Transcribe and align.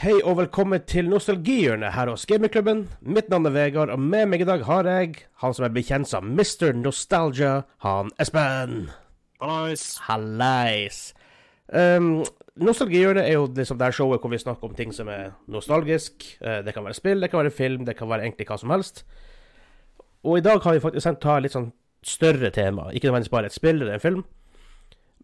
Hei 0.00 0.14
og 0.24 0.38
velkommen 0.38 0.80
til 0.88 1.10
Nostalgihjørnet 1.12 1.92
her 1.92 2.08
hos 2.08 2.22
Gamingklubben. 2.24 2.86
Mitt 3.04 3.26
navn 3.28 3.44
er 3.44 3.52
Vegard, 3.52 3.90
og 3.92 4.00
med 4.00 4.30
meg 4.30 4.40
i 4.40 4.46
dag 4.48 4.62
har 4.64 4.86
jeg 4.88 5.18
han 5.42 5.52
som 5.52 5.64
er 5.66 5.72
bekjent 5.74 6.08
som 6.08 6.30
Mr. 6.38 6.70
Nostalgia, 6.72 7.66
han 7.84 8.08
Espen. 8.16 8.86
Hallais. 9.42 9.82
Hallais. 10.06 11.00
Um, 11.68 12.22
Nostalgihjørnet 12.56 13.26
er 13.26 13.36
jo 13.36 13.42
liksom 13.58 13.76
det 13.82 13.90
showet 13.92 14.24
hvor 14.24 14.32
vi 14.32 14.38
snakker 14.40 14.70
om 14.70 14.78
ting 14.78 14.94
som 14.96 15.10
er 15.12 15.34
nostalgisk. 15.52 16.24
Eh, 16.40 16.62
det 16.64 16.72
kan 16.72 16.86
være 16.88 16.96
spill, 16.96 17.20
det 17.20 17.28
kan 17.30 17.42
være 17.42 17.52
film, 17.58 17.84
det 17.84 17.96
kan 17.98 18.08
være 18.08 18.24
egentlig 18.24 18.46
hva 18.48 18.56
som 18.62 18.72
helst. 18.72 19.02
Og 20.24 20.38
i 20.38 20.44
dag 20.46 20.62
har 20.64 20.78
vi 20.78 20.84
faktisk 20.86 21.10
tenkt 21.10 21.20
å 21.20 21.26
ta 21.26 21.34
litt 21.44 21.56
sånn 21.58 21.74
større 22.00 22.48
tema. 22.56 22.88
Ikke 22.88 23.10
nødvendigvis 23.10 23.34
bare 23.36 23.52
et 23.52 23.58
spill 23.58 23.82
eller 23.82 23.98
en 23.98 24.06
film. 24.06 24.24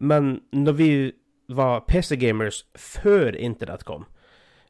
Men 0.04 0.28
når 0.52 0.78
vi 0.82 0.90
var 1.48 1.86
PC-gamers 1.88 2.66
før 2.76 3.32
internett 3.32 3.88
kom 3.88 4.04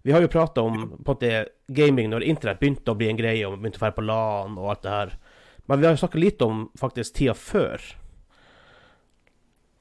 Vi 0.06 0.12
har 0.14 0.22
jo 0.22 0.28
prata 0.30 0.62
om 0.62 0.92
på 1.04 1.16
en 1.26 1.48
gaming 1.66 2.12
når 2.12 2.22
internett 2.22 2.60
begynte 2.60 2.92
å 2.92 2.98
bli 2.98 3.08
en 3.10 3.18
greie, 3.18 3.42
og 3.48 3.56
begynte 3.58 3.80
å 3.80 3.86
være 3.88 3.96
på 3.96 4.04
LAN 4.06 4.52
og 4.54 4.68
alt 4.70 4.84
det 4.84 4.92
her. 4.92 5.14
Men 5.66 5.80
vi 5.80 5.88
har 5.88 5.96
jo 5.96 6.02
snakka 6.04 6.20
litt 6.22 6.44
om 6.46 6.60
faktisk 6.78 7.16
tida 7.16 7.34
før. 7.34 7.82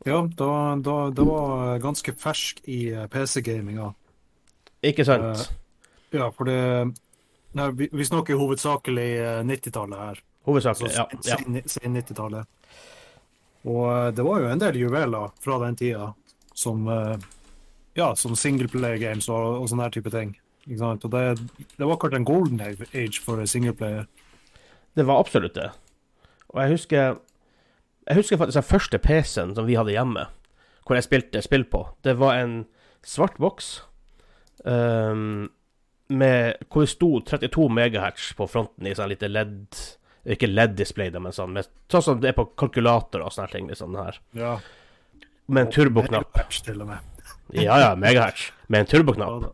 Ja, 0.10 0.24
da, 0.26 0.50
da, 0.82 0.96
det 1.14 1.28
var 1.30 1.78
ganske 1.84 2.16
fersk 2.18 2.64
i 2.66 2.80
eh, 2.90 3.06
PC-gaminga. 3.14 3.92
Ikke 4.90 5.06
sant? 5.06 5.46
Ja, 6.10 6.32
for 6.34 6.50
det 6.50 6.58
nei, 7.54 7.70
vi, 7.78 7.92
vi 7.94 8.10
snakker 8.10 8.42
hovedsakelig 8.42 9.08
eh, 9.22 9.40
90-tallet 9.46 10.04
her. 10.08 10.26
Hovedsakelig. 10.50 10.94
Ja. 10.98 11.05
ja. 11.22 11.38
Sen, 11.38 11.62
sen 11.70 12.02
90-tallet. 12.02 12.50
Og 13.70 13.86
eh, 13.94 14.12
det 14.18 14.26
var 14.26 14.42
jo 14.42 14.50
en 14.50 14.66
del 14.66 14.82
juveler 14.82 15.38
fra 15.46 15.62
den 15.68 15.78
tida 15.78 16.10
som 16.58 16.90
eh, 16.90 17.30
ja, 17.95 18.09
sånn 18.20 18.38
singleplayer 18.40 18.99
games 19.02 19.30
og, 19.31 19.62
og 19.62 19.70
sånne 19.72 19.88
her 19.88 19.95
type 19.95 20.12
ting. 20.13 20.35
Ikke 20.66 20.81
sant? 20.81 21.05
Og 21.05 21.13
det, 21.13 21.23
det 21.77 21.85
var 21.85 21.95
akkurat 21.95 22.18
en 22.18 22.27
golden 22.27 22.62
age 22.62 23.21
for 23.23 23.41
singleplayer. 23.49 24.08
Det 24.96 25.05
var 25.07 25.21
absolutt 25.21 25.55
det. 25.57 25.70
Og 26.54 26.62
jeg 26.63 26.71
husker 26.77 27.18
Jeg 28.05 28.15
husker 28.20 28.37
faktisk 28.37 28.60
den 28.60 28.70
første 28.70 28.98
PC-en 29.02 29.55
som 29.57 29.65
vi 29.65 29.76
hadde 29.79 29.96
hjemme, 29.96 30.27
hvor 30.85 30.96
jeg 30.96 31.07
spilte 31.07 31.41
spill 31.41 31.63
på. 31.65 31.87
Det 32.05 32.13
var 32.20 32.37
en 32.37 32.65
svart 33.02 33.40
boks 33.41 33.79
um, 34.63 35.49
med, 36.07 36.62
hvor 36.70 36.85
det 36.85 36.91
sto 36.91 37.09
32 37.26 37.65
megahertz 37.74 38.27
på 38.37 38.46
fronten 38.46 38.85
i 38.85 38.93
sånn 38.93 39.09
lite 39.09 39.32
LED 39.32 39.82
Ikke 40.35 40.49
LED-display, 40.49 41.09
men 41.18 41.34
sånn, 41.34 41.57
med, 41.57 41.68
sånn 41.90 42.05
som 42.05 42.21
det 42.21 42.32
er 42.32 42.37
på 42.37 42.48
kalkulator 42.57 43.26
og 43.26 43.34
sånne 43.34 43.52
ting. 43.52 43.68
Liksom 43.70 43.98
her. 43.98 44.21
Ja. 44.37 44.55
Med 45.46 45.68
en 45.68 45.74
turboknapp. 45.74 46.40
Til 46.65 46.82
og 46.82 46.93
med. 46.93 47.15
Ja, 47.54 47.77
ja, 47.79 47.91
megahertz. 47.96 48.51
Med 48.68 48.79
en 48.79 48.90
turboknapp. 48.90 49.51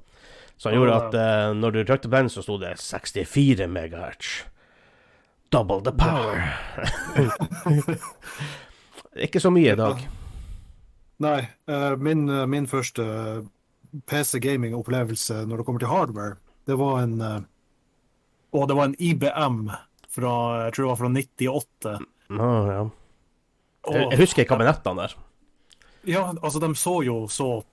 Som 0.61 0.75
gjorde 0.75 0.95
at 0.95 1.15
eh, 1.17 1.49
når 1.57 1.73
du 1.75 1.83
trykte 1.83 2.09
på 2.09 2.15
den, 2.15 2.29
så 2.29 2.43
sto 2.45 2.57
det 2.61 2.75
64 2.79 3.67
megahertz. 3.67 4.43
Double 5.51 5.81
the 5.83 5.91
power. 5.91 6.37
Ikke 9.25 9.41
så 9.43 9.51
mye 9.51 9.73
i 9.73 9.79
dag. 9.79 10.05
Nei, 11.21 11.39
eh, 11.67 11.95
min, 11.99 12.29
eh, 12.29 12.45
min 12.47 12.67
første 12.69 13.03
PC-gaming-opplevelse 14.07 15.41
når 15.49 15.59
det 15.59 15.65
kommer 15.67 15.83
til 15.83 15.91
hardware, 15.91 16.37
det 16.69 16.77
var 16.79 17.01
en 17.03 17.17
eh, 17.21 17.41
Og 18.51 18.67
det 18.67 18.75
var 18.75 18.89
en 18.89 18.95
IBM 18.99 19.69
fra 20.11 20.31
jeg 20.65 20.73
tror 20.75 20.83
det 20.83 20.89
var 20.89 20.99
fra 20.99 21.09
98. 21.09 21.91
Nå, 22.35 22.47
ja. 22.67 22.81
Jeg, 23.91 24.07
jeg 24.11 24.19
husker 24.19 24.47
kabinettene 24.47 25.05
der. 25.05 25.13
ja, 26.05 26.25
altså, 26.43 26.59
de 26.59 26.75
så 26.75 27.01
jo 27.03 27.27
så 27.31 27.63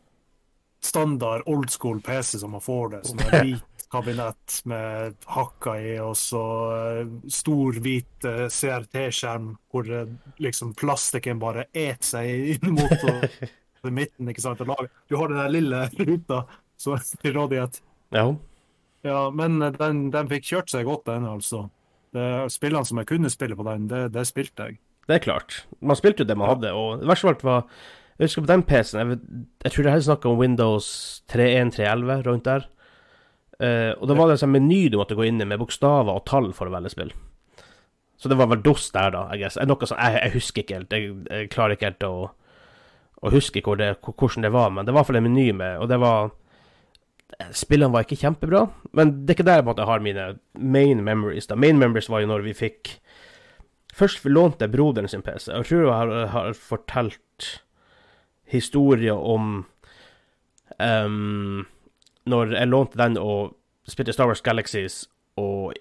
standard 0.85 1.43
old 1.47 1.71
school 1.71 2.01
PC 2.01 2.39
som 2.39 2.55
man 2.57 2.63
får 2.65 2.95
det. 2.95 3.03
Sånn 3.09 3.25
en 3.27 3.47
hvit 3.47 3.85
kabinett 3.89 4.59
med 4.69 5.17
hakka 5.33 5.77
i, 5.81 5.95
og 6.05 6.17
så 6.19 6.43
eh, 6.77 7.13
stor, 7.33 7.79
hvit 7.85 8.27
eh, 8.29 8.45
CRT-skjerm 8.53 9.55
hvor 9.73 9.89
eh, 9.89 10.11
liksom 10.45 10.75
plastikken 10.77 11.41
bare 11.41 11.69
et 11.73 12.05
seg 12.05 12.59
inn 12.59 12.77
mot 12.77 13.07
midten. 13.99 14.29
ikke 14.29 14.45
sant? 14.45 14.61
Du 14.61 15.17
har 15.17 15.33
den 15.33 15.41
der 15.41 15.55
lille 15.55 15.87
ruta 15.97 16.43
som 16.79 16.99
er 16.99 17.07
til 17.23 17.35
rådighet. 17.39 17.81
Ja. 18.15 18.29
Ja, 19.07 19.29
men 19.31 19.61
den, 19.63 20.09
den 20.13 20.29
fikk 20.31 20.49
kjørt 20.51 20.73
seg 20.73 20.89
godt, 20.89 21.07
den, 21.09 21.25
altså. 21.29 21.69
Det, 22.13 22.25
spillene 22.53 22.89
som 22.89 23.01
jeg 23.01 23.09
kunne 23.09 23.31
spille 23.33 23.57
på 23.57 23.65
den, 23.69 23.87
det, 23.89 24.09
det 24.13 24.25
spilte 24.29 24.69
jeg. 24.69 24.81
Det 25.09 25.17
er 25.17 25.25
klart. 25.25 25.63
Man 25.81 25.97
spilte 25.97 26.25
jo 26.25 26.29
det 26.29 26.37
man 26.37 26.51
hadde, 26.51 26.75
og 26.77 27.01
det 27.01 27.09
verste 27.09 27.29
av 27.29 27.33
alt 27.33 27.45
var 27.47 27.87
Jeg 28.19 28.27
husker 28.27 28.43
på 28.43 28.51
den 28.51 28.65
PC-en 28.67 29.13
Jeg, 29.13 29.21
jeg 29.63 29.73
tror 29.73 29.85
det 29.87 29.93
her 29.93 30.01
er 30.01 30.09
snakk 30.09 30.27
om 30.27 30.41
Windows 30.41 30.89
3.1, 31.31 31.77
3.11, 31.79 32.25
rundt 32.27 32.49
der. 32.49 32.67
Uh, 33.59 33.95
og 33.99 34.07
da 34.11 34.15
var 34.15 34.29
det 34.29 34.37
en 34.37 34.43
sånn 34.45 34.55
meny 34.55 34.85
du 34.91 34.99
måtte 35.01 35.17
gå 35.19 35.27
inn 35.27 35.43
i 35.43 35.47
med 35.47 35.59
bokstaver 35.59 36.15
og 36.15 36.27
tall 36.31 36.53
for 36.55 36.71
å 36.71 36.75
velge 36.75 36.93
spill. 36.95 37.13
Så 38.19 38.31
det 38.31 38.39
var 38.39 38.51
vel 38.51 38.63
DOS 38.63 38.91
der, 38.95 39.15
da. 39.15 39.23
Noe 39.67 39.87
sånn, 39.87 40.03
jeg, 40.03 40.19
jeg 40.19 40.35
husker 40.35 40.65
ikke 40.65 40.81
helt. 40.81 40.95
Jeg, 40.95 41.15
jeg 41.31 41.51
klarer 41.55 41.77
ikke 41.77 41.93
helt 41.93 42.07
å, 42.07 42.13
å 43.23 43.33
huske 43.35 43.63
hvor 43.63 43.79
det, 43.79 43.93
hvordan 44.03 44.47
det 44.47 44.53
var, 44.55 44.75
men 44.75 44.87
det 44.87 44.95
var 44.95 44.99
i 44.99 45.01
hvert 45.01 45.11
fall 45.13 45.21
en 45.21 45.27
meny 45.29 45.49
med 45.55 45.83
Og 45.83 45.91
det 45.91 46.01
var 46.03 46.35
Spillene 47.55 47.93
var 47.93 48.07
ikke 48.07 48.17
kjempebra, 48.19 48.63
men 48.97 49.13
det 49.21 49.35
er 49.35 49.37
ikke 49.37 49.45
der 49.47 49.59
jeg 49.61 49.67
på 49.67 49.73
at 49.75 49.81
jeg 49.83 49.89
har 49.91 50.03
mine 50.03 50.23
main 50.59 51.03
memories. 51.05 51.47
da 51.47 51.59
Main 51.61 51.79
memories 51.79 52.09
var 52.11 52.25
jo 52.25 52.31
når 52.31 52.47
vi 52.47 52.55
fikk 52.57 52.95
Først 53.99 54.25
lånte 54.25 54.65
jeg 54.65 54.73
broderen 54.73 55.11
sin 55.11 55.25
PC. 55.27 55.51
Jeg 55.51 55.67
tror 55.67 55.81
jeg 55.83 55.93
har, 55.93 56.13
har 56.33 56.53
fortalt 56.55 57.47
historier 58.49 59.17
om 59.17 59.65
um, 60.79 61.67
Når 62.29 62.55
jeg 62.55 62.69
lånte 62.69 63.01
den 63.01 63.19
og 63.21 63.55
spilte 63.89 64.13
Star 64.13 64.29
Wars 64.29 64.45
Galaxies, 64.45 65.07
og 65.41 65.73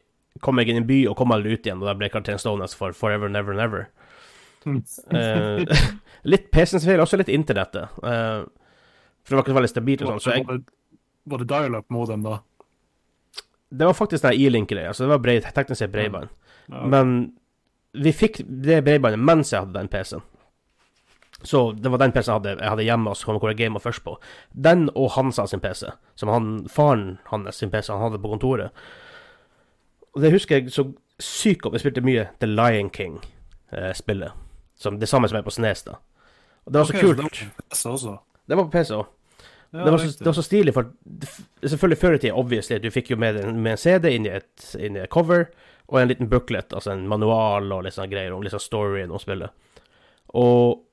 kom 0.43 0.55
meg 0.55 0.69
inn 0.69 0.79
i 0.79 0.83
en 0.83 0.87
by 0.87 0.99
og 1.09 1.17
kom 1.19 1.33
aldri 1.35 1.57
ut 1.57 1.65
igjen, 1.65 1.81
og 1.81 1.89
da 1.89 1.95
ble 1.97 2.09
karakteren 2.13 2.39
stående 2.39 2.69
for 2.77 2.95
Forever, 2.95 3.31
Never, 3.31 3.57
Never. 3.57 3.87
uh, 4.67 5.63
litt 6.31 6.47
PC-ens 6.53 6.85
feil, 6.87 7.03
også 7.03 7.19
litt 7.19 7.31
internettet. 7.33 7.91
Uh, 7.99 8.45
for 9.23 9.33
det 9.33 9.39
var 9.39 9.43
ikke 9.43 9.51
så 9.51 9.59
veldig 9.59 9.73
stabilt 9.73 10.05
og 10.05 10.13
sånt, 10.13 10.23
så 10.23 10.37
jeg 10.37 10.45
var 11.27 11.41
det, 11.43 11.49
dial-up 11.49 11.89
modem, 11.91 12.23
da? 12.23 12.37
Det 13.67 13.89
var 13.89 13.97
faktisk 13.97 14.23
den 14.23 14.39
E-link-greia, 14.39 14.93
så 14.95 15.03
det 15.03 15.11
var 15.11 15.19
breid, 15.19 15.47
teknisk 15.51 15.81
sett 15.81 15.91
bredbånd. 15.91 16.31
Ja. 16.71 16.85
Men 16.87 17.17
vi 17.91 18.13
fikk 18.15 18.39
det 18.47 18.79
bredbåndet 18.85 19.19
mens 19.19 19.51
jeg 19.51 19.65
hadde 19.65 19.75
den 19.75 19.91
PC-en. 19.91 20.23
Så 21.47 21.61
det 21.79 21.91
var 21.93 22.01
den 22.01 22.11
PC-en 22.11 22.33
jeg 22.33 22.39
hadde, 22.41 22.53
jeg 22.59 22.71
hadde 22.73 22.85
hjemme, 22.89 23.13
så 23.15 23.29
kom 23.29 23.37
hvor 23.39 23.51
jeg 23.53 23.59
gama 23.61 23.79
først 23.79 24.03
på. 24.03 24.17
Den 24.67 24.89
og 24.95 25.13
Hansa 25.15 25.45
sin 25.47 25.61
PC, 25.63 25.85
som 26.19 26.31
han, 26.33 26.47
faren 26.71 27.05
hans 27.31 27.55
sin 27.61 27.71
PC 27.71 27.93
han 27.93 28.03
hadde 28.03 28.19
på 28.19 28.31
kontoret. 28.33 28.75
Og 30.11 30.23
det 30.23 30.33
husker 30.33 30.57
jeg 30.59 30.73
så 30.75 30.89
sykt 31.23 31.61
godt. 31.63 31.77
Vi 31.77 31.83
spilte 31.85 32.03
mye 32.03 32.27
The 32.41 32.49
Lion 32.49 32.89
King-spillet. 32.93 34.33
Eh, 34.33 34.97
det 34.99 35.09
samme 35.09 35.29
som 35.29 35.39
er 35.39 35.45
på 35.45 35.53
Snes, 35.55 35.85
da. 35.87 35.99
Og 36.65 36.73
det 36.73 36.81
var 36.81 36.89
så 36.89 36.97
okay, 36.97 37.05
kult. 37.05 37.53
også. 37.93 38.17
Det 38.47 38.57
var 38.57 38.67
på 38.67 38.73
PC 38.75 38.91
òg. 38.97 39.05
Ja, 39.71 39.83
det, 39.83 39.91
var 39.91 39.97
så, 39.99 40.11
det 40.19 40.25
var 40.29 40.35
så 40.37 40.43
stilig, 40.45 40.73
for 40.73 40.91
selvfølgelig 41.61 41.97
før 41.99 42.13
i 42.15 42.19
tida, 42.23 42.35
obviously, 42.39 42.77
du 42.79 42.87
fikk 42.91 43.09
jo 43.11 43.17
med, 43.19 43.35
en- 43.43 43.57
med 43.61 43.73
en 43.75 43.77
CD 43.81 44.13
inn 44.15 44.25
i, 44.25 44.31
et, 44.39 44.67
inn 44.79 44.95
i 44.95 45.01
et 45.03 45.11
cover, 45.11 45.49
og 45.91 45.99
en 46.01 46.07
liten 46.07 46.29
booklet, 46.31 46.71
altså 46.73 46.93
en 46.93 47.03
manual 47.07 47.67
og 47.75 47.83
litt 47.83 47.95
sånne 47.95 48.11
greier 48.11 48.35
om 48.35 48.43
litt 48.43 48.55
sånn 48.55 48.63
storyen 48.63 49.11
om 49.11 49.19
spillet. 49.19 49.51
Og 50.39 50.86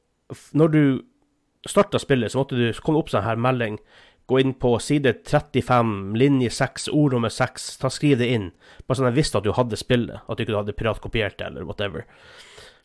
når 0.53 0.73
du 0.73 0.83
starta 1.69 2.01
spillet, 2.01 2.33
så 2.33 2.41
måtte 2.43 2.59
du 2.59 2.67
så 2.73 2.85
kom 2.85 2.97
det 2.97 3.05
opp 3.05 3.13
sånn 3.13 3.27
her 3.27 3.41
melding. 3.41 3.79
Gå 4.31 4.41
inn 4.41 4.55
på 4.57 4.73
side 4.81 5.11
35, 5.29 6.15
linje 6.17 6.49
6, 6.57 6.89
ord 6.97 7.17
nummer 7.17 7.33
6, 7.33 7.67
ta 7.83 7.91
skriv 7.93 8.19
det 8.23 8.31
inn. 8.33 8.51
Bare 8.87 9.01
sånn 9.01 9.09
at 9.09 9.13
jeg 9.13 9.21
visste 9.21 9.41
at 9.41 9.45
du 9.45 9.53
hadde 9.57 9.77
spillet, 9.81 10.25
at 10.25 10.41
du 10.41 10.45
ikke 10.45 10.57
hadde 10.57 10.77
piratkopiert 10.77 11.37
det, 11.41 11.51
eller 11.51 11.69
whatever. 11.69 12.07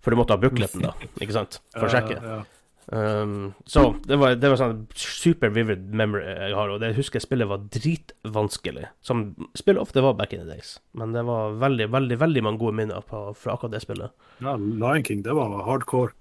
For 0.04 0.12
du 0.12 0.20
måtte 0.20 0.36
ha 0.36 0.42
bukletten, 0.42 0.84
da, 0.84 0.96
ikke 1.24 1.36
sant? 1.36 1.62
For 1.76 1.88
å 1.88 1.94
sjekke. 1.94 2.20
Ja, 2.20 2.40
ja. 2.40 2.48
Um, 2.92 3.54
så 3.70 3.84
det 4.10 4.18
var, 4.18 4.34
det 4.42 4.50
var 4.50 4.58
sånn 4.58 4.80
super 4.98 5.52
vivid 5.54 5.92
memory 5.94 6.24
jeg 6.26 6.56
har, 6.58 6.72
og 6.74 6.80
det 6.82 6.96
husker 6.98 7.20
jeg 7.20 7.28
spillet 7.28 7.50
var 7.52 7.68
dritvanskelig. 7.70 8.88
Som 9.06 9.28
spill 9.58 9.78
ofte 9.78 10.02
var 10.02 10.16
back 10.18 10.34
in 10.34 10.42
the 10.42 10.50
days. 10.50 10.80
Men 10.98 11.14
det 11.14 11.22
var 11.28 11.54
veldig, 11.62 11.92
veldig 11.94 12.18
veldig 12.20 12.44
mange 12.48 12.62
gode 12.64 12.80
minner 12.82 13.06
på, 13.06 13.28
fra 13.38 13.54
akkurat 13.54 13.76
det 13.78 13.84
spillet. 13.86 14.16
ja, 14.42 14.56
Lion 14.58 15.06
King, 15.06 15.22
det 15.28 15.38
var 15.38 15.54
hardcore. 15.68 16.16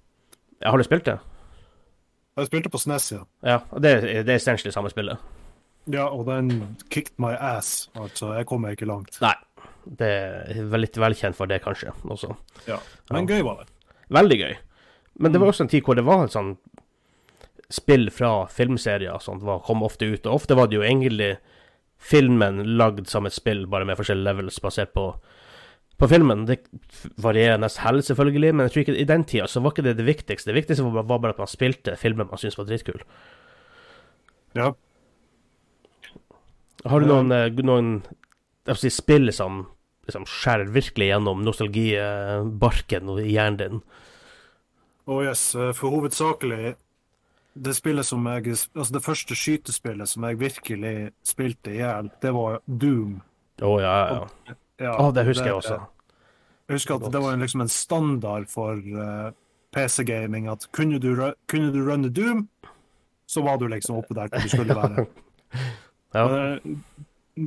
Ja, 0.61 0.71
har 0.73 0.77
du 0.77 0.83
spilt 0.83 1.05
det? 1.07 1.17
Jeg 2.39 2.47
spilte 2.49 2.69
på 2.71 2.79
SNES, 2.79 3.11
ja. 3.11 3.21
Ja, 3.43 3.57
og 3.71 3.81
det, 3.83 3.91
er- 3.97 4.23
det 4.23 4.33
er 4.33 4.39
essentially 4.39 4.71
samme 4.71 4.89
spillet. 4.91 5.17
Ja, 5.91 6.05
og 6.13 6.25
den 6.27 6.77
kicked 6.91 7.15
my 7.19 7.33
ass. 7.33 7.89
Altså, 7.97 8.33
jeg 8.37 8.45
kom 8.47 8.61
meg 8.63 8.77
ikke 8.77 8.87
langt. 8.89 9.17
Nei. 9.23 9.33
Det 9.99 10.09
er 10.53 10.77
litt 10.77 10.97
velkjent 10.99 11.35
for 11.37 11.49
det, 11.49 11.61
kanskje, 11.63 11.91
også. 12.05 12.35
Ja. 12.67 12.77
Men 13.11 13.27
gøy 13.27 13.41
var 13.47 13.63
det. 13.63 13.69
Veldig 14.13 14.37
gøy. 14.39 14.53
Men 15.19 15.33
det 15.33 15.41
var 15.41 15.49
også 15.51 15.65
en 15.65 15.71
tid 15.71 15.83
hvor 15.87 15.97
det 15.97 16.05
var 16.05 16.25
et 16.27 16.35
sånn 16.35 16.53
spill 17.69 18.07
fra 18.13 18.45
filmserier 18.49 19.19
som 19.21 19.41
kom 19.65 19.83
ofte 19.85 20.07
ut, 20.09 20.25
og 20.25 20.39
ofte 20.39 20.55
var 20.57 20.69
det 20.69 20.79
jo 20.79 20.85
egentlig 20.85 21.33
filmen 21.99 22.61
lagd 22.79 23.07
som 23.11 23.25
et 23.27 23.35
spill, 23.35 23.65
bare 23.69 23.85
med 23.85 23.97
forskjellige 23.99 24.25
levels 24.29 24.59
basert 24.63 24.93
på, 24.95 25.09
på 25.99 26.07
filmen. 26.07 26.45
Det 26.47 26.61
varierer 27.19 27.59
nesten 27.59 27.83
hell, 27.85 28.01
selvfølgelig, 28.05 28.53
men 28.55 28.67
jeg 28.67 28.73
tror 28.73 28.85
ikke 28.85 28.99
i 29.01 29.07
den 29.09 29.25
tida 29.27 29.47
så 29.51 29.63
var 29.63 29.75
ikke 29.75 29.87
det 29.89 29.97
det 29.99 30.07
viktigste. 30.07 30.51
Det 30.51 30.59
viktigste 30.61 30.85
var, 30.87 31.07
bare 31.09 31.33
at 31.33 31.41
man 31.41 31.51
spilte 31.51 31.97
filmer 31.99 32.29
man 32.29 32.39
syntes 32.39 32.59
var 32.59 32.69
dritkul. 32.69 33.03
Ja. 34.57 34.71
Har 36.87 37.03
du 37.03 37.09
noen, 37.09 37.31
eh, 37.35 37.51
noen 37.67 37.91
si, 38.79 38.91
spill 38.93 39.31
som 39.35 39.65
liksom 40.07 40.25
skjærer 40.29 40.71
virkelig 40.73 41.11
gjennom 41.11 41.43
nostalgibarken 41.45 43.11
i 43.19 43.33
hjernen 43.33 43.59
din? 43.59 43.81
Oh 45.09 45.19
yes, 45.25 45.51
eh, 45.55 45.73
for 45.75 45.91
hovedsakelig 45.91 46.77
det 47.59 47.73
spillet 47.75 48.05
som 48.05 48.25
jeg 48.29 48.53
Altså 48.53 48.93
det 48.93 49.03
første 49.03 49.35
skytespillet 49.35 50.07
som 50.07 50.23
jeg 50.23 50.39
virkelig 50.39 51.11
spilte 51.25 51.73
i 51.73 51.81
hjel, 51.81 52.11
det 52.21 52.33
var 52.35 52.61
Doom. 52.65 53.19
Å, 53.59 53.71
ja, 53.83 53.95
ja, 54.07 54.27
ja. 54.47 54.55
Ja, 54.79 54.93
Å, 54.99 55.09
det 55.15 55.25
husker 55.27 55.45
jeg 55.51 55.57
også. 55.59 55.79
Jeg 56.69 56.77
husker 56.77 56.95
at 56.99 57.11
det 57.11 57.21
var 57.23 57.37
liksom 57.41 57.61
en 57.65 57.71
standard 57.73 58.47
for 58.51 58.77
uh, 58.77 59.31
PC-gaming 59.75 60.47
at 60.51 60.67
kunne 60.75 60.99
du, 61.01 61.11
kunne 61.49 61.71
du 61.73 61.79
runne 61.87 62.09
Doom, 62.13 62.47
så 63.29 63.43
var 63.45 63.57
du 63.61 63.67
liksom 63.69 63.97
oppe 63.99 64.15
der 64.17 64.29
hvor 64.31 64.41
du 64.45 64.49
skulle 64.49 64.77
være. 64.77 65.07
Ja. 66.15 66.23
Men, 66.25 66.39
eh, 66.65 67.03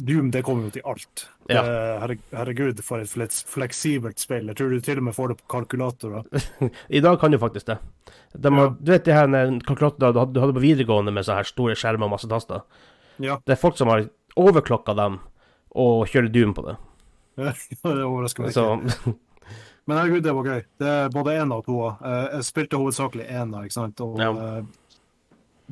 Doom 0.07 0.29
det 0.31 0.41
kommer 0.47 0.69
jo 0.69 0.71
til 0.77 0.85
alt. 0.87 1.25
Ja. 1.51 1.63
Det- 1.67 2.19
herregud, 2.33 2.79
for 2.87 3.03
et 3.03 3.11
fleks- 3.11 3.43
fleksibelt 3.51 4.19
spill. 4.23 4.47
Jeg 4.49 4.57
tror 4.57 4.71
du 4.71 4.81
til 4.81 5.01
og 5.01 5.05
med 5.09 5.15
får 5.17 5.33
det 5.33 5.37
på 5.41 5.49
kalkulatorer. 5.57 6.23
I 6.97 7.01
dag 7.03 7.19
kan 7.21 7.35
du 7.35 7.39
faktisk 7.43 7.67
det. 7.67 7.79
De 8.39 8.53
har, 8.55 8.69
Ja. 8.71 8.77
Du 8.81 8.93
vet 8.93 9.05
de 9.05 9.13
her 9.17 9.35
eh, 9.35 9.59
kalkulatorer 9.67 10.15
du 10.15 10.39
hadde 10.41 10.55
på 10.55 10.63
videregående 10.63 11.13
med 11.13 11.27
sånne 11.27 11.43
her 11.43 11.51
store 11.51 11.75
skjermer 11.75 12.07
og 12.07 12.15
masse 12.15 12.31
taster? 12.31 12.63
Ja, 13.19 13.41
Det 13.45 13.57
er 13.57 13.61
folk 13.61 13.77
som 13.77 13.91
har 13.91 14.07
overklokka 14.39 14.95
dem 14.97 15.19
og 15.75 16.07
kjører 16.09 16.31
Doom 16.33 16.55
på 16.55 16.65
det. 16.71 16.77
det 17.83 18.05
overrasker 18.05 18.45
meg 18.45 18.53
ikke. 18.57 19.15
Men 19.87 19.99
herregud, 19.99 20.23
det 20.23 20.33
var 20.37 20.47
gøy. 20.47 20.61
Det 20.79 20.89
er 20.95 21.09
både 21.11 21.33
én 21.43 21.51
og 21.57 21.65
to. 21.67 21.77
Eh, 21.91 22.27
Jeg 22.37 22.45
spilte 22.47 22.79
hovedsakelig 22.79 23.25
én, 23.35 23.51
ikke 23.65 23.75
sant. 23.75 24.01
Og 24.05 24.21
Ja. 24.23 24.31
eh, 24.31 24.63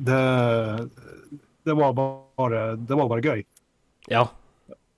det, 0.01 0.21
det 1.67 1.73
var 1.77 1.93
bare 1.93 2.75
Det 2.77 2.97
var 2.97 3.07
bare 3.11 3.21
gøy. 3.25 3.43
ja. 4.09 4.25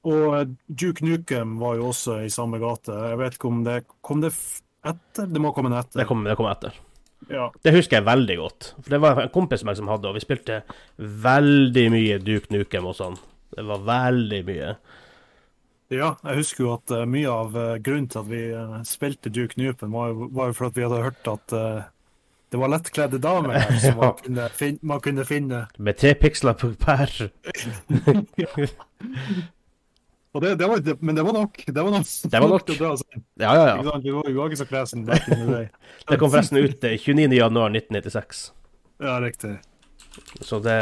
Og 0.03 0.33
eh, 0.35 0.47
Duke 0.67 1.05
Nukem 1.05 1.53
var 1.61 1.77
jo 1.79 1.85
også 1.93 2.17
i 2.25 2.29
samme 2.33 2.57
gate. 2.59 2.91
Jeg 2.91 3.19
vet 3.21 3.37
ikke 3.37 3.47
om 3.47 3.61
det 3.63 3.77
Kom 4.03 4.19
det 4.23 4.33
etter? 4.83 5.29
Det 5.31 5.39
må 5.39 5.53
komme 5.55 5.71
etter. 5.77 6.01
Det 6.01 6.07
kom, 6.09 6.25
det 6.27 6.35
kom 6.35 6.49
etter. 6.51 6.73
Ja. 7.31 7.45
Det 7.63 7.71
husker 7.71 8.01
jeg 8.01 8.05
veldig 8.09 8.35
godt. 8.41 8.73
For 8.83 8.89
det 8.91 8.99
var 8.99 9.21
en 9.23 9.29
kompis 9.31 9.61
av 9.63 9.69
meg 9.69 9.77
som 9.79 9.87
hadde, 9.87 10.09
og 10.09 10.17
vi 10.17 10.23
spilte 10.25 10.57
veldig 10.99 11.85
mye 11.93 12.17
Duke 12.19 12.51
Nukem 12.51 12.89
og 12.89 12.97
sånn. 12.99 13.15
Det 13.55 13.63
var 13.69 13.85
veldig 13.87 14.41
mye. 14.49 14.73
Ja, 15.97 16.09
jeg 16.23 16.39
husker 16.41 16.63
jo 16.65 16.73
at 16.75 16.91
eh, 16.93 17.05
mye 17.09 17.31
av 17.31 17.57
eh, 17.57 17.79
grunnen 17.83 18.09
til 18.11 18.21
at 18.21 18.29
vi 18.29 18.43
eh, 18.51 18.77
spilte 18.87 19.31
Duke 19.33 19.59
Nukem, 19.59 19.91
var 19.95 20.11
jo, 20.11 20.29
var 20.33 20.51
jo 20.51 20.57
for 20.57 20.69
at 20.69 20.77
vi 20.77 20.85
hadde 20.85 21.01
hørt 21.03 21.29
at 21.31 21.55
uh, 21.57 21.81
det 22.53 22.59
var 22.61 22.69
lettkledde 22.69 23.19
damer 23.23 23.57
her 23.57 23.79
som 23.81 23.97
man, 24.01 24.13
kunne 24.21 24.47
fin 24.53 24.79
man 24.85 25.01
kunne 25.03 25.25
finne. 25.25 25.65
Med 25.77 25.97
tre 25.97 26.13
piksler 26.19 26.53
på 26.57 26.71
per. 26.79 27.09
Og 30.33 30.41
det, 30.41 30.55
det 30.57 30.65
var, 30.65 30.79
det, 30.81 30.95
men 31.01 31.17
det 31.17 31.23
var 31.25 31.33
nok. 31.33 31.59
Det 31.67 31.77
var 31.77 31.91
nok, 31.93 32.07
Det 32.23 32.39
var 32.41 32.49
nok. 32.49 32.67
dra 32.79 32.91
oss. 32.95 33.03
Ja, 33.37 33.51
ja, 33.53 33.65
ja. 33.69 33.97
Vi 34.01 34.11
var, 34.33 34.47
ikke 34.47 34.63
så 34.63 34.65
kresen 34.69 35.05
back 35.05 35.27
in 35.29 35.43
the 35.43 35.45
day. 35.51 35.67
Det 36.09 36.17
kom 36.17 36.31
forresten 36.33 36.57
ut 36.57 36.83
eh, 36.89 36.97
29.1.1996. 36.97 38.41
Ja, 39.03 39.19
riktig. 39.21 39.59
Så 40.41 40.59
det, 40.61 40.77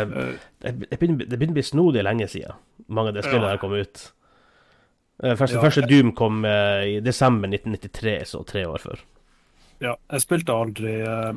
det, 0.64 0.72
begynner, 1.00 1.26
det 1.26 1.36
begynner 1.36 1.56
å 1.56 1.60
bli 1.60 1.68
snodig 1.68 2.04
lenge 2.04 2.28
siden 2.32 2.56
mange 2.92 3.12
av 3.12 3.16
de 3.20 3.24
spillene 3.24 3.54
Ja. 3.56 3.60
kom 3.60 3.74
ut. 3.76 4.12
Eh, 5.24 5.36
Første, 5.38 5.56
Ja. 5.56 5.62
første 5.62 5.82
Doom 5.86 6.12
kom 6.18 6.46
eh, 6.46 6.84
i 6.98 7.00
desember 7.00 7.48
1993, 7.48 8.26
så 8.34 8.44
tre 8.48 8.66
år 8.68 8.82
før. 8.82 9.02
Ja, 9.82 9.96
jeg 10.12 10.22
spilte 10.22 10.54
aldri 10.54 10.96
uh, 11.02 11.34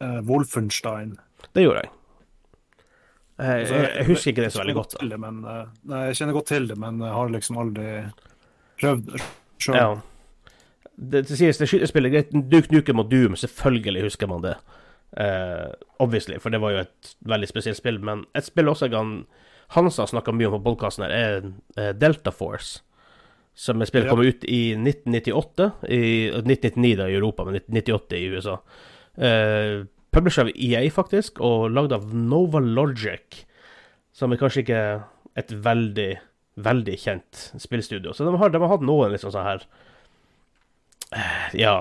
uh, 0.00 0.20
Wolfenstein. 0.28 1.18
Det 1.54 1.64
gjorde 1.64 1.82
jeg. 1.84 1.90
Eh, 3.38 3.54
Altså, 3.60 3.74
jeg, 3.74 3.90
jeg 3.96 4.06
husker 4.06 4.30
ikke 4.32 4.42
det 4.42 4.52
så 4.52 4.62
veldig 4.62 4.74
godt. 4.74 4.94
det, 5.10 5.18
men, 5.20 5.42
nei, 5.84 5.98
jeg 6.08 6.16
kjenner 6.16 6.32
godt 6.34 6.46
til 6.50 6.68
det, 6.68 6.78
men 6.78 6.98
jeg 7.04 7.12
har 7.14 7.28
liksom 7.34 7.58
aldri 7.62 7.90
prøvd 8.80 9.12
sjøl. 9.62 9.76
Ja. 9.76 9.90
Det, 10.96 11.28
det 11.28 11.38
sies 11.38 11.60
det 11.60 11.68
skytespillet 11.70 12.12
greit. 12.12 12.32
Duke 12.50 12.72
Nukem 12.74 12.98
og 12.98 13.12
Doom, 13.12 13.36
selvfølgelig 13.38 14.02
husker 14.08 14.26
man 14.32 14.42
det. 14.42 14.56
Uh, 15.16 15.70
obviously, 16.00 16.40
for 16.42 16.50
det 16.50 16.60
var 16.60 16.74
jo 16.74 16.82
et 16.82 17.14
veldig 17.30 17.48
spesielt 17.48 17.78
spill. 17.78 18.00
Men 18.00 18.24
et 18.36 18.44
spill 18.48 18.68
også 18.68 18.88
jeg 18.88 18.96
kan 18.96 19.12
Hansa 19.76 20.06
snakka 20.08 20.32
mye 20.32 20.48
om 20.48 20.56
på 20.58 20.64
podkasten 20.72 21.04
her, 21.04 21.14
er 21.76 21.92
Delta 22.00 22.32
Force. 22.34 22.82
Som 23.58 23.82
er 23.82 23.88
spillet 23.90 24.06
Ja. 24.06 24.14
kom 24.14 24.22
ut 24.22 24.44
i 24.46 24.74
1998. 24.78 25.72
I 25.90 26.30
1999 26.30 26.96
da 27.00 27.08
i 27.10 27.16
Europa, 27.18 27.44
men 27.44 27.58
1998 27.58 28.16
i 28.16 28.28
USA. 28.30 28.58
Uh, 29.18 29.86
Publisher 30.14 30.46
av 30.46 30.52
EA, 30.54 30.84
faktisk, 30.90 31.40
og 31.44 31.70
lagd 31.74 31.92
av 31.92 32.14
Nova 32.14 32.62
Logic. 32.62 33.42
Som 34.14 34.32
er 34.32 34.40
kanskje 34.40 34.62
ikke 34.62 34.82
et 35.36 35.50
veldig, 35.52 36.10
veldig 36.56 36.94
kjent 36.98 37.42
spillstudio. 37.60 38.14
Så 38.14 38.24
de 38.24 38.36
har, 38.38 38.50
de 38.54 38.62
har 38.62 38.72
hatt 38.72 38.86
noen 38.86 39.12
liksom 39.12 39.34
sånn 39.34 39.46
her 39.46 39.66
uh, 41.14 41.48
Ja 41.58 41.74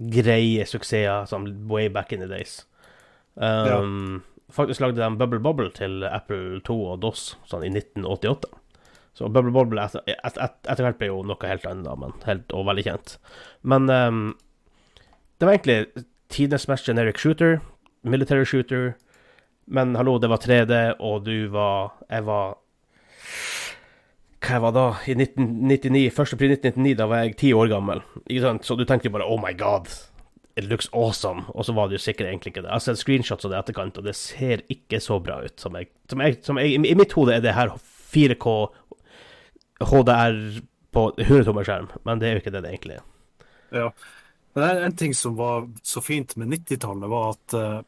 Greie 0.00 0.64
suksesser 0.64 1.26
som 1.28 1.46
way 1.68 1.88
back 1.92 2.12
in 2.12 2.20
the 2.20 2.28
days. 2.30 2.64
Um, 3.36 4.22
Faktisk 4.50 4.80
lagde 4.80 4.96
de 4.98 5.16
Bubble 5.16 5.38
Bobble 5.44 5.70
til 5.76 6.02
Apple 6.08 6.60
2 6.66 6.76
og 6.94 7.02
DOS 7.04 7.36
sånn 7.46 7.66
i 7.66 7.70
1988. 7.70 8.48
Så 9.16 9.28
Bubble 9.28 9.52
Bobble 9.52 9.82
etter, 9.82 10.04
et, 10.06 10.38
et, 10.38 10.56
etter 10.70 10.86
hvert 10.86 11.00
ble 11.00 11.10
jo 11.10 11.20
noe 11.26 11.50
helt 11.50 11.66
annet, 11.68 11.86
da, 11.88 11.96
men 11.98 12.14
helt, 12.26 12.52
og 12.56 12.68
veldig 12.68 12.86
kjent. 12.86 13.16
Men 13.66 13.90
um, 13.90 14.22
det 15.40 15.48
var 15.48 15.56
egentlig 15.56 16.06
tidenes 16.30 16.68
mest 16.70 16.88
generic 16.88 17.18
shooter, 17.18 17.58
military 18.02 18.46
shooter. 18.46 18.94
Men 19.70 19.94
hallo, 19.98 20.18
det 20.18 20.30
var 20.30 20.42
3D, 20.42 20.78
og 20.98 21.24
du 21.24 21.48
var 21.52 21.92
Jeg 22.10 22.24
var 22.26 22.56
Hva 24.40 24.56
jeg 24.56 24.62
var 24.64 24.74
da? 24.74 24.84
I 25.06 25.14
1999, 25.14 26.06
1. 26.10 26.32
april 26.34 26.54
1999, 26.56 26.94
da 26.98 27.06
var 27.10 27.24
jeg 27.24 27.36
ti 27.38 27.50
år 27.54 27.68
gammel. 27.70 28.00
Ikke 28.26 28.46
sant? 28.46 28.64
Så 28.66 28.76
du 28.78 28.86
tenkte 28.88 29.10
jo 29.10 29.14
bare 29.18 29.28
Oh 29.28 29.38
my 29.40 29.52
god, 29.54 29.90
it 30.56 30.66
looks 30.70 30.88
awesome. 30.92 31.44
Og 31.54 31.66
så 31.68 31.74
var 31.76 31.88
det 31.88 31.98
jo 31.98 32.04
sikkert 32.06 32.30
egentlig 32.30 32.54
ikke 32.54 32.64
det. 32.64 32.70
Jeg 32.70 32.78
har 32.78 32.86
sett 32.86 33.02
screenshots 33.02 33.46
av 33.46 33.52
det 33.52 33.58
i 33.58 33.62
etterkant, 33.64 34.00
og 34.00 34.08
det 34.08 34.16
ser 34.18 34.64
ikke 34.72 35.00
så 35.02 35.20
bra 35.22 35.42
ut. 35.44 35.56
Som 35.60 35.76
jeg, 35.76 35.90
som 36.10 36.24
jeg, 36.24 36.40
som 36.46 36.58
jeg 36.58 36.80
I 36.80 36.96
mitt 36.98 37.14
hode 37.16 37.36
er 37.36 37.44
det 37.44 37.56
her 37.58 37.74
4K 38.10 38.56
HDR 39.80 40.60
på 40.90 41.06
100 41.16 41.44
tommer 41.44 41.66
skjerm, 41.66 41.90
men 42.04 42.20
det 42.20 42.28
er 42.28 42.36
jo 42.36 42.42
ikke 42.42 42.54
det 42.54 42.64
det 42.64 42.72
egentlig 42.74 42.98
er. 42.98 43.06
Ja. 43.70 43.86
Men 44.54 44.64
det 44.64 44.70
er 44.70 44.88
en 44.88 44.98
ting 44.98 45.14
som 45.14 45.36
var 45.38 45.68
så 45.86 46.02
fint 46.02 46.34
med 46.40 46.50
90-tallet, 46.50 47.10
var 47.10 47.36
at 47.36 47.54
uh, 47.54 47.78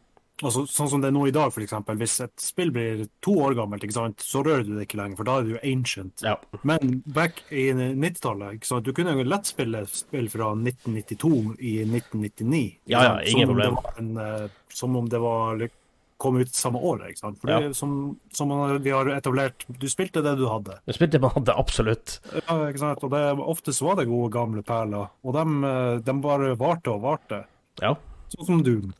altså, 0.46 0.62
Sånn 0.70 0.90
som 0.92 1.02
det 1.02 1.10
er 1.10 1.16
nå 1.16 1.24
i 1.26 1.34
dag, 1.34 1.50
f.eks. 1.50 1.74
Hvis 1.98 2.16
et 2.22 2.44
spill 2.44 2.70
blir 2.74 3.02
to 3.24 3.34
år 3.48 3.56
gammelt, 3.58 3.86
så 4.22 4.44
rører 4.46 4.64
du 4.66 4.76
det 4.76 4.86
ikke 4.86 5.00
lenger, 5.00 5.18
for 5.18 5.28
da 5.28 5.36
er 5.38 5.48
det 5.48 5.56
jo 5.56 5.62
ancient. 5.72 6.24
Ja. 6.26 6.36
Men 6.68 7.00
back 7.18 7.42
i 7.50 7.68
90-tallet, 7.74 8.62
du 8.86 8.92
kunne 8.94 9.18
jo 9.18 9.26
lett 9.26 9.50
spille 9.50 9.84
spill 9.90 10.30
fra 10.32 10.52
1992 10.54 11.34
i 11.58 11.76
1999. 11.88 12.64
Ja, 12.94 13.04
ja, 13.08 13.14
ingen 13.26 13.48
som 13.48 13.56
om 13.56 13.56
problem. 13.56 13.78
var 13.80 14.02
En, 14.04 14.16
uh, 14.16 14.58
som 14.72 14.98
om 15.02 15.10
det 15.10 15.22
var 15.22 15.62
lik- 15.64 15.78
kom 16.22 16.38
ut 16.40 16.54
samme 16.54 16.78
år. 16.78 17.02
ikke 17.10 17.18
sant. 17.24 17.40
Fordi 17.42 17.56
Ja. 17.68 17.72
som, 17.76 17.92
som 18.32 18.52
vi 18.82 18.90
har 18.94 19.10
etablert 19.16 19.66
Du 19.68 19.88
spilte 19.90 20.22
det 20.24 20.36
du 20.38 20.46
hadde. 20.48 20.78
Du 20.86 20.92
spilte 20.94 21.18
det 21.18 21.22
man 21.26 21.34
hadde 21.34 21.56
absolutt. 21.58 22.20
Ja, 22.32 22.56
ikke 22.70 22.78
sant? 22.84 23.02
Og 23.04 23.10
det, 23.10 23.22
oftest 23.42 23.82
var 23.82 23.98
det 23.98 24.06
gode, 24.10 24.30
gamle 24.34 24.62
perler. 24.62 25.10
Og 25.26 25.34
de, 25.36 26.02
de 26.06 26.16
bare 26.22 26.54
varte 26.60 26.94
og 26.94 27.02
varte. 27.04 27.42
Ja. 27.82 27.96
Sånn 28.32 28.46
som 28.48 28.62
Doom. 28.66 28.92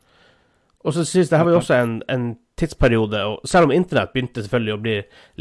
Og 0.83 0.91
så 0.93 1.05
synes 1.07 1.29
det 1.31 1.37
her 1.39 1.45
var 1.47 1.53
jo 1.55 1.61
også 1.61 1.77
en, 1.79 1.91
en 2.11 2.23
tidsperiode, 2.59 3.19
og 3.25 3.47
selv 3.47 3.69
om 3.69 3.71
internett 3.73 4.11
begynte 4.13 4.43
selvfølgelig 4.43 4.73
å 4.75 4.81
bli 4.83 4.95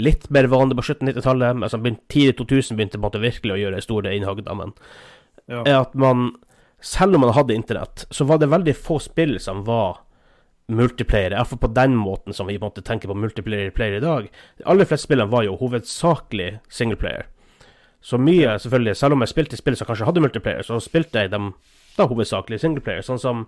litt 0.07 0.29
mer 0.33 0.47
vanlig 0.49 0.77
på 0.79 0.85
slutten 0.87 1.11
av 1.11 1.17
90-tallet, 1.17 1.59
altså 1.67 1.81
tidlig 2.09 2.37
2000 2.39 2.79
begynte 2.79 2.95
på 2.97 3.03
en 3.03 3.07
måte 3.09 3.21
virkelig 3.25 3.57
å 3.57 3.59
gjøre 3.59 3.83
store 3.85 4.15
innhogg, 4.17 4.45
da, 4.47 4.55
men 4.55 4.71
Ja. 5.51 5.65
er 5.67 5.81
at 5.83 5.97
man, 5.99 6.31
selv 6.81 7.19
om 7.19 7.25
man 7.27 7.35
hadde 7.35 7.57
internett, 7.59 8.07
så 8.15 8.25
var 8.25 8.39
det 8.39 8.49
veldig 8.55 8.77
få 8.79 9.01
spill 9.03 9.35
som 9.43 9.65
var 9.67 9.99
multiplayer, 10.71 11.35
iallfall 11.35 11.59
på 11.59 11.73
den 11.75 11.97
måten 11.99 12.35
som 12.37 12.47
vi 12.47 12.59
på 12.59 12.71
en 12.71 12.85
tenker 12.85 13.11
på 13.11 13.19
multiplayer 13.19 13.71
player 13.75 13.99
i 13.99 14.05
dag. 14.05 14.31
De 14.59 14.65
aller 14.65 14.89
fleste 14.89 15.09
spillene 15.09 15.33
var 15.33 15.45
jo 15.47 15.59
hovedsakelig 15.61 16.59
singleplayer. 16.71 17.27
Så 18.03 18.19
mye, 18.19 18.57
selvfølgelig, 18.59 18.97
selv 18.97 19.15
om 19.15 19.23
jeg 19.23 19.31
spilte 19.31 19.59
spill 19.59 19.77
som 19.79 19.87
kanskje 19.87 20.09
hadde 20.09 20.23
multiplayer, 20.25 20.67
så 20.67 20.81
spilte 20.83 21.23
jeg 21.23 21.31
dem 21.31 21.53
da 21.97 22.07
hovedsakelig 22.11 22.59
singleplayer, 22.63 23.05
sånn 23.07 23.21
som 23.23 23.45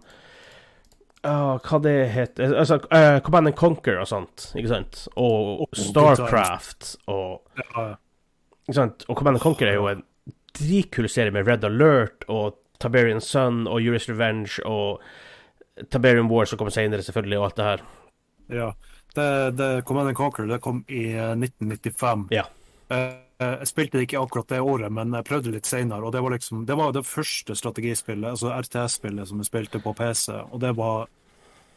uh, 1.25 1.57
hva 1.65 1.81
det 1.83 1.95
heter 2.13 2.55
Altså, 2.61 2.79
uh, 2.93 3.19
Command 3.25 3.51
and 3.51 3.59
Conquer 3.59 3.99
og 4.03 4.09
sånt, 4.11 4.51
ikke 4.55 4.71
sant? 4.71 5.07
Og 5.19 5.65
Starcraft 5.79 6.97
og 7.11 7.41
Ikke 8.69 8.77
sant? 8.77 9.07
Og 9.09 9.19
Command 9.19 9.41
and 9.41 9.45
Conquer 9.45 9.73
er 9.73 9.79
jo 9.81 9.89
en 9.91 10.05
dritkul 10.55 11.09
serie 11.11 11.35
med 11.35 11.49
Red 11.49 11.67
Alert 11.67 12.29
og 12.31 12.61
Tiberian 12.83 13.21
Sun 13.21 13.65
og 13.67 13.83
Juris 13.83 14.07
Revenge 14.11 14.61
og 14.69 15.03
Tiberian 15.91 16.29
War 16.31 16.47
som 16.47 16.59
kommer 16.61 16.75
senere, 16.75 17.03
selvfølgelig, 17.03 17.39
og 17.41 17.45
alt 17.51 17.57
det 17.57 17.65
her. 17.71 17.87
ja. 18.61 18.75
Det, 19.15 19.25
det 19.55 19.85
Command 19.87 20.09
and 20.11 20.17
Conquer 20.19 20.49
det 20.51 20.57
kom 20.61 20.81
i 20.91 21.05
eh, 21.15 21.37
1995. 21.39 22.25
Ja. 22.35 22.49
Eh, 22.91 23.13
Jeg 23.39 23.67
spilte 23.69 23.99
det 23.99 24.09
ikke 24.09 24.21
akkurat 24.23 24.49
det 24.51 24.59
året, 24.63 24.91
men 24.95 25.13
jeg 25.15 25.27
prøvde 25.29 25.53
litt 25.55 25.67
senere. 25.67 26.03
Og 26.03 26.13
det 26.15 26.23
var 26.23 26.35
liksom 26.35 26.65
Det 26.67 26.75
var 26.79 26.93
det 26.93 27.05
første 27.07 27.55
strategispillet, 27.55 28.27
altså 28.31 28.51
RTS-spillet, 28.55 29.29
som 29.29 29.39
jeg 29.39 29.47
spilte 29.47 29.79
på 29.83 29.93
PC. 29.95 30.33
Og 30.51 30.59
det 30.61 30.73
var 30.77 31.07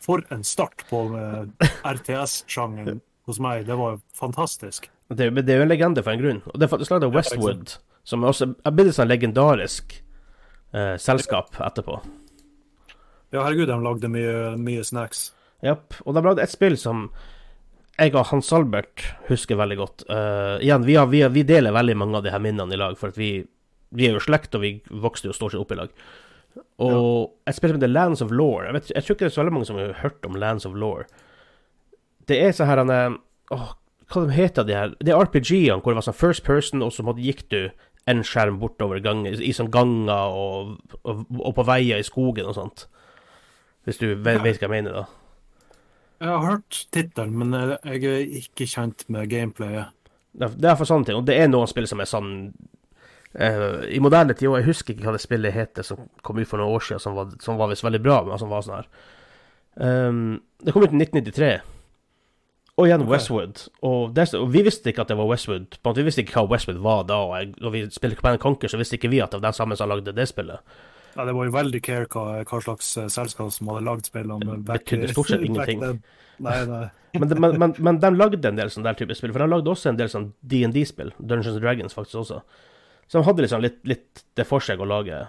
For 0.01 0.22
en 0.34 0.44
start 0.44 0.82
på 0.89 1.04
eh, 1.13 1.70
RTS-sjangeren 1.86 3.01
hos 3.27 3.39
meg. 3.39 3.66
Det 3.68 3.77
var 3.77 4.00
fantastisk. 4.18 4.89
Det, 5.10 5.30
det 5.46 5.54
er 5.54 5.62
jo 5.62 5.66
en 5.68 5.72
legende 5.72 6.04
for 6.04 6.13
en 6.13 6.22
grunn. 6.22 6.42
Og 6.46 6.58
det 6.60 6.68
er 6.68 6.74
faktisk 6.74 6.92
lagd 6.94 7.06
av 7.08 7.13
Westwood, 7.16 7.77
som 8.04 8.25
også 8.27 8.50
er 8.66 8.75
blitt 8.75 8.92
et 8.92 8.98
sånn 8.98 9.10
legendarisk 9.12 10.00
eh, 10.74 10.96
selskap 11.01 11.54
etterpå. 11.62 12.01
Ja, 13.34 13.41
herregud, 13.43 13.67
de 13.67 13.77
lagde 13.84 14.10
mye, 14.12 14.36
mye 14.62 14.84
snacks. 14.88 15.31
Jepp. 15.65 15.98
Og 16.05 16.15
de 16.15 16.24
lagde 16.24 16.43
et 16.46 16.53
spill 16.53 16.77
som 16.79 17.07
jeg 17.98 18.13
og 18.13 18.27
Hans 18.29 18.51
Albert 18.53 19.03
husker 19.27 19.57
veldig 19.57 19.77
godt. 19.79 20.05
Uh, 20.10 20.62
igjen, 20.62 20.86
vi, 20.86 20.96
har, 21.00 21.10
vi, 21.12 21.24
har, 21.25 21.34
vi 21.34 21.43
deler 21.48 21.74
veldig 21.75 21.96
mange 21.98 22.19
av 22.19 22.24
de 22.27 22.31
her 22.31 22.43
minnene 22.43 22.75
i 22.75 22.79
lag, 22.79 22.96
for 23.00 23.10
at 23.10 23.17
vi, 23.17 23.31
vi 23.98 24.07
er 24.07 24.15
jo 24.15 24.22
slekt, 24.24 24.53
og 24.55 24.62
vi 24.63 24.75
vokste 25.03 25.31
jo 25.31 25.36
stort 25.36 25.55
sett 25.55 25.63
opp 25.63 25.74
i 25.74 25.79
lag. 25.79 25.96
Og 26.81 27.34
et 27.50 27.57
spill 27.57 27.74
som 27.74 27.79
heter 27.79 27.91
Lands 27.91 28.22
of 28.25 28.31
Law 28.34 28.63
jeg, 28.65 28.79
jeg 28.89 29.03
tror 29.05 29.13
ikke 29.15 29.25
det 29.25 29.29
er 29.29 29.34
så 29.36 29.41
veldig 29.43 29.53
mange 29.53 29.67
som 29.69 29.77
har 29.77 29.91
hørt 30.01 30.25
om 30.25 30.38
Lands 30.41 30.65
of 30.69 30.77
Law. 30.77 31.03
Det 32.29 32.38
er 32.43 32.53
så 32.55 32.65
her 32.69 32.81
han 32.81 32.89
er- 32.93 33.17
Åh, 33.53 33.67
hva 34.12 34.24
de 34.27 34.34
heter 34.36 34.65
de 34.67 34.74
her? 34.75 34.93
Det 35.00 35.13
er 35.13 35.22
RPG-ene 35.22 35.81
hvor 35.81 35.93
det 35.93 36.00
var 36.00 36.07
sånn 36.07 36.17
first 36.17 36.43
person, 36.43 36.81
og 36.84 36.91
så 36.93 37.03
måtte- 37.05 37.24
gikk 37.24 37.48
du 37.50 37.69
en 38.07 38.24
skjerm 38.24 38.60
bortover 38.60 39.01
gangen, 39.03 39.34
i 39.41 39.51
sånn 39.53 39.69
ganger 39.72 40.31
og, 40.31 40.77
og, 41.03 41.25
og 41.39 41.55
på 41.55 41.65
veier 41.67 42.00
i 42.00 42.07
skogen 42.07 42.46
og 42.48 42.55
sånt. 42.55 42.86
Hvis 43.88 44.01
du 44.01 44.10
vet, 44.12 44.41
hva 44.44 44.51
jeg 44.51 44.70
mener, 44.72 44.91
da. 44.91 45.06
Jeg 46.20 46.27
har 46.34 46.41
hørt 46.44 46.79
tittelen, 46.91 47.38
men 47.39 47.53
jeg 47.56 48.10
er 48.10 48.34
ikke 48.41 48.65
kjent 48.67 49.06
med 49.13 49.29
gameplayet. 49.32 49.94
Det 50.38 50.50
er, 50.67 50.75
for 50.75 50.89
sånne 50.89 51.08
ting. 51.08 51.17
Og 51.17 51.24
det 51.25 51.38
er 51.39 51.48
noen 51.50 51.70
spill 51.70 51.88
som 51.89 52.01
er 52.03 52.10
sånn 52.10 52.32
uh, 52.51 53.86
I 53.88 54.01
moderne 54.03 54.36
tid, 54.36 54.50
og 54.51 54.60
jeg 54.60 54.67
husker 54.67 54.94
ikke 54.94 55.08
hva 55.08 55.15
det 55.15 55.24
spillet 55.24 55.56
heter 55.56 55.88
som 55.88 56.03
kom 56.25 56.41
ut 56.41 56.50
for 56.50 56.62
noen 56.62 56.75
år 56.75 56.84
siden, 56.84 57.01
som 57.01 57.15
var, 57.17 57.32
som 57.41 57.58
var 57.62 57.72
visst 57.72 57.86
veldig 57.86 58.03
bra, 58.03 58.20
men 58.27 58.41
som 58.41 58.51
var 58.51 58.65
sånn 58.65 58.82
her. 58.82 58.91
Um, 59.77 60.22
det 60.62 60.75
kom 60.75 60.84
ut 60.84 60.91
i 60.91 61.00
1993. 61.00 61.56
Og 62.77 62.86
igjen 62.86 63.06
okay. 63.06 63.13
Westwood. 63.15 63.63
Og, 63.88 64.12
det, 64.13 64.27
og 64.38 64.51
vi 64.53 64.62
visste 64.67 64.91
ikke 64.91 65.06
at 65.06 65.10
det 65.10 65.17
var 65.17 65.32
Westwood. 65.32 65.79
På 65.79 65.88
en 65.88 65.94
måte, 65.94 66.03
vi 66.03 66.12
visste 66.12 66.25
ikke 66.25 66.38
hva 66.41 66.51
Westwood 66.51 66.84
var 66.86 67.08
da. 67.10 67.24
Og 67.24 67.34
jeg, 67.39 67.56
når 67.63 67.74
vi 67.74 67.88
spilte 67.94 68.20
Command 68.20 68.44
Conquer, 68.44 68.70
så 68.70 68.77
visste 68.77 69.00
ikke 69.00 69.10
vi 69.15 69.24
at 69.24 69.32
det 69.32 69.39
var 69.39 69.48
den 69.48 69.58
samme 69.58 69.79
som 69.79 69.89
lagde 69.89 70.13
det 70.13 70.27
spillet. 70.29 70.77
Ja, 71.17 71.25
det 71.25 71.33
var 71.33 71.47
jo 71.47 71.53
veldig 71.55 71.79
care 71.81 72.05
hva, 72.13 72.24
hva 72.45 72.59
slags 72.62 72.91
eh, 73.01 73.07
selskap 73.09 73.50
som 73.55 73.71
hadde 73.71 73.86
lagd 73.88 74.05
spillene. 74.05 74.45
Det 74.45 74.57
betydde 74.67 75.09
stort 75.15 75.31
sett 75.31 75.41
ingenting. 75.47 75.81
Nei, 76.45 76.59
nei. 76.69 76.83
Men, 77.17 77.29
de- 77.31 77.38
men, 77.41 77.55
men, 77.57 77.71
men 77.81 77.97
de 78.03 78.09
lagde 78.13 78.45
en 78.51 78.57
del 78.59 78.69
sånn 78.69 78.86
der 78.86 78.93
type 79.00 79.15
spill. 79.17 79.31
For 79.33 79.41
de 79.41 79.47
lagde 79.50 79.71
også 79.71 79.89
en 79.89 79.97
del 79.97 80.09
sånn 80.12 80.27
DND-spill. 80.45 81.09
Dungeons 81.17 81.55
and 81.55 81.63
Dragons 81.63 81.95
faktisk 81.97 82.19
også. 82.21 82.41
Så 83.09 83.17
de 83.17 83.25
hadde 83.25 83.41
liksom 83.41 83.63
litt, 83.63 83.79
litt 83.89 84.21
det 84.38 84.45
for 84.45 84.62
seg 84.62 84.83
å 84.83 84.86
lage, 84.86 85.24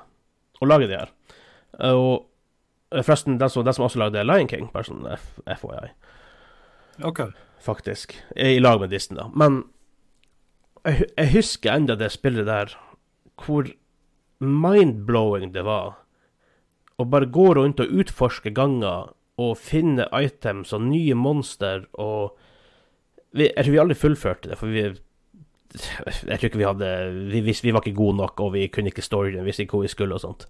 å 0.61 0.69
lage 0.69 0.89
det 0.91 0.99
her. 0.99 1.13
Og 1.89 2.27
eh, 2.93 3.01
forresten, 3.01 3.39
den 3.41 3.49
som, 3.55 3.65
de 3.65 3.73
som 3.73 3.87
også 3.87 4.03
lagde 4.03 4.27
Lion 4.27 4.51
King, 4.51 4.69
bare 4.75 4.91
sånn 4.91 5.07
FHI, 5.47 5.89
okay. 7.09 7.09
OK. 7.09 7.23
faktisk. 7.65 8.19
I 8.37 8.59
lag 8.61 8.83
med 8.83 8.93
Disney, 8.93 9.17
da. 9.23 9.31
Men 9.33 9.63
jeg, 10.85 11.09
jeg 11.15 11.33
husker 11.39 11.73
enda 11.79 11.97
det 11.97 12.11
spillet 12.13 12.45
der 12.51 12.75
hvor 13.47 13.71
mind-blowing 14.41 15.53
det 15.53 15.65
var 15.67 15.97
å 16.99 17.07
bare 17.07 17.29
gå 17.31 17.55
rundt 17.55 17.81
og 17.83 17.93
utforske 18.03 18.51
ganger 18.55 19.13
og 19.39 19.59
finne 19.63 20.09
items 20.19 20.73
og 20.75 20.83
nye 20.89 21.15
monster 21.15 21.87
og 21.95 22.37
vi, 23.31 23.45
Jeg 23.45 23.65
tror 23.65 23.73
vi 23.73 23.81
aldri 23.83 23.95
fullførte 23.99 24.49
det, 24.51 24.59
for 24.59 24.73
vi 24.73 24.83
Jeg 24.83 26.39
tror 26.39 26.49
ikke 26.49 26.59
vi 26.63 26.65
hadde 26.65 26.93
Vi, 27.29 27.43
vi 27.45 27.73
var 27.75 27.83
ikke 27.85 27.99
gode 27.99 28.17
nok, 28.17 28.41
og 28.41 28.55
vi 28.55 28.69
kunne 28.73 28.89
ikke 28.89 29.05
storyen, 29.05 29.45
visste 29.45 29.63
ikke 29.63 29.77
hvor 29.77 29.85
vi 29.85 29.93
skulle 29.93 30.15
og 30.17 30.23
sånt. 30.23 30.47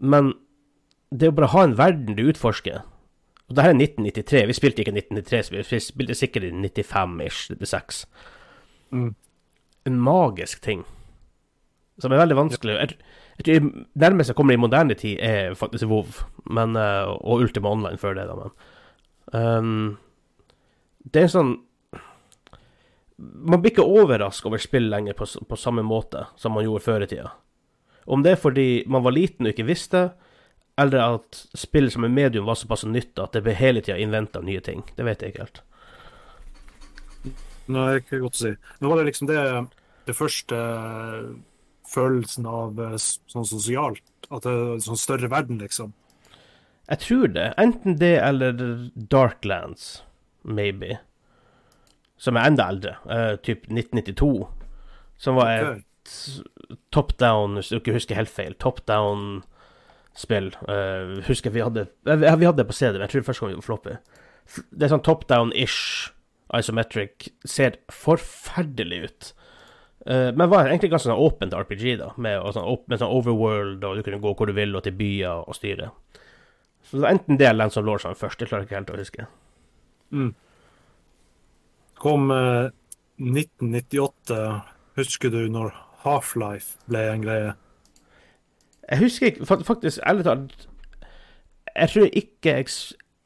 Men 0.00 0.32
det 1.10 1.28
å 1.28 1.34
bare 1.34 1.50
ha 1.52 1.64
en 1.64 1.76
verden 1.78 2.14
du 2.16 2.22
utforsker 2.28 2.84
Og 3.48 3.56
det 3.56 3.64
her 3.64 3.72
er 3.72 3.80
1993. 3.80 4.46
Vi 4.46 4.56
spilte 4.56 4.84
ikke 4.84 4.94
1993, 4.94 5.42
så 5.48 5.74
vi 5.74 5.80
spilte 5.80 6.14
sikkert 6.14 6.44
i 6.44 6.52
95-ish, 6.52 7.48
96 7.56 8.06
Mm. 8.90 9.14
en 9.84 9.98
magisk 10.00 10.62
ting. 10.62 10.84
Som 11.98 12.12
er 12.12 12.20
veldig 12.22 12.36
vanskelig. 12.38 12.74
Jeg, 12.78 12.98
jeg 13.38 13.46
tror 13.46 13.70
nærmest 13.98 14.30
jeg 14.30 14.38
kommer 14.38 14.54
i 14.54 14.60
moderne 14.60 14.94
tid, 14.98 15.18
er 15.22 15.56
faktisk 15.58 15.88
WoW. 15.90 16.20
Men, 16.50 16.76
eh, 16.76 17.08
og 17.08 17.44
Ultima 17.44 17.72
Online 17.74 17.98
før 17.98 18.18
det, 18.18 18.28
da, 18.28 18.36
men 18.38 18.52
um, 19.34 19.98
Det 21.04 21.22
er 21.22 21.32
sånn 21.32 21.50
Man 23.18 23.60
blir 23.60 23.74
ikke 23.74 23.84
overraska 23.84 24.48
over 24.48 24.62
spill 24.62 24.88
lenger 24.88 25.16
på, 25.18 25.26
på 25.26 25.58
samme 25.58 25.82
måte 25.84 26.24
som 26.38 26.54
man 26.54 26.64
gjorde 26.64 26.84
før 26.84 27.04
i 27.04 27.10
tida. 27.10 27.32
Om 28.06 28.22
det 28.24 28.36
er 28.36 28.40
fordi 28.40 28.68
man 28.88 29.02
var 29.04 29.12
liten 29.12 29.44
og 29.44 29.52
ikke 29.52 29.66
visste, 29.68 30.04
eller 30.78 31.16
at 31.18 31.40
spill 31.58 31.90
som 31.90 32.06
er 32.06 32.14
medium 32.14 32.46
var 32.46 32.56
såpass 32.56 32.86
nytt 32.86 33.18
at 33.18 33.34
det 33.34 33.42
ble 33.44 33.56
hele 33.58 33.82
tida 33.82 33.98
innventa 33.98 34.40
nye 34.40 34.62
ting. 34.64 34.84
Det 34.96 35.04
vet 35.04 35.24
jeg 35.24 35.34
ikke 35.34 35.44
helt. 35.44 35.60
Nei, 37.74 37.88
ikke 37.98 38.22
godt 38.22 38.38
å 38.38 38.44
si. 38.44 38.54
Nå 38.80 38.92
var 38.92 39.00
det 39.00 39.08
liksom 39.10 39.28
det, 39.28 39.42
det 40.08 40.16
første 40.16 40.62
følelsen 41.88 42.46
av 42.48 42.78
eh, 42.82 42.96
sånn 43.00 43.46
sosialt. 43.48 44.04
At 44.28 44.44
det 44.44 44.52
er 44.52 44.84
sånn 44.84 45.00
større 45.00 45.30
verden, 45.32 45.60
liksom. 45.62 45.94
Jeg 46.88 47.02
tror 47.04 47.28
det. 47.34 47.46
Enten 47.60 47.98
det 48.00 48.14
eller 48.24 48.56
Darklands, 49.12 50.02
maybe. 50.44 50.98
Som 52.18 52.36
er 52.36 52.48
enda 52.48 52.66
eldre. 52.72 52.94
Uh, 53.04 53.36
typ 53.44 53.66
1992. 53.68 54.48
Som 55.20 55.36
var 55.36 55.50
et 55.52 55.68
Ok. 55.68 55.84
top 56.90 57.12
down, 57.20 57.54
hvis 57.58 57.68
du 57.68 57.76
ikke 57.78 57.92
husker 57.94 58.16
helt 58.16 58.32
feil, 58.32 58.54
top 58.58 58.80
down-spill. 58.88 60.48
Uh, 60.64 61.20
husker 61.28 61.52
vi 61.54 61.60
hadde 61.60 61.86
Vi 62.04 62.26
hadde 62.48 62.56
det 62.62 62.66
på 62.66 62.76
CD, 62.76 62.96
men 62.96 63.04
jeg 63.06 63.10
tror 63.10 63.20
det 63.20 63.26
første 63.28 63.44
gang 63.44 63.52
vi 63.52 63.56
gjorde 63.58 63.68
floppy. 63.68 63.96
Det 64.72 64.86
er 64.88 64.94
sånn 64.94 65.04
top 65.04 65.26
down-ish, 65.28 66.10
isometric. 66.56 67.28
Ser 67.44 67.76
forferdelig 67.92 69.02
ut. 69.04 69.32
Eh, 70.06 70.30
men 70.34 70.50
var 70.50 70.68
egentlig 70.68 70.90
ganske 70.92 71.10
sånn 71.10 71.20
åpent 71.20 71.54
RPG, 71.56 71.96
da. 72.00 72.12
Med, 72.16 72.40
sånn, 72.54 72.68
med 72.86 73.00
sånn 73.00 73.12
overworld, 73.12 73.84
og 73.84 73.98
du 73.98 74.04
kunne 74.06 74.22
gå 74.22 74.34
hvor 74.34 74.50
du 74.50 74.54
vil, 74.56 74.76
og 74.78 74.84
til 74.86 74.96
byer 74.98 75.44
og 75.44 75.56
styre. 75.58 75.90
Så 76.82 76.96
det 76.96 77.04
var 77.04 77.16
enten 77.16 77.38
det 77.40 77.48
eller 77.48 77.64
Lance 77.64 77.80
of 77.80 77.86
Lords 77.86 78.06
først. 78.16 78.40
Det 78.40 78.48
klarer 78.48 78.64
jeg 78.64 78.70
ikke 78.70 78.78
helt 78.78 78.92
å 78.94 79.00
huske. 79.00 79.26
Mm. 80.14 80.30
Kom 81.98 82.30
eh, 82.32 82.70
1998. 83.18 84.42
Husker 84.98 85.30
du 85.34 85.42
når 85.52 85.74
Half-Life 86.04 86.78
ble 86.88 87.02
en 87.12 87.24
greie? 87.26 87.52
Jeg 88.88 89.02
husker 89.02 89.26
ikke 89.26 89.46
Faktisk, 89.46 89.98
ærlig 90.08 90.24
talt 90.24 90.68
Jeg 91.76 91.88
tror 91.92 92.06
ikke 92.16 92.54
jeg 92.54 92.66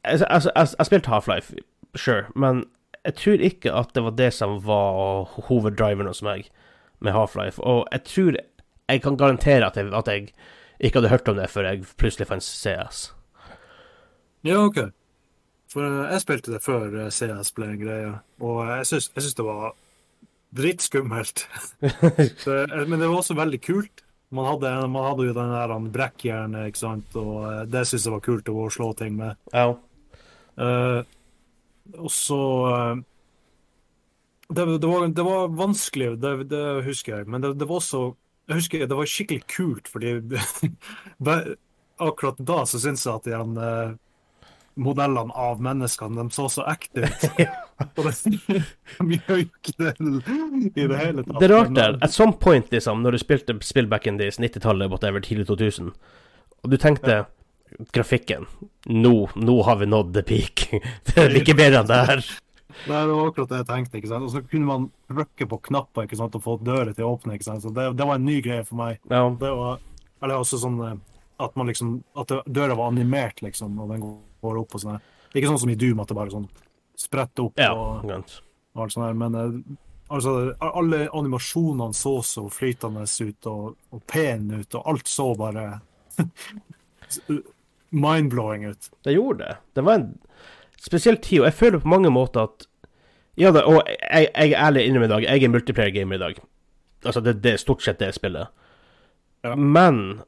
Altså, 0.03 0.25
jeg, 0.29 0.41
jeg, 0.55 0.67
jeg 0.77 0.85
spilte 0.85 1.09
Half-Life, 1.09 1.53
sure, 1.95 2.25
men 2.35 2.65
jeg 3.05 3.13
tror 3.15 3.43
ikke 3.47 3.71
at 3.71 3.93
det 3.95 4.03
var 4.03 4.15
det 4.19 4.33
som 4.33 4.57
var 4.65 5.23
hoveddriveren 5.47 6.09
hos 6.11 6.19
meg 6.23 6.49
med 7.03 7.15
Half-Life. 7.15 7.61
Og 7.61 7.87
jeg 7.91 8.03
tror 8.09 8.41
Jeg 8.91 9.01
kan 9.01 9.15
garantere 9.17 9.65
at 9.65 9.77
jeg, 9.79 9.93
at 9.95 10.07
jeg 10.11 10.33
ikke 10.79 10.99
hadde 10.99 11.09
hørt 11.09 11.29
om 11.31 11.37
det 11.37 11.49
før 11.49 11.69
jeg 11.69 11.85
plutselig 11.97 12.27
fant 12.27 12.43
CS. 12.43 13.13
Ja, 14.43 14.57
OK. 14.59 14.81
For 15.71 15.87
eh, 15.87 16.11
jeg 16.11 16.21
spilte 16.21 16.51
det 16.51 16.59
før 16.61 16.91
eh, 16.99 17.09
CS 17.09 17.53
ble 17.55 17.69
en 17.71 17.79
greie, 17.79 18.11
og 18.43 18.59
jeg 18.67 18.89
syns, 18.89 19.37
det 19.37 19.45
var 19.47 19.71
drittskummelt. 20.53 21.45
Så, 22.43 22.57
eh, 22.65 22.83
Men 22.83 22.99
det 22.99 23.07
var 23.07 23.21
også 23.21 23.39
veldig 23.39 23.61
kult. 23.63 24.03
Man 24.35 24.49
hadde, 24.51 24.75
man 24.91 25.07
hadde 25.07 25.29
jo 25.29 25.37
den 25.39 25.55
der 25.55 25.89
brekkjernet, 25.95 26.67
ikke 26.67 26.83
sant, 26.83 27.15
og 27.15 27.71
det 27.71 27.87
syns 27.87 28.07
jeg 28.09 28.13
var 28.17 28.27
kult 28.27 28.51
å 28.51 28.69
slå 28.73 28.91
ting 28.99 29.15
med. 29.15 29.39
Ja. 29.53 29.71
Uh, 30.59 31.01
og 31.99 32.11
så 32.13 32.39
eh, 32.69 33.01
det, 34.49 34.65
det, 34.77 34.87
var, 34.87 35.07
det 35.07 35.23
var 35.23 35.47
vanskelig, 35.55 36.11
det, 36.21 36.33
det 36.51 36.63
husker 36.85 37.17
jeg, 37.17 37.27
men 37.31 37.41
det, 37.41 37.53
det 37.59 37.67
var 37.69 37.79
også 37.79 38.15
Jeg 38.49 38.59
husker 38.59 38.87
det 38.87 38.97
var 38.97 39.07
skikkelig 39.07 39.43
kult, 39.47 39.87
fordi 39.87 40.17
akkurat 42.03 42.41
da 42.43 42.63
så 42.67 42.79
syns 42.81 43.05
jeg 43.05 43.15
at 43.15 43.29
de 43.29 43.67
eh, 43.67 43.93
modellene 44.83 45.31
av 45.37 45.61
menneskene 45.63 46.17
de 46.17 46.33
så 46.33 46.49
så 46.51 46.65
ekte 46.71 47.05
ut. 47.05 47.27
Og 47.97 48.05
det, 48.07 48.13
de 48.99 49.19
gjør 49.19 49.43
ikke 49.45 49.73
det 49.79 49.93
i 50.01 50.87
det 50.87 50.97
hele 50.99 51.23
tatt. 51.25 51.39
Det 51.39 51.47
er 51.47 51.53
rart 51.53 51.71
det, 51.71 51.77
der. 51.77 51.95
eh, 51.95 52.03
At 52.07 52.13
some 52.15 52.33
point, 52.33 52.67
liksom, 52.73 53.03
når 53.05 53.15
du 53.15 53.21
spilte 53.21 53.55
spill 53.65 53.87
back 53.87 54.07
in 54.07 54.17
days, 54.19 54.39
90-tallet, 54.41 54.91
whatever, 54.91 55.23
tidlig 55.23 55.47
2000, 55.47 55.93
og 56.63 56.71
du 56.71 56.77
tenkte 56.77 57.23
Grafikken. 57.91 58.43
Nå, 58.85 59.29
nå 59.33 59.53
har 59.65 59.79
vi 59.79 59.87
nådd 59.89 60.11
the 60.13 60.21
peak. 60.21 60.67
Det 61.07 61.15
er 61.23 61.37
ikke 61.39 61.55
bedre 61.57 61.79
enn 61.81 61.87
det 61.89 62.01
her. 62.05 62.19
Det 62.83 62.99
var 63.09 63.27
akkurat 63.27 63.51
det 63.51 63.61
jeg 63.61 63.69
tenkte. 63.69 63.99
ikke 63.99 64.11
sant? 64.11 64.27
Og 64.27 64.33
så 64.33 64.43
kunne 64.45 64.69
man 64.69 64.89
trykke 65.11 65.47
på 65.49 65.59
knapper 65.69 66.07
ikke 66.07 66.19
sant? 66.19 66.35
og 66.37 66.43
få 66.45 66.57
dører 66.63 66.93
til 66.93 67.07
å 67.07 67.13
åpne. 67.15 67.37
ikke 67.37 67.49
sant? 67.49 67.63
Så 67.65 67.73
det, 67.75 67.89
det 67.99 68.07
var 68.09 68.19
en 68.19 68.27
ny 68.27 68.39
greie 68.45 68.65
for 68.67 68.79
meg. 68.81 68.99
Ja. 69.11 69.23
Det 69.29 69.51
var, 69.59 69.81
eller 70.23 70.43
også 70.43 70.61
sånn 70.61 70.79
eh, 70.87 70.97
at 71.43 71.55
man 71.59 71.69
liksom, 71.69 71.95
at 72.19 72.31
døra 72.45 72.77
var 72.79 72.91
animert, 72.93 73.41
liksom, 73.41 73.79
og 73.81 73.93
den 73.93 74.03
går 74.43 74.59
opp 74.61 74.77
og 74.77 74.83
sånn. 74.83 75.01
Ikke 75.33 75.49
sånn 75.49 75.61
som 75.63 75.71
i 75.73 75.79
Doom, 75.79 76.01
at 76.03 76.11
det 76.11 76.17
bare 76.17 76.33
sånn 76.33 76.49
spretter 76.99 77.47
opp 77.47 77.57
ja 77.57 77.71
og, 77.73 78.03
og 78.05 78.83
alt 78.83 78.93
sånt 78.93 79.07
der. 79.07 79.15
men 79.17 79.37
eh, 79.39 79.55
altså, 80.13 80.53
alle 80.63 81.07
animasjonene 81.09 81.97
så 81.97 82.19
så 82.25 82.45
flytende 82.53 83.05
ut 83.07 83.49
og, 83.49 83.73
og 83.89 84.03
pene 84.09 84.61
ut, 84.61 84.77
og 84.77 84.91
alt 84.93 85.09
så 85.09 85.31
bare 85.37 85.65
mind-blowing 87.93 88.67
ut. 88.69 88.91
Det 89.05 89.13
gjorde 89.17 89.47
det. 89.47 89.57
Det 89.73 89.85
var 89.85 89.99
en 89.99 90.07
spesiell 90.83 91.17
Tio. 91.23 91.43
jeg 91.47 91.53
føler 91.53 91.79
på 91.79 91.91
mange 91.91 92.11
måter 92.13 92.47
at 92.49 92.67
Ja, 93.37 93.49
da, 93.49 93.63
og 93.65 93.81
jeg, 93.87 94.27
jeg 94.35 94.51
er 94.51 94.65
ærlig 94.67 94.83
innrømmer 94.85 95.07
i 95.07 95.09
dag, 95.09 95.23
jeg 95.23 95.43
er 95.43 95.49
multiplayer-gamer 95.49 96.15
i 96.15 96.21
dag. 96.21 96.35
Altså, 97.05 97.21
det, 97.25 97.39
det 97.43 97.53
er 97.53 97.57
stort 97.57 97.81
sett 97.81 97.97
det 97.99 98.11
spillet. 98.13 98.51
Ja. 99.43 99.55
Men 99.55 100.21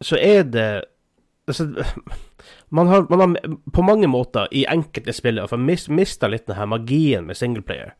så 0.00 0.16
er 0.16 0.46
det 0.48 0.84
altså, 1.46 1.66
man, 2.68 2.86
har, 2.86 3.06
man 3.10 3.20
har 3.20 3.56
på 3.72 3.82
mange 3.82 4.08
måter 4.08 4.48
i 4.50 4.64
enkelte 4.70 5.12
spill 5.12 5.40
for 5.48 5.60
mista 5.60 6.28
litt 6.28 6.46
denne 6.48 6.66
magien 6.72 7.26
med 7.26 7.36
singleplayer. 7.36 7.92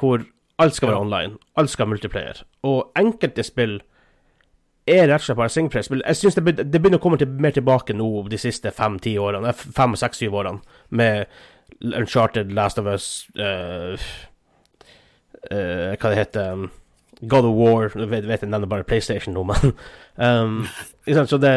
Hvor 0.00 0.24
alt 0.60 0.76
skal 0.76 0.88
være 0.88 1.00
online, 1.04 1.38
alt 1.56 1.70
skal 1.70 1.86
være 1.86 1.94
multiplayer. 1.94 2.42
Og 2.62 2.92
enkelte 2.98 3.44
spill 3.44 3.80
er 4.92 5.08
rett 5.08 5.22
og 5.22 5.28
slett 5.28 5.38
bare 5.38 5.52
singleplayer-spill. 5.54 6.02
Jeg 6.06 6.18
synes 6.18 6.36
det, 6.38 6.54
det 6.60 6.80
begynner 6.80 7.00
å 7.00 7.04
komme 7.04 7.18
til, 7.20 7.30
mer 7.42 7.54
tilbake 7.56 7.96
nå 7.96 8.08
de 8.30 8.40
siste 8.40 8.72
fem-ti 8.74 9.16
årene, 9.20 9.52
eh, 9.52 9.64
fem, 9.76 9.96
seks, 9.98 10.22
syv 10.22 10.36
årene, 10.42 10.80
med 10.90 11.26
Uncharted, 11.80 12.52
Last 12.52 12.78
of 12.78 12.88
Us 12.90 13.06
uh, 13.38 13.94
uh, 15.48 15.92
Hva 15.94 16.10
det 16.10 16.18
heter 16.18 16.50
um, 16.52 16.66
God 17.22 17.46
of 17.48 17.54
War 17.56 17.94
Jeg 17.94 18.10
vet, 18.10 18.26
vet 18.28 18.42
jeg 18.42 18.50
nevner 18.50 18.68
bare 18.68 18.84
PlayStation 18.84 19.32
nå, 19.36 19.44
men 19.50 19.72
um, 20.18 20.66
Så 21.06 21.38
det, 21.40 21.54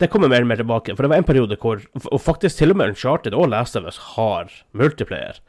det 0.00 0.08
kommer 0.12 0.30
mer 0.32 0.46
og 0.46 0.48
mer 0.52 0.62
tilbake. 0.62 0.94
For 0.94 1.04
det 1.04 1.12
var 1.12 1.20
en 1.20 1.28
periode 1.28 1.58
hvor 1.60 1.82
Og 2.06 2.22
faktisk 2.22 2.56
til 2.56 2.72
og 2.72 2.80
med 2.80 2.94
Uncharted 2.94 3.36
og 3.36 3.50
Last 3.52 3.76
of 3.76 3.84
Us 3.88 4.00
har 4.14 4.52
multiplayer. 4.72 5.42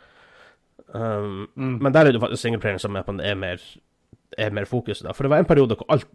Um, 0.88 1.48
Mm. 1.56 1.77
Men 1.84 1.94
der 1.94 2.00
er 2.00 2.12
det 2.12 2.22
faktisk 2.22 2.42
singleplayeren 2.42 2.80
som 2.80 2.96
er, 2.96 3.01
på, 3.01 3.12
er, 3.22 3.36
mer, 3.36 3.62
er 4.38 4.50
mer 4.50 4.66
fokus. 4.66 5.00
Da. 5.00 5.12
For 5.12 5.24
det 5.24 5.30
var 5.30 5.38
en 5.38 5.46
periode 5.46 5.75
hvor 5.75 5.86
alt 5.89 6.08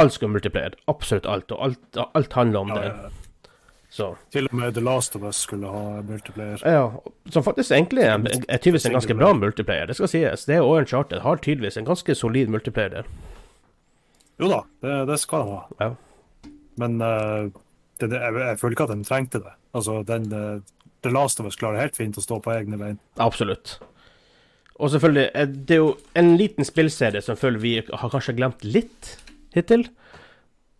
Alt 0.00 0.12
skulle 0.16 0.32
multiplayer. 0.32 0.74
Absolutt 0.88 1.26
alt. 1.26 1.52
Og 1.52 1.64
alt, 1.66 1.98
alt 2.14 2.32
handler 2.32 2.60
om 2.60 2.68
Ja, 2.68 2.74
det. 2.74 2.86
ja. 2.86 3.10
Så 3.92 4.06
Til 4.32 4.46
og 4.48 4.54
med 4.56 4.72
The 4.72 4.80
Last 4.80 5.16
of 5.16 5.22
Us 5.28 5.36
skulle 5.36 5.68
ha 5.68 6.00
multiplayer. 6.02 6.62
ja, 6.64 6.92
som 7.30 7.44
faktisk 7.44 7.70
egentlig 7.76 8.06
er, 8.08 8.14
er 8.48 8.56
tydeligvis 8.56 8.86
en 8.88 8.92
ganske 8.96 9.14
bra 9.14 9.32
multiplayer. 9.36 9.86
Det 9.86 9.96
skal 9.98 10.08
sies. 10.08 10.44
Det 10.48 10.60
og 10.62 10.78
Uncharted 10.78 11.20
har 11.20 11.36
tydeligvis 11.36 11.76
en 11.76 11.84
ganske 11.84 12.14
solid 12.16 12.48
multiplayer 12.48 12.88
der. 12.88 13.10
Jo 14.40 14.48
da, 14.48 14.62
det, 14.80 14.94
det 15.10 15.18
skal 15.20 15.44
de 15.44 15.50
ha. 15.58 15.60
Ja. 15.80 15.90
Men 16.80 16.96
uh, 17.04 17.50
det, 18.00 18.08
det, 18.10 18.16
jeg, 18.16 18.34
jeg 18.40 18.58
føler 18.62 18.72
ikke 18.78 18.86
at 18.88 18.94
de 18.96 19.04
trengte 19.04 19.38
det. 19.44 19.52
Altså, 19.76 19.98
den, 20.08 20.32
uh, 20.32 20.62
The 21.04 21.12
Last 21.12 21.40
of 21.40 21.46
Us 21.46 21.56
klarer 21.60 21.82
helt 21.84 21.96
fint 22.00 22.16
å 22.16 22.24
stå 22.24 22.40
på 22.40 22.50
egne 22.56 22.78
bein. 22.80 22.96
Absolutt. 23.20 23.76
Og 24.80 24.88
selvfølgelig, 24.90 25.28
eh, 25.34 25.46
det 25.68 25.76
er 25.76 25.82
jo 25.82 25.92
en 26.16 26.32
liten 26.40 26.64
spillserie 26.64 27.20
som 27.22 27.36
føler 27.36 27.60
vi 27.60 27.74
har 27.92 28.08
kanskje 28.10 28.34
glemt 28.40 28.64
litt 28.64 29.18
hittil. 29.56 29.86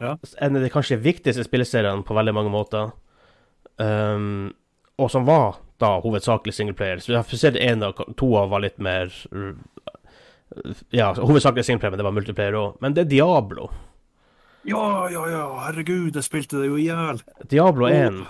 Ja. 0.03 0.17
En 0.39 0.57
av 0.57 0.65
de 0.65 0.71
kanskje 0.73 0.99
viktigste 1.03 1.45
spilleseriene 1.47 2.03
på 2.07 2.17
veldig 2.17 2.35
mange 2.35 2.53
måter. 2.53 2.91
Um, 3.79 4.53
og 4.99 5.11
som 5.11 5.27
var 5.27 5.61
da 5.83 5.97
hovedsakelig 6.03 6.55
singleplayer. 6.55 7.01
Så 7.03 7.13
vi 7.13 7.19
har 7.19 7.39
sett 7.39 7.57
en 7.57 7.87
av 7.87 8.03
to 8.19 8.29
av 8.39 8.51
var 8.53 8.63
litt 8.65 8.79
mer 8.83 9.13
uh, 9.35 9.55
Ja, 10.93 11.15
hovedsakelig 11.17 11.65
singleplayer, 11.65 11.95
men 11.95 12.03
det 12.03 12.07
var 12.07 12.15
multiplayer 12.19 12.59
òg. 12.59 12.77
Men 12.85 12.95
det 12.97 13.07
er 13.07 13.11
Diablo. 13.15 13.71
Ja, 14.69 15.09
ja, 15.11 15.25
ja, 15.31 15.47
herregud, 15.65 16.15
jeg 16.15 16.27
spilte 16.27 16.61
det 16.61 16.69
jo 16.69 16.77
i 16.79 16.87
hjel. 16.87 17.23
Diablo 17.51 17.89
Oh. 17.89 17.97
1. 17.97 18.23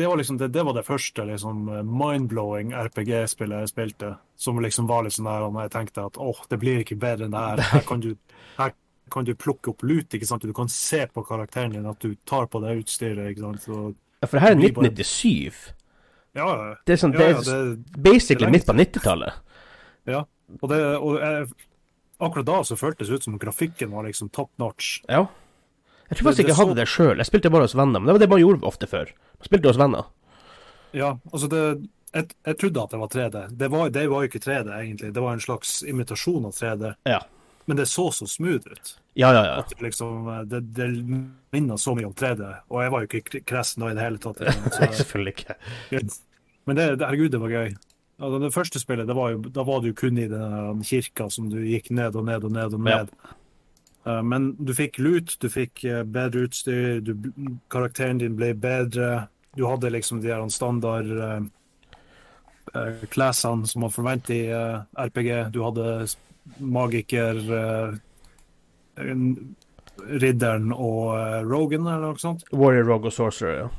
Det 0.00 0.06
var 0.06 0.16
liksom 0.16 0.38
det, 0.38 0.48
det 0.48 0.62
var 0.64 0.72
det 0.72 0.86
første 0.86 1.24
liksom, 1.28 1.66
mind-blowing 1.84 2.70
RPG-spillet 2.72 3.66
jeg 3.66 3.70
spilte. 3.70 4.14
Som 4.40 4.62
liksom 4.64 4.86
var 4.88 5.04
litt 5.04 5.12
sånn 5.18 5.28
der 5.28 5.44
og 5.44 5.58
jeg 5.60 5.72
tenkte 5.74 6.06
at 6.08 6.16
åh, 6.16 6.38
det 6.48 6.58
blir 6.62 6.80
ikke 6.80 6.96
bedre 6.96 7.26
enn 7.26 7.34
det 7.34 7.42
her. 7.42 7.62
Her 7.74 7.84
kan 7.84 8.00
du, 8.00 8.14
her 8.56 8.72
kan 9.10 9.24
du 9.26 9.34
plukke 9.34 9.72
opp 9.74 9.82
lut, 9.82 10.08
ikke 10.16 10.26
sant. 10.28 10.42
Du 10.46 10.52
kan 10.56 10.68
se 10.68 11.04
på 11.10 11.24
karakteren 11.26 11.72
din 11.74 11.86
at 11.86 11.98
du 12.02 12.14
tar 12.26 12.46
på 12.50 12.60
deg 12.64 12.82
utstyret, 12.84 13.30
ikke 13.34 13.40
sant. 13.46 13.62
Så, 13.66 13.94
Ja, 14.22 14.26
For 14.28 14.36
det 14.36 14.42
her 14.42 14.50
er 14.52 14.54
Det 14.60 14.74
bare- 14.74 14.84
1997. 14.90 15.72
ja, 16.36 16.46
ja, 16.46 16.74
Det 16.86 16.92
er 16.92 16.96
sånn, 17.00 17.12
ja, 17.14 17.18
det 17.18 17.28
ja, 17.30 17.38
er 17.40 17.74
det, 17.74 18.02
basically 18.02 18.44
det 18.44 18.48
er 18.48 18.52
midt 18.52 18.66
på 18.66 18.74
90-tallet. 18.76 19.32
Ja, 20.06 20.24
og 20.62 20.68
det, 20.68 20.80
og 21.00 21.18
jeg, 21.20 21.48
akkurat 22.20 22.44
da 22.46 22.58
så 22.62 22.76
føltes 22.76 23.08
det 23.08 23.14
ut 23.14 23.22
som 23.24 23.38
grafikken 23.38 23.90
var 23.90 24.04
liksom 24.04 24.30
top 24.30 24.50
notch. 24.58 25.00
Ja. 25.08 25.26
Jeg 26.10 26.18
tror 26.18 26.26
faktisk 26.32 26.40
ikke 26.44 26.48
jeg 26.52 26.56
hadde 26.66 26.74
det 26.76 26.88
sjøl. 26.88 27.16
Jeg 27.16 27.26
spilte 27.26 27.50
bare 27.50 27.62
hos 27.62 27.74
venner. 27.74 28.00
Men 28.00 28.06
det 28.06 28.12
var 28.12 28.18
det 28.18 28.28
man 28.30 28.40
gjorde 28.40 28.66
ofte 28.66 28.86
før. 28.90 29.06
Man 29.38 29.46
spilte 29.48 29.68
hos 29.70 29.78
venner. 29.78 30.04
Ja, 30.92 31.16
altså 31.32 31.48
det 31.48 31.88
jeg, 32.12 32.26
jeg 32.44 32.56
trodde 32.58 32.82
at 32.82 32.90
det 32.90 32.98
var 32.98 33.08
3D. 33.08 33.56
Det 33.56 33.70
var, 33.70 33.88
det 33.94 34.08
var 34.10 34.22
jo 34.24 34.28
ikke 34.28 34.40
3D, 34.42 34.68
egentlig. 34.74 35.12
Det 35.14 35.22
var 35.22 35.32
en 35.32 35.40
slags 35.40 35.82
imitasjon 35.86 36.44
av 36.48 36.52
3D. 36.52 36.94
Ja. 37.06 37.20
Men 37.70 37.78
det 37.78 37.86
så 37.86 38.08
så 38.10 38.26
smooth 38.26 38.66
ut. 38.66 38.88
Ja, 39.14 39.28
ja, 39.36 39.44
ja. 39.46 39.52
At 39.62 39.70
det 39.70 39.84
liksom, 39.84 40.26
det, 40.50 40.60
det 40.74 40.88
minner 41.54 41.78
så 41.78 41.94
mye 41.94 42.08
om 42.08 42.14
3D. 42.18 42.42
Og 42.72 42.80
jeg 42.82 42.92
var 42.94 43.04
jo 43.04 43.10
ikke 43.20 43.42
kresen 43.46 43.84
da 43.84 43.90
i 43.92 43.94
det 43.98 44.02
hele 44.08 44.18
tatt. 44.22 44.40
Nei, 44.42 44.70
Så, 44.74 44.88
selvfølgelig 45.04 45.34
ikke. 45.36 45.56
men 46.66 46.80
det, 46.80 46.86
herregud, 47.04 47.30
det 47.36 47.40
var 47.44 47.54
gøy. 47.54 47.70
Altså, 48.20 48.38
det 48.42 48.50
første 48.52 48.80
spillet, 48.82 49.06
det 49.08 49.16
var 49.16 49.30
jo, 49.36 49.38
da 49.54 49.62
var 49.64 49.84
du 49.84 49.92
kun 49.96 50.18
i 50.18 50.26
den 50.28 50.82
kirka 50.84 51.28
som 51.32 51.46
du 51.52 51.60
gikk 51.62 51.92
ned 51.94 52.18
og 52.18 52.26
ned 52.26 52.44
og 52.48 52.52
ned 52.58 52.74
og 52.76 52.88
Ja. 52.90 52.98
ned. 53.04 53.14
Eh, 54.06 54.22
Men 54.22 54.50
du 54.58 54.72
fikk 54.74 54.98
lut, 54.98 55.36
du 55.40 55.48
fikk 55.52 55.84
eh, 55.84 56.02
bedre 56.04 56.46
utstyr, 56.48 57.00
du, 57.04 57.14
karakteren 57.72 58.18
din 58.18 58.34
ble 58.36 58.50
bedre. 58.54 59.28
Du 59.56 59.66
hadde 59.68 59.90
liksom 59.94 60.20
de 60.24 60.28
her 60.34 60.42
standard 60.48 61.08
uh, 62.74 63.04
classene 63.10 63.66
som 63.66 63.82
man 63.82 63.90
forventer 63.94 64.34
i 64.34 64.42
uh, 64.52 64.82
RPG. 64.94 65.30
Du 65.52 65.62
hadde 65.64 65.86
magiker, 66.58 67.40
eh, 67.56 69.04
ridderen 70.20 70.72
og 70.72 71.14
eh, 71.18 71.40
Rogan 71.46 71.86
eller 71.86 72.12
noe 72.12 72.20
sånt. 72.20 72.44
Warrior 72.52 72.88
Rogue 72.88 73.10
og 73.10 73.16
Sorcerer, 73.16 73.66
ja. 73.66 73.70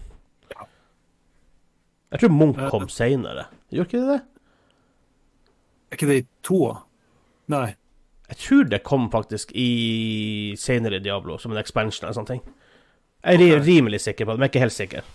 Jeg 2.11 2.25
tror 2.25 2.33
Munch 2.35 2.57
kom 2.59 2.69
kom 2.73 2.89
seinere. 2.91 3.45
Gjør 3.71 3.87
ikke 3.87 3.99
det 4.01 4.07
det? 4.09 4.21
Er 5.91 5.95
ikke 5.97 6.09
det 6.09 6.17
i 6.19 6.25
toa? 6.43 6.73
Nei. 7.51 7.69
Jeg 8.31 8.39
tror 8.39 8.67
det 8.71 8.81
kom 8.87 9.07
faktisk 9.11 9.51
i 9.55 10.55
senere 10.59 10.99
Diablo, 11.03 11.37
som 11.39 11.51
en 11.51 11.59
expansion 11.59 12.05
eller 12.05 12.15
sånne 12.15 12.33
ting. 12.33 12.43
Jeg 13.21 13.37
er 13.37 13.57
okay. 13.57 13.65
Rimelig 13.67 14.01
sikker 14.01 14.27
på 14.27 14.33
det, 14.33 14.39
men 14.39 14.47
jeg 14.47 14.49
er 14.49 14.53
ikke 14.53 14.65
helt 14.65 14.77
sikker. 14.77 15.09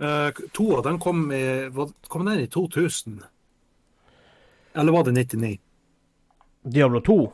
Uh, 0.00 0.46
toa, 0.56 0.80
den 0.82 0.98
kom 0.98 1.28
i 1.32 1.70
Kom 2.10 2.24
den 2.26 2.40
i 2.42 2.48
2000? 2.50 3.20
Eller 4.74 4.92
var 4.92 5.04
det 5.06 5.14
99? 5.14 5.58
Diablo 6.64 7.00
2, 7.00 7.32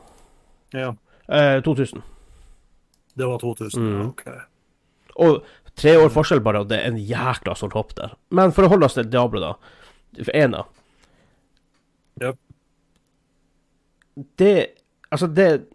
Ja, 0.73 0.95
eh, 1.27 1.61
2000. 1.61 2.01
det 3.15 3.25
var 3.25 3.39
2000. 3.39 3.81
Mm. 3.81 4.09
Ok. 4.09 4.23
Og 5.15 5.43
tre 5.75 5.95
år 5.97 6.09
forskjell 6.09 6.39
bare, 6.43 6.59
og 6.61 6.67
det 6.69 6.79
er 6.79 6.87
en 6.91 6.97
jækla 6.97 7.55
stort 7.55 7.73
hopp 7.73 7.95
der. 7.95 8.13
Men 8.31 8.51
for 8.51 8.63
å 8.67 8.71
holde 8.71 8.85
oss 8.85 8.93
til 8.95 9.09
Diablo, 9.09 9.39
da. 9.39 9.53
For 10.23 10.31
ena 10.35 10.65
Ja. 12.21 12.33
Det 14.37 14.67
Altså, 15.11 15.27
det 15.27 15.65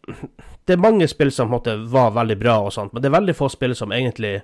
Det 0.67 0.73
er 0.73 0.83
mange 0.83 1.07
spill 1.09 1.31
som 1.31 1.49
på 1.49 1.55
en 1.55 1.61
måte 1.61 1.89
var 1.91 2.11
veldig 2.11 2.39
bra 2.41 2.59
og 2.67 2.73
sånt, 2.73 2.93
men 2.93 3.03
det 3.03 3.09
er 3.09 3.21
veldig 3.21 3.35
få 3.37 3.49
spill 3.51 3.75
som 3.75 3.93
egentlig 3.93 4.43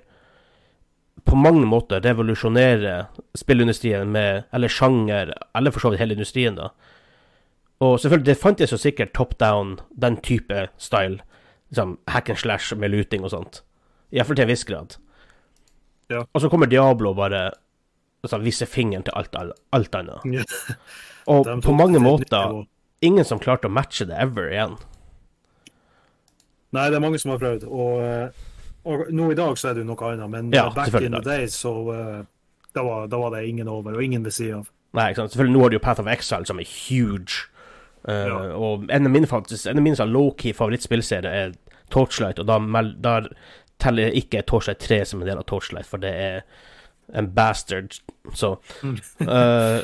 på 1.25 1.35
mange 1.35 1.65
måter 1.65 2.01
revolusjonerer 2.01 3.07
spillindustrien 3.35 4.07
med 4.11 4.43
Eller 4.53 4.67
sjanger, 4.67 5.33
eller 5.55 5.71
for 5.71 5.79
så 5.79 5.89
vidt 5.91 5.99
hele 5.99 6.13
industrien, 6.13 6.55
da. 6.55 6.69
Og 7.83 7.97
selvfølgelig, 7.99 8.25
det 8.29 8.39
fantes 8.39 8.71
jo 8.71 8.79
sikkert 8.79 9.13
top 9.17 9.35
down, 9.39 9.77
den 10.01 10.17
type 10.23 10.67
style. 10.79 11.19
Liksom 11.71 11.97
hack 12.07 12.29
and 12.29 12.39
slash 12.39 12.75
med 12.79 12.93
luting 12.93 13.25
og 13.25 13.33
sånt. 13.33 13.63
Iallfall 14.13 14.37
til 14.37 14.45
en 14.45 14.51
viss 14.53 14.63
grad. 14.69 14.95
Ja. 16.11 16.23
Og 16.33 16.41
så 16.41 16.49
kommer 16.49 16.69
Diablo 16.69 17.11
og 17.11 17.17
bare 17.17 17.49
altså, 18.23 18.37
viser 18.43 18.69
fingeren 18.69 19.03
til 19.03 19.15
alt, 19.15 19.35
alt, 19.73 19.95
annet. 19.95 20.23
Ja. 20.31 20.43
Og 21.33 21.47
på 21.63 21.71
mange 21.71 21.95
et 21.95 22.03
nytt 22.03 22.31
måter 22.31 22.65
ingen 23.03 23.25
som 23.25 23.39
klarte 23.39 23.69
å 23.69 23.73
matche 23.73 24.07
det 24.07 24.17
ever 24.19 24.49
igjen. 24.51 24.75
Nei, 26.73 26.89
det 26.89 26.97
er 26.97 27.03
mange 27.03 27.19
som 27.21 27.33
har 27.33 27.41
prøvd. 27.41 27.65
Og, 27.69 28.01
eh, 28.03 28.43
og 28.89 29.09
nå 29.13 29.29
i 29.31 29.37
dag 29.37 29.57
så 29.59 29.69
er 29.69 29.77
det 29.77 29.83
jo 29.83 29.91
noe 29.91 30.11
annet, 30.11 30.29
men 30.29 30.51
Ja, 30.55 30.67
eh, 30.67 30.75
back 30.75 30.93
in 31.01 31.15
the 31.15 31.21
day 31.21 31.45
days 31.45 31.55
så 31.55 31.73
eh, 31.93 32.21
da, 32.73 32.83
var, 32.83 33.07
da 33.07 33.19
var 33.21 33.35
det 33.35 33.45
ingen 33.47 33.67
over, 33.71 33.95
og 33.95 34.03
ingen 34.03 34.25
ved 34.25 34.35
siden 34.35 34.63
av. 34.63 34.71
Nei, 34.93 35.09
ikke 35.11 35.23
sant? 35.23 35.33
Selvfølgelig, 35.33 35.55
nå 35.55 35.63
har 35.63 35.69
du 35.69 35.77
jo 35.77 35.83
Path 35.83 36.01
of 36.01 36.09
Exile, 36.11 36.45
som 36.45 36.59
er 36.61 36.69
huge. 36.69 37.47
Eh, 38.07 38.25
Ja. 38.27 38.37
Og 38.57 38.85
en 38.89 39.05
av 39.05 39.11
mine, 39.11 39.27
faktisk, 39.27 39.67
en 39.71 39.77
av 39.77 39.83
mine 39.83 39.95
sånn 39.95 40.11
low-key 40.13 40.53
favorittspillserier 40.53 41.25
er 41.29 41.53
Torchlight, 41.93 42.39
og 42.39 42.47
da 42.47 42.57
der 43.01 43.29
teller 43.79 44.03
jeg 44.09 44.23
ikke 44.25 44.41
Torchlight 44.47 44.79
3 44.79 45.05
som 45.05 45.21
en 45.21 45.27
del 45.27 45.37
av 45.37 45.45
Torchlight, 45.45 45.85
for 45.85 45.97
det 45.97 46.11
er 46.13 46.41
en 47.13 47.27
bastard, 47.35 47.99
så. 48.33 48.57
Eh, 48.83 49.81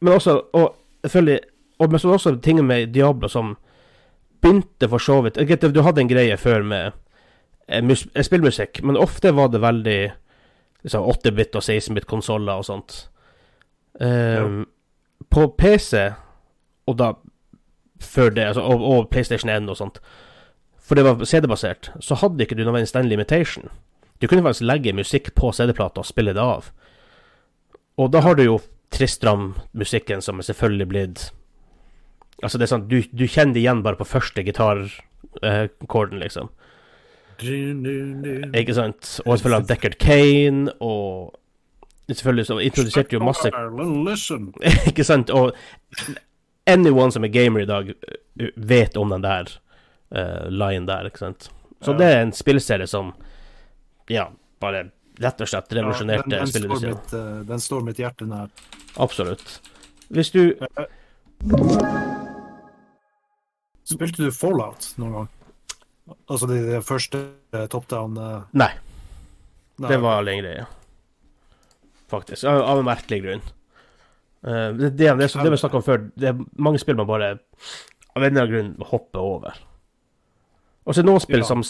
Men 0.00 0.12
også, 0.14 0.40
og 0.52 0.74
selvfølgelig 1.06 1.40
Og 1.80 1.90
men 1.90 1.98
så 1.98 2.08
også 2.12 2.40
ting 2.42 2.64
med 2.66 2.92
Diablo 2.92 3.28
som 3.28 3.56
begynte 4.42 4.88
for 4.88 4.98
så 4.98 5.20
vidt 5.22 5.34
Du 5.74 5.82
hadde 5.82 6.00
en 6.00 6.08
greie 6.08 6.36
før 6.36 6.62
med 6.62 6.92
eh, 7.68 7.80
mus, 7.82 8.06
spillmusikk, 8.22 8.82
men 8.82 8.96
ofte 8.96 9.32
var 9.34 9.48
det 9.48 9.60
veldig 9.60 10.12
liksom 10.84 11.02
8-bit 11.04 11.54
og 11.56 11.62
16-bit-konsoller 11.62 12.52
og 12.58 12.64
sånt. 12.64 13.08
Ehm, 14.00 14.66
På 15.30 15.48
PC, 15.58 16.12
og 16.86 16.96
da 16.98 17.12
før 18.02 18.30
det, 18.34 18.44
altså, 18.52 18.62
og, 18.62 18.82
og 18.82 19.08
PlayStation 19.10 19.50
1 19.50 19.70
og 19.70 19.78
sånt, 19.78 20.02
for 20.82 20.98
det 20.98 21.04
var 21.06 21.24
CD-basert, 21.24 21.92
så 22.00 22.18
hadde 22.20 22.44
ikke 22.44 22.58
du 22.58 22.64
nødvendigvis 22.64 22.92
den 22.92 23.08
limitation. 23.08 23.70
Du 24.22 24.26
kunne 24.26 24.42
faktisk 24.42 24.66
legge 24.66 24.92
musikk 24.94 25.34
på 25.34 25.52
CD-plata 25.54 26.02
og 26.02 26.06
spille 26.06 26.34
det 26.34 26.42
av. 26.42 26.70
Og 27.98 28.12
da 28.12 28.22
har 28.24 28.34
du 28.38 28.44
jo 28.44 28.60
Tristram-musikken 28.92 30.20
som 30.20 30.38
er 30.38 30.44
selvfølgelig 30.50 30.88
blitt 30.88 31.22
Altså, 32.42 32.58
det 32.58 32.66
er 32.66 32.72
sånn 32.72 32.88
Du, 32.90 32.98
du 33.12 33.24
kjenner 33.30 33.54
det 33.54 33.62
igjen 33.62 33.82
bare 33.84 33.96
på 33.96 34.08
første 34.08 34.42
gitarkorden, 34.44 36.18
liksom. 36.20 36.50
Ikke 38.58 38.74
sant? 38.76 39.20
Og 39.24 39.38
selvfølgelig 39.38 39.68
Deckard 39.68 39.96
Kane, 40.02 40.74
og 40.80 41.38
selvfølgelig 42.10 42.46
så 42.46 42.58
introduserte 42.58 43.16
jo 43.16 43.22
masse 43.24 43.48
Ikke 44.90 45.06
sant? 45.06 45.30
Og 45.30 45.54
anyone 46.70 47.12
som 47.12 47.24
er 47.24 47.32
gamer 47.34 47.64
i 47.64 47.68
dag, 47.68 47.90
uh, 47.90 48.48
vet 48.56 48.96
om 48.96 49.10
den 49.14 49.24
der 49.24 49.50
uh, 50.14 50.48
line 50.50 50.86
der, 50.86 51.08
ikke 51.10 51.24
sant? 51.26 51.50
Så 51.82 51.92
Ja. 51.92 51.98
det 51.98 52.06
er 52.06 52.20
en 52.22 52.32
spillserie 52.32 52.86
som 52.86 53.12
ja, 54.08 54.28
bare 54.60 54.90
rett 55.18 55.40
og 55.42 55.48
slett 55.48 55.72
revolusjonerte 55.74 56.30
Ja, 56.30 56.44
den, 56.46 56.68
den, 56.68 56.96
eh, 57.18 57.40
den 57.48 57.60
står 57.60 57.82
mitt 57.86 57.98
hjerte 57.98 58.26
nær. 58.28 58.50
Absolutt. 59.02 59.60
Hvis 60.12 60.30
du 60.30 60.54
Spilte 63.88 64.22
du 64.22 64.30
Fallout 64.32 64.92
noen 65.00 65.12
gang? 65.16 65.30
Altså 66.30 66.48
de, 66.50 66.60
de 66.68 66.80
første 66.86 67.22
eh, 67.54 67.66
top 67.72 67.88
down 67.90 68.16
eh, 68.18 68.38
Nei, 68.58 68.70
nei, 69.82 69.90
det 69.90 69.98
var 70.02 70.22
lenger, 70.26 70.48
ja. 70.62 70.68
Faktisk. 72.12 72.44
Av, 72.44 72.62
av 72.68 72.82
en 72.82 72.86
merkelig 72.86 73.22
grunn. 73.24 73.44
Uh, 74.42 74.72
det, 74.74 74.92
det, 74.98 75.08
det, 75.18 75.28
det 75.30 75.50
vi 75.54 75.60
snakka 75.60 75.78
om 75.78 75.84
før, 75.86 76.06
det 76.18 76.32
er 76.32 76.40
mange 76.58 76.80
spill 76.82 76.96
man 76.98 77.06
bare 77.06 77.32
av 78.12 78.22
en 78.22 78.26
eller 78.26 78.42
annen 78.42 78.52
grunn 78.52 78.88
hopper 78.90 79.22
over. 79.22 79.60
Og 80.82 80.92
så 80.94 81.00
er 81.00 81.06
det 81.06 81.10
noen 81.12 81.22
spill 81.22 81.44
Ja. 81.44 81.46
som 81.46 81.62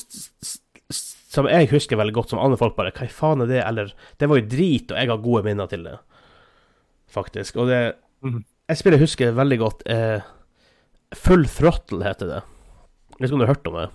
Som 1.33 1.47
jeg 1.49 1.69
husker 1.71 1.97
veldig 1.97 2.13
godt, 2.17 2.31
som 2.33 2.41
andre 2.41 2.59
folk 2.61 2.75
bare 2.77 2.93
Hva 2.93 3.07
i 3.07 3.13
faen 3.13 3.41
er 3.45 3.49
det? 3.49 3.61
Eller 3.65 3.93
Det 4.21 4.29
var 4.29 4.41
jo 4.41 4.49
drit, 4.49 4.91
og 4.91 4.99
jeg 4.99 5.09
har 5.09 5.21
gode 5.25 5.45
minner 5.45 5.69
til 5.69 5.85
det, 5.85 5.99
faktisk. 7.13 7.57
Og 7.57 7.69
det 7.69 7.81
Jeg 8.23 8.45
Et 8.69 8.79
spill 8.79 8.93
jeg 8.97 9.03
husker 9.05 9.33
veldig 9.37 9.59
godt, 9.59 9.83
er 9.87 10.23
Full 11.15 11.45
Throttle, 11.45 12.05
heter 12.05 12.27
det. 12.31 12.43
Jeg 12.43 13.19
vet 13.21 13.29
ikke 13.29 13.35
om 13.35 13.41
du 13.43 13.45
har 13.45 13.55
hørt 13.55 13.67
om 13.69 13.75
det? 13.77 13.89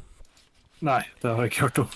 Nei, 0.86 1.00
det 1.22 1.32
har 1.32 1.42
jeg 1.42 1.52
ikke 1.52 1.62
hørt 1.66 1.80
om. 1.80 1.90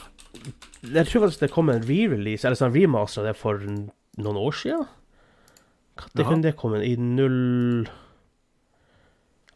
Jeg 0.81 1.05
tror 1.05 1.21
faktisk 1.27 1.43
det 1.43 1.51
kom 1.51 1.69
en 1.69 1.83
re-release, 1.85 2.45
eller 2.47 2.57
sånn 2.57 2.73
remaster 2.73 3.21
av 3.21 3.27
det 3.29 3.35
for 3.37 3.59
noen 3.61 4.39
år 4.41 4.55
siden. 4.57 4.87
Når 6.13 6.27
kunne 6.27 6.43
det 6.43 6.57
kommet? 6.59 6.85
I 6.87 6.95
null 6.95 7.87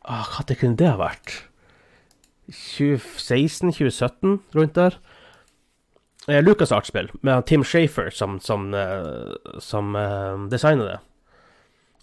ah, 0.06 0.40
Når 0.48 0.58
kunne 0.60 0.80
det 0.80 0.90
ha 0.90 0.98
vært? 1.00 1.44
2016-2017, 2.52 4.40
rundt 4.56 4.76
der. 4.78 5.00
Eh, 6.28 6.44
Lucas 6.44 6.72
Arts-spill, 6.72 7.10
med 7.22 7.46
Tim 7.46 7.64
Shafer 7.64 8.10
som, 8.10 8.40
som, 8.40 8.74
eh, 8.74 9.60
som 9.60 9.96
eh, 9.96 10.50
designer 10.50 10.86
det. 10.86 11.00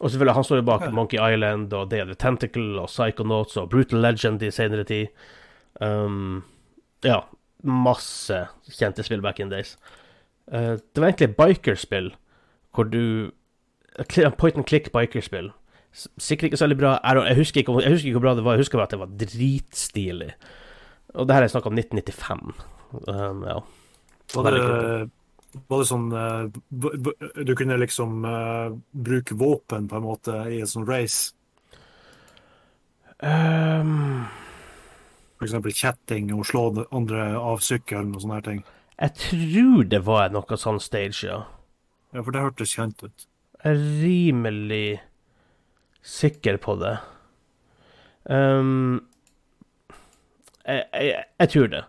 Og 0.01 0.11
selvfølgelig, 0.11 0.35
han 0.35 0.45
står 0.45 0.57
jo 0.57 0.67
bak 0.67 0.83
Ja. 0.83 0.91
Monkey 0.91 1.19
Island 1.19 1.73
og 1.73 1.91
Day 1.91 2.01
of 2.03 2.07
the 2.11 2.15
Tentacle 2.15 2.81
og 2.81 2.89
Psychonauts 2.91 3.57
og 3.57 3.71
Brutal 3.71 4.03
Legend 4.03 4.43
i 4.43 4.51
senere 4.51 4.85
tid. 4.85 5.07
Um, 5.81 6.43
ja, 7.05 7.21
masse 7.63 8.49
kjente 8.71 9.03
spill 9.03 9.23
back 9.23 9.39
in 9.41 9.51
days. 9.51 9.77
Uh, 10.51 10.79
det 10.79 10.99
var 10.99 11.13
egentlig 11.13 11.37
bikerspill 11.37 12.13
hvor 12.75 12.85
du 12.85 13.31
Point 14.39 14.57
and 14.57 14.67
click 14.67 14.91
bikerspill. 14.93 15.51
Sikkert 15.93 16.49
ikke 16.49 16.61
så 16.61 16.65
veldig 16.65 16.79
bra. 16.81 16.93
Jeg, 17.05 17.37
husker 17.37 17.61
ikke, 17.61 17.75
jeg 17.85 17.93
husker 17.93 18.09
ikke 18.09 18.19
hvor 18.19 18.27
bra 18.27 18.35
det 18.39 18.45
var, 18.47 18.57
jeg 18.57 18.65
husker 18.65 18.81
bare 18.81 18.89
at 18.89 18.95
det 18.95 19.01
var 19.03 19.17
dritstilig. 19.23 20.31
Og 21.13 21.29
det 21.29 21.37
her 21.37 21.45
er 21.45 21.53
snakk 21.53 21.69
om 21.69 21.77
1995. 21.77 22.55
Um, 23.09 23.43
ja. 23.45 23.59
Var 24.33 24.49
det, 24.57 24.63
var 25.69 25.81
det 25.83 25.87
sånn 25.89 26.05
eh, 26.17 27.41
Du 27.45 27.53
kunne 27.57 27.77
liksom 27.81 28.23
uh, 28.25 28.73
bruke 28.93 29.37
våpen 29.37 29.89
på 29.89 29.99
en 29.99 30.07
måte 30.07 30.37
i 30.49 30.63
en 30.65 30.71
sånn 30.71 30.89
race? 30.89 31.35
Um, 33.21 34.25
For 35.37 35.49
eksempel 35.49 35.77
kjetting 35.77 36.33
og 36.33 36.47
slå 36.49 36.71
andre 36.89 37.35
av 37.37 37.61
sykkelen 37.65 38.15
og 38.17 38.25
sånne 38.25 38.41
her 38.41 38.49
ting? 38.49 38.65
jeg 39.03 39.15
tror 39.19 39.85
det 39.91 40.01
var 40.07 40.31
noe 40.31 40.59
sånn 40.59 40.81
stage, 40.83 41.27
ja. 41.27 41.43
Ja, 42.13 42.23
for 42.23 42.35
det 42.35 42.43
hørtes 42.45 42.75
kjent 42.77 43.03
ut. 43.03 43.27
Jeg 43.63 43.73
er 43.77 43.83
rimelig 44.03 44.87
sikker 46.03 46.59
på 46.63 46.75
det. 46.81 46.97
Um, 48.27 49.03
jeg, 50.67 50.85
jeg, 50.93 51.25
jeg 51.43 51.53
tror 51.55 51.71
det. 51.73 51.83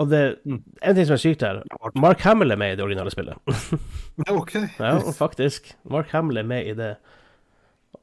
Og 0.00 0.08
det 0.10 0.20
Mm. 0.46 0.62
En 0.82 0.94
ting 0.96 1.06
som 1.06 1.14
er 1.14 1.20
sykt 1.20 1.42
her 1.44 1.58
Mark 2.00 2.22
Hamill 2.24 2.54
er 2.54 2.56
med 2.56 2.72
i 2.72 2.76
det 2.78 2.84
originale 2.84 3.10
spillet. 3.12 3.36
Ja, 4.26 4.34
OK. 4.36 4.54
Ja, 4.78 4.94
faktisk. 5.16 5.74
Mark 5.88 6.10
Hamill 6.14 6.40
er 6.42 6.46
med 6.48 6.66
i 6.66 6.74
det. 6.76 6.94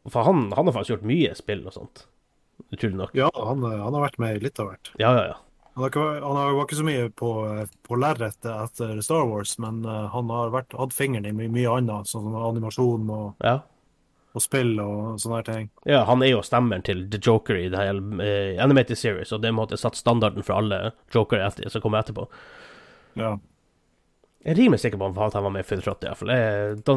For 0.09 0.23
han, 0.25 0.47
han 0.55 0.65
har 0.67 0.73
faktisk 0.73 0.95
gjort 0.95 1.09
mye 1.09 1.33
spill 1.37 1.65
og 1.67 1.75
sånt. 1.75 2.05
Utrolig 2.73 2.97
nok. 2.97 3.13
Ja, 3.17 3.29
han, 3.33 3.61
han 3.63 3.93
har 3.93 4.03
vært 4.07 4.17
med 4.21 4.39
i 4.39 4.45
litt 4.47 4.59
av 4.59 4.71
hvert. 4.71 4.91
Ja, 4.97 5.11
ja, 5.13 5.25
ja. 5.31 5.37
Han 5.77 5.83
har 5.85 5.91
ikke, 5.91 6.03
han 6.25 6.35
har- 6.39 6.53
var 6.57 6.63
ikke 6.65 6.75
så 6.79 6.83
mye 6.87 7.09
på, 7.13 7.31
på 7.85 7.97
lerretet 8.01 8.47
etter 8.49 9.01
Star 9.05 9.27
Wars, 9.29 9.51
men 9.61 9.83
eh, 9.85 10.07
han 10.09 10.29
har 10.33 10.49
vært, 10.49 10.73
hatt 10.73 10.93
fingeren 10.97 11.27
i 11.29 11.33
mye, 11.37 11.51
mye 11.53 11.69
annet, 11.69 12.09
sånn 12.09 12.23
som 12.25 12.37
animasjon 12.47 13.03
og, 13.13 13.35
ja. 13.45 13.59
og 14.33 14.41
spill 14.41 14.71
og 14.81 15.19
sånne 15.21 15.43
ting. 15.45 15.67
Ja, 15.85 15.99
han 16.09 16.23
er 16.25 16.31
jo 16.31 16.39
stemmen 16.41 16.81
til 16.87 17.03
The 17.13 17.19
Joker 17.21 17.59
i 17.61 17.67
det 17.69 17.77
hele 17.77 18.25
eh, 18.25 18.57
animated 18.63 18.97
series, 18.97 19.29
og 19.37 19.43
det 19.45 19.51
måtte 19.53 19.77
satt 19.77 19.99
standarden 20.01 20.41
for 20.47 20.57
alle 20.57 20.79
Joker 21.13 21.45
etter, 21.45 21.69
som 21.69 21.83
kommer 21.85 22.01
etterpå. 22.01 22.25
Ja. 23.21 23.35
Jeg 24.41 24.55
er 24.55 24.59
rimelig 24.63 24.81
sikker 24.81 24.97
på 24.97 25.11
at 25.27 25.37
han 25.37 25.45
var 25.45 25.53
med 25.53 25.61
i 25.61 25.69
Full 25.69 25.85
Trot, 25.85 26.01
iallfall. 26.09 26.33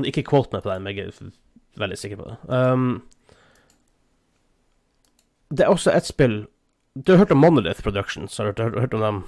Ikke 0.08 0.24
quote 0.24 0.56
meg 0.56 0.64
på 0.64 0.72
det, 0.72 0.78
men 0.80 0.96
jeg 0.96 1.12
er 1.12 1.30
veldig 1.84 2.00
sikker 2.00 2.20
på 2.22 2.30
det. 2.30 2.38
Um, 2.48 3.02
det 5.52 5.66
er 5.66 5.72
også 5.76 5.92
et 5.92 6.08
spill 6.08 6.46
Du 6.94 7.12
har 7.12 7.18
hørt 7.18 7.30
om 7.30 7.38
Monolith 7.38 7.82
Productions? 7.82 8.38
Har 8.38 8.52
du 8.52 8.62
hørt, 8.62 8.78
hørt 8.80 8.94
om 8.94 9.00
dem? 9.00 9.18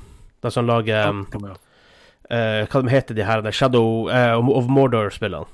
De 0.42 0.50
som 0.50 0.66
lager 0.66 1.08
um, 1.08 1.20
igjen. 1.30 1.52
eh, 2.30 2.62
Hva 2.66 2.82
de 2.82 2.90
heter 2.90 3.14
de 3.14 3.26
her 3.28 3.42
The 3.44 3.52
Shadow 3.54 4.08
uh, 4.10 4.48
of 4.50 4.66
Mordor-spillene? 4.66 5.46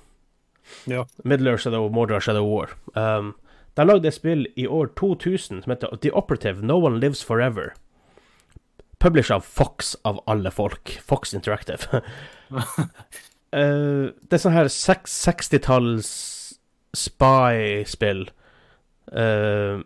Ja. 0.88 1.04
Middler 1.24 1.56
Shadow 1.60 1.90
Mordor 1.92 2.20
Shadow 2.20 2.46
War. 2.48 2.72
Um, 2.94 3.34
de 3.76 3.84
lagde 3.84 4.08
et 4.08 4.16
spill 4.16 4.46
i 4.56 4.66
år 4.66 4.88
2000 4.96 5.62
som 5.64 5.70
heter 5.72 5.92
The 6.00 6.10
Operative 6.16 6.64
No 6.64 6.80
One 6.80 6.98
Lives 7.00 7.20
Forever. 7.24 7.74
Published 8.98 9.30
av 9.36 9.40
Fox, 9.44 9.94
av 10.04 10.22
alle 10.26 10.50
folk. 10.50 10.96
Fox 11.04 11.34
Interactive. 11.34 12.00
uh, 12.50 12.64
det 13.52 14.32
er 14.32 14.42
sånn 14.42 14.56
her 14.56 14.72
60-talls 14.72 16.08
spy-spill 16.96 18.30
uh, 19.12 19.84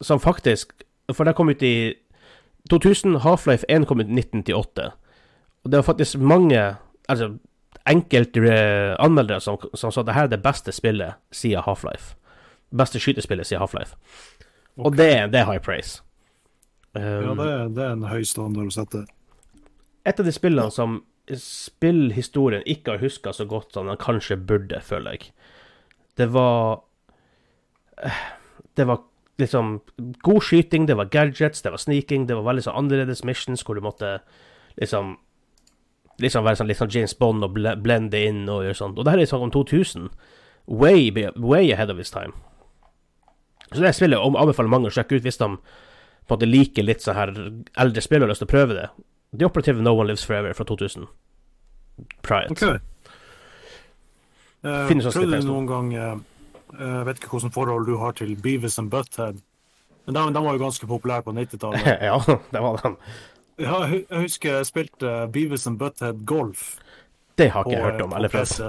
som 0.00 0.22
faktisk 0.22 0.84
For 1.12 1.24
det 1.24 1.34
kom 1.36 1.48
ut 1.52 1.62
i 1.62 1.94
2000. 2.70 3.18
Half-Life 3.20 3.64
1 3.68 3.86
kom 3.86 4.00
ut 4.00 4.08
i 4.08 4.18
1998. 4.18 4.90
Og 5.64 5.70
det 5.70 5.80
var 5.80 5.82
faktisk 5.92 6.18
mange 6.18 6.76
Altså 7.08 7.34
enkelte 7.84 8.40
eh, 8.48 8.94
anmeldere 8.98 9.40
som, 9.44 9.58
som 9.76 9.92
sa 9.92 10.00
det 10.02 10.14
her 10.16 10.24
er 10.24 10.30
det 10.32 10.42
beste 10.42 10.72
spillet 10.72 11.18
siden 11.36 11.60
Half-Life. 11.66 12.14
Beste 12.72 12.96
skytespillet 13.02 13.44
siden 13.46 13.60
Half-Life. 13.60 13.92
Og 14.80 14.96
det, 14.96 15.10
det 15.34 15.42
er 15.42 15.50
high 15.50 15.60
praise. 15.60 16.00
Um, 16.94 17.02
Ja, 17.02 17.34
det, 17.34 17.74
det 17.76 17.84
er 17.84 17.92
en 17.92 18.06
høy 18.08 18.24
standard 18.24 18.70
å 18.70 18.72
sette. 18.72 19.04
et 20.06 20.20
av 20.20 20.24
de 20.24 20.32
spillene 20.32 20.70
som 20.72 21.02
spillhistorien 21.28 22.64
ikke 22.64 22.94
har 22.94 23.04
huska 23.04 23.32
så 23.32 23.44
godt 23.48 23.72
som 23.76 23.86
den 23.88 24.00
kanskje 24.00 24.36
burde, 24.36 24.80
føler 24.80 25.18
jeg. 25.18 25.32
Det 26.16 26.32
var 26.32 26.80
eh, 28.00 28.24
Det 28.76 28.86
var 28.86 29.04
liksom 29.38 29.80
god 30.22 30.42
skyting, 30.42 30.86
det 30.86 30.96
var 30.96 31.10
gadgets, 31.10 31.62
det 31.62 31.70
var 31.74 31.78
sneaking, 31.82 32.26
det 32.26 32.36
var 32.38 32.46
veldig 32.46 32.62
sånn 32.68 32.76
annerledes 32.78 33.24
missions 33.26 33.64
hvor 33.64 33.74
du 33.74 33.80
måtte 33.84 34.18
liksom 34.80 35.16
Liksom 36.22 36.44
være 36.46 36.54
sånn 36.60 36.68
litt 36.70 36.78
sånn 36.78 36.92
James 36.94 37.12
Bond 37.18 37.42
og 37.42 37.56
ble, 37.56 37.72
blende 37.82 38.14
inn 38.22 38.44
og 38.46 38.60
gjøre 38.62 38.76
sånt. 38.78 38.98
Og 38.98 39.02
det 39.04 39.10
her 39.10 39.18
er 39.18 39.26
sånn 39.26 39.42
om 39.42 39.50
2000. 39.50 40.04
Way, 40.70 41.08
way 41.34 41.72
ahead 41.74 41.90
of 41.90 41.98
its 41.98 42.12
time. 42.14 42.30
Så 43.72 43.80
det 43.82 43.90
spillet 43.96 44.20
om- 44.22 44.36
anbefaler 44.38 44.70
mange 44.70 44.86
å 44.86 44.94
sjekke 44.94 45.16
ut 45.18 45.24
hvis 45.24 45.38
de 45.40 45.48
på 45.48 45.58
en 45.58 46.38
måte 46.38 46.46
liker 46.46 46.84
litt 46.86 47.02
sånn 47.02 47.16
her 47.18 47.32
eldre 47.82 48.00
spill 48.00 48.22
og 48.22 48.28
har 48.28 48.30
lyst 48.30 48.44
til 48.44 48.46
å 48.46 48.52
prøve 48.54 48.76
det. 48.78 48.86
The 49.36 49.44
Operative 49.48 49.82
No 49.82 49.96
One 49.98 50.06
Lives 50.06 50.22
Forever 50.24 50.54
fra 50.54 50.64
2000. 50.64 51.08
Priot. 52.22 52.52
Okay. 52.52 52.68
OK. 52.68 52.80
Eh, 54.64 54.86
Finnes 54.88 55.06
også 55.10 55.18
prøvde 55.24 55.40
du 55.42 55.48
noen 55.50 55.66
gang 55.66 55.92
eh, 55.98 56.14
Jeg 56.78 57.06
vet 57.08 57.20
ikke 57.20 57.30
hvilket 57.34 57.54
forhold 57.54 57.86
du 57.86 57.96
har 58.00 58.12
til 58.18 58.34
Beavis 58.42 58.78
and 58.78 58.90
Butthead. 58.92 59.40
Men 60.06 60.16
de, 60.18 60.24
de 60.34 60.42
var 60.44 60.56
jo 60.58 60.60
ganske 60.64 60.86
populære 60.90 61.24
på 61.24 61.32
90-tallet. 61.32 61.86
ja, 62.10 62.18
det 62.52 62.62
var 62.66 62.80
den. 62.82 62.96
Ja, 63.62 63.80
jeg 63.86 64.04
husker 64.26 64.56
jeg 64.58 64.66
spilte 64.66 65.14
Beavis 65.32 65.66
and 65.70 65.78
Butthead 65.78 66.24
Golf 66.26 66.74
Det 67.38 67.50
har 67.54 67.62
på, 67.62 67.70
ikke 67.70 67.80
jeg 67.80 67.90
hørt 67.92 68.02
om. 68.02 68.12
Eller 68.18 68.32
prøvd. 68.32 68.64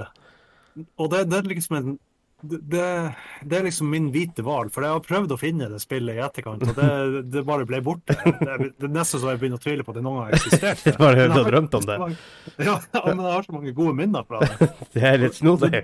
Og 1.00 1.10
det, 1.12 1.24
det 1.30 1.38
er 1.40 1.48
liksom 1.54 1.76
en 1.80 1.96
det, 2.46 2.60
det- 3.42 3.58
er 3.58 3.62
liksom 3.64 3.88
min 3.90 4.10
hvite 4.12 4.42
hval, 4.44 4.68
for 4.70 4.84
jeg 4.84 4.92
har 4.92 5.00
prøvd 5.00 5.32
å 5.32 5.38
finne 5.40 5.68
det 5.72 5.80
spillet 5.80 6.18
i 6.18 6.20
etterkant, 6.22 6.62
og 6.68 6.76
det, 6.76 6.90
det 7.32 7.42
bare 7.48 7.64
ble 7.66 7.80
borte. 7.82 8.12
Det 8.12 8.50
er, 8.52 8.66
nesten 8.92 9.22
så 9.22 9.32
jeg 9.32 9.40
begynner 9.40 9.56
å 9.60 9.64
tvile 9.64 9.86
på 9.86 9.94
at 9.94 9.98
det 9.98 10.04
noen 10.04 10.20
gang 10.20 10.36
eksisterte. 10.36 10.92
Bare 11.00 11.24
hørt 11.24 11.38
og 11.40 11.48
drømt 11.48 11.78
om 11.80 11.88
det. 11.88 11.96
Mange, 12.02 12.18
ja, 12.60 12.76
men 13.08 13.24
jeg 13.24 13.32
har 13.38 13.48
så 13.48 13.56
mange 13.56 13.72
gode 13.76 13.96
minner 13.98 14.28
fra 14.28 14.42
det. 14.44 14.68
Det 14.94 15.06
er 15.08 15.18
litt 15.24 15.38
snodig. 15.40 15.82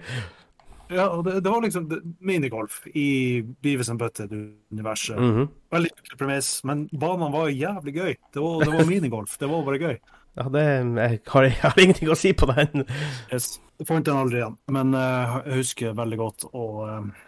Ja, 0.92 1.08
og 1.08 1.24
det, 1.26 1.38
det 1.44 1.50
var 1.52 1.62
liksom 1.64 1.88
minigolf 2.20 2.82
i 2.92 3.40
Beavis 3.64 3.90
and 3.92 4.00
Butted-universet. 4.02 5.18
Mhm. 5.18 5.48
Veldig 5.72 5.92
enkel 5.92 6.18
premiss, 6.20 6.50
men 6.68 6.86
banene 6.92 7.32
var 7.32 7.52
jævlig 7.52 7.94
gøy. 7.96 8.14
Det 8.34 8.42
var, 8.42 8.64
det 8.64 8.72
var 8.74 8.88
minigolf. 8.90 9.38
Det 9.40 9.48
var 9.50 9.64
bare 9.66 9.80
gøy. 9.80 9.96
Ja, 10.38 10.46
det 10.48 10.62
jeg 10.64 11.20
har, 11.28 11.44
jeg 11.44 11.60
har 11.60 11.80
ingenting 11.80 12.12
å 12.12 12.16
si 12.16 12.32
på 12.36 12.48
den. 12.52 12.86
Yes. 13.32 13.58
Jeg 13.80 13.88
fant 13.88 14.06
den 14.06 14.16
aldri 14.16 14.40
igjen, 14.40 14.56
men 14.72 14.94
uh, 14.96 15.42
jeg 15.42 15.60
husker 15.60 15.96
veldig 15.98 16.18
godt, 16.20 16.46
og 16.52 16.76
uh, 16.86 17.26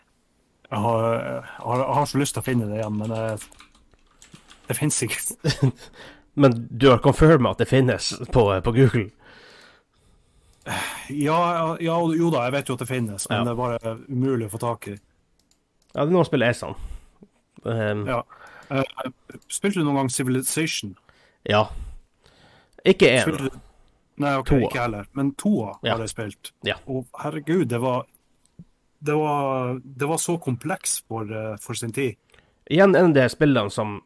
jeg, 0.70 0.80
har, 0.86 1.04
har, 1.58 1.82
jeg 1.82 1.96
har 1.98 2.08
så 2.08 2.20
lyst 2.20 2.36
til 2.36 2.44
å 2.44 2.46
finne 2.46 2.68
det 2.70 2.78
igjen, 2.78 3.00
men 3.00 3.12
uh, 3.12 3.34
det 4.68 4.78
finnes 4.78 5.02
ikke. 5.04 5.72
Men 6.34 6.50
du 6.66 6.88
har 6.90 6.98
confirma 6.98 7.52
at 7.54 7.60
det 7.62 7.68
finnes 7.70 8.08
på, 8.34 8.40
på 8.66 8.72
Google? 8.74 9.04
Ja, 11.10 11.76
ja, 11.80 11.96
jo 12.16 12.30
da, 12.32 12.44
jeg 12.46 12.52
vet 12.52 12.68
jo 12.70 12.74
at 12.74 12.80
det 12.80 12.88
finnes, 12.88 13.26
men 13.28 13.38
Ja. 13.38 13.44
det 13.44 13.50
er 13.52 13.56
bare 13.58 13.96
umulig 14.08 14.46
å 14.48 14.50
få 14.54 14.58
tak 14.62 14.88
i. 14.88 14.94
Ja, 15.94 16.04
det 16.04 16.08
er 16.08 16.14
noe 16.16 16.24
spiller 16.24 16.46
jeg 16.46 16.56
sånn. 16.56 16.74
Um, 17.64 18.06
Ja. 18.08 18.22
Uh, 18.70 18.82
spilte 19.48 19.80
du 19.80 19.84
noen 19.84 19.96
gang 20.02 20.10
Civilization? 20.10 20.96
ja. 21.44 21.66
Ikke 22.84 23.08
én. 23.08 23.36
Du... 23.38 23.50
Nei, 24.16 24.34
ok, 24.36 24.46
Toa. 24.46 24.58
ikke 24.68 24.80
heller. 24.80 25.06
Men 25.12 25.32
toa 25.34 25.78
Ja. 25.82 25.92
har 25.96 26.00
jeg 26.00 26.08
spilt. 26.10 26.52
Ja. 26.62 26.74
Og 26.86 27.06
herregud, 27.18 27.68
det 27.68 27.80
var 27.80 28.06
det 29.04 29.14
var, 29.14 29.80
det 29.84 30.08
var 30.08 30.16
så 30.16 30.38
kompleks 30.40 31.02
for, 31.08 31.24
eh, 31.24 31.56
for 31.60 31.74
sin 31.74 31.92
tid. 31.92 32.16
Igjen 32.70 32.94
en 32.96 33.06
av 33.10 33.14
de 33.14 33.28
spillene 33.28 33.70
som 33.70 34.00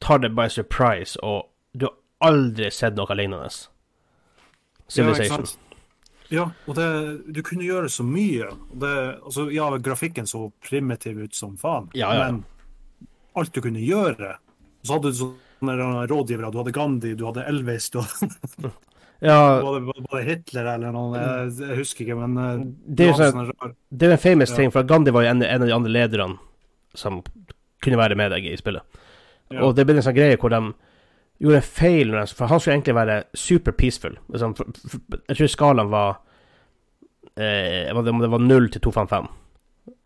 tar 0.00 0.18
det 0.18 0.34
by 0.34 0.48
surprise, 0.48 1.18
og 1.22 1.48
du 1.76 1.86
har 1.86 1.94
aldri 2.32 2.70
sett 2.70 2.94
noe 2.96 3.06
lignende. 3.14 3.50
Civilization. 4.88 5.44
Ja? 5.44 5.65
Ja 6.32 6.48
og 6.66 6.74
det, 6.78 6.86
du 7.34 7.42
kunne 7.46 7.64
gjøre 7.66 7.88
så 7.92 8.02
mye. 8.06 8.48
Det, 8.74 8.92
altså, 9.24 9.46
ja, 9.54 9.68
grafikken 9.78 10.26
så 10.26 10.48
primitiv 10.64 11.18
ut 11.22 11.34
som 11.34 11.56
faen, 11.60 11.88
Ja, 11.94 12.12
ja. 12.14 12.24
men 12.30 12.44
alt 13.36 13.52
du 13.54 13.60
kunne 13.60 13.82
gjøre 13.84 14.36
Så 14.86 14.96
hadde 14.96 15.10
du 15.12 15.16
sånne 15.18 16.06
rådgivere. 16.10 16.50
Du 16.52 16.58
hadde 16.62 16.72
Gandhi, 16.72 17.14
du 17.18 17.24
hadde 17.26 17.44
Elvis, 17.48 17.90
du 17.90 18.00
hadde, 18.00 18.70
ja, 19.26 19.38
både 19.62 20.22
Hitler 20.26 20.68
eller 20.74 20.92
noen 20.94 21.14
Jeg, 21.18 21.52
jeg 21.62 21.78
husker 21.80 22.04
ikke, 22.06 22.18
men 22.26 22.36
eh, 22.42 22.64
det 22.86 23.06
er 23.06 23.12
jo 23.12 23.30
sånn 23.32 23.76
Det 23.90 24.08
er 24.08 24.16
en 24.16 24.22
famous 24.22 24.50
Ja. 24.52 24.56
ting, 24.60 24.70
for 24.74 24.86
Gandhi 24.88 25.14
var 25.14 25.26
jo 25.26 25.32
en, 25.34 25.42
en 25.42 25.62
av 25.62 25.68
de 25.68 25.74
andre 25.76 25.92
lederne 25.94 26.38
som 26.96 27.22
kunne 27.84 27.98
være 28.00 28.16
med 28.16 28.30
deg 28.32 28.46
i 28.48 28.56
spillet. 28.56 28.82
Ja. 29.52 29.60
Og 29.66 29.74
det 29.76 29.84
ble 29.86 29.98
en 29.98 30.04
sånn 30.06 30.16
greie 30.16 30.38
hvor 30.40 30.48
de 30.50 30.62
gjorde 31.38 31.56
en 31.56 31.62
feil, 31.62 32.14
for 32.26 32.46
han 32.46 32.60
skulle 32.60 32.74
egentlig 32.78 32.94
være 32.94 33.22
super 33.34 33.72
peaceful. 33.72 34.16
Liksom, 34.32 34.54
jeg 35.28 35.36
tror 35.36 35.52
skalaen 35.52 35.92
var 35.92 36.16
eh, 37.36 37.92
det, 37.92 38.30
var 38.30 38.38
0 38.38 38.70
til 38.70 38.80
255. 38.80 39.30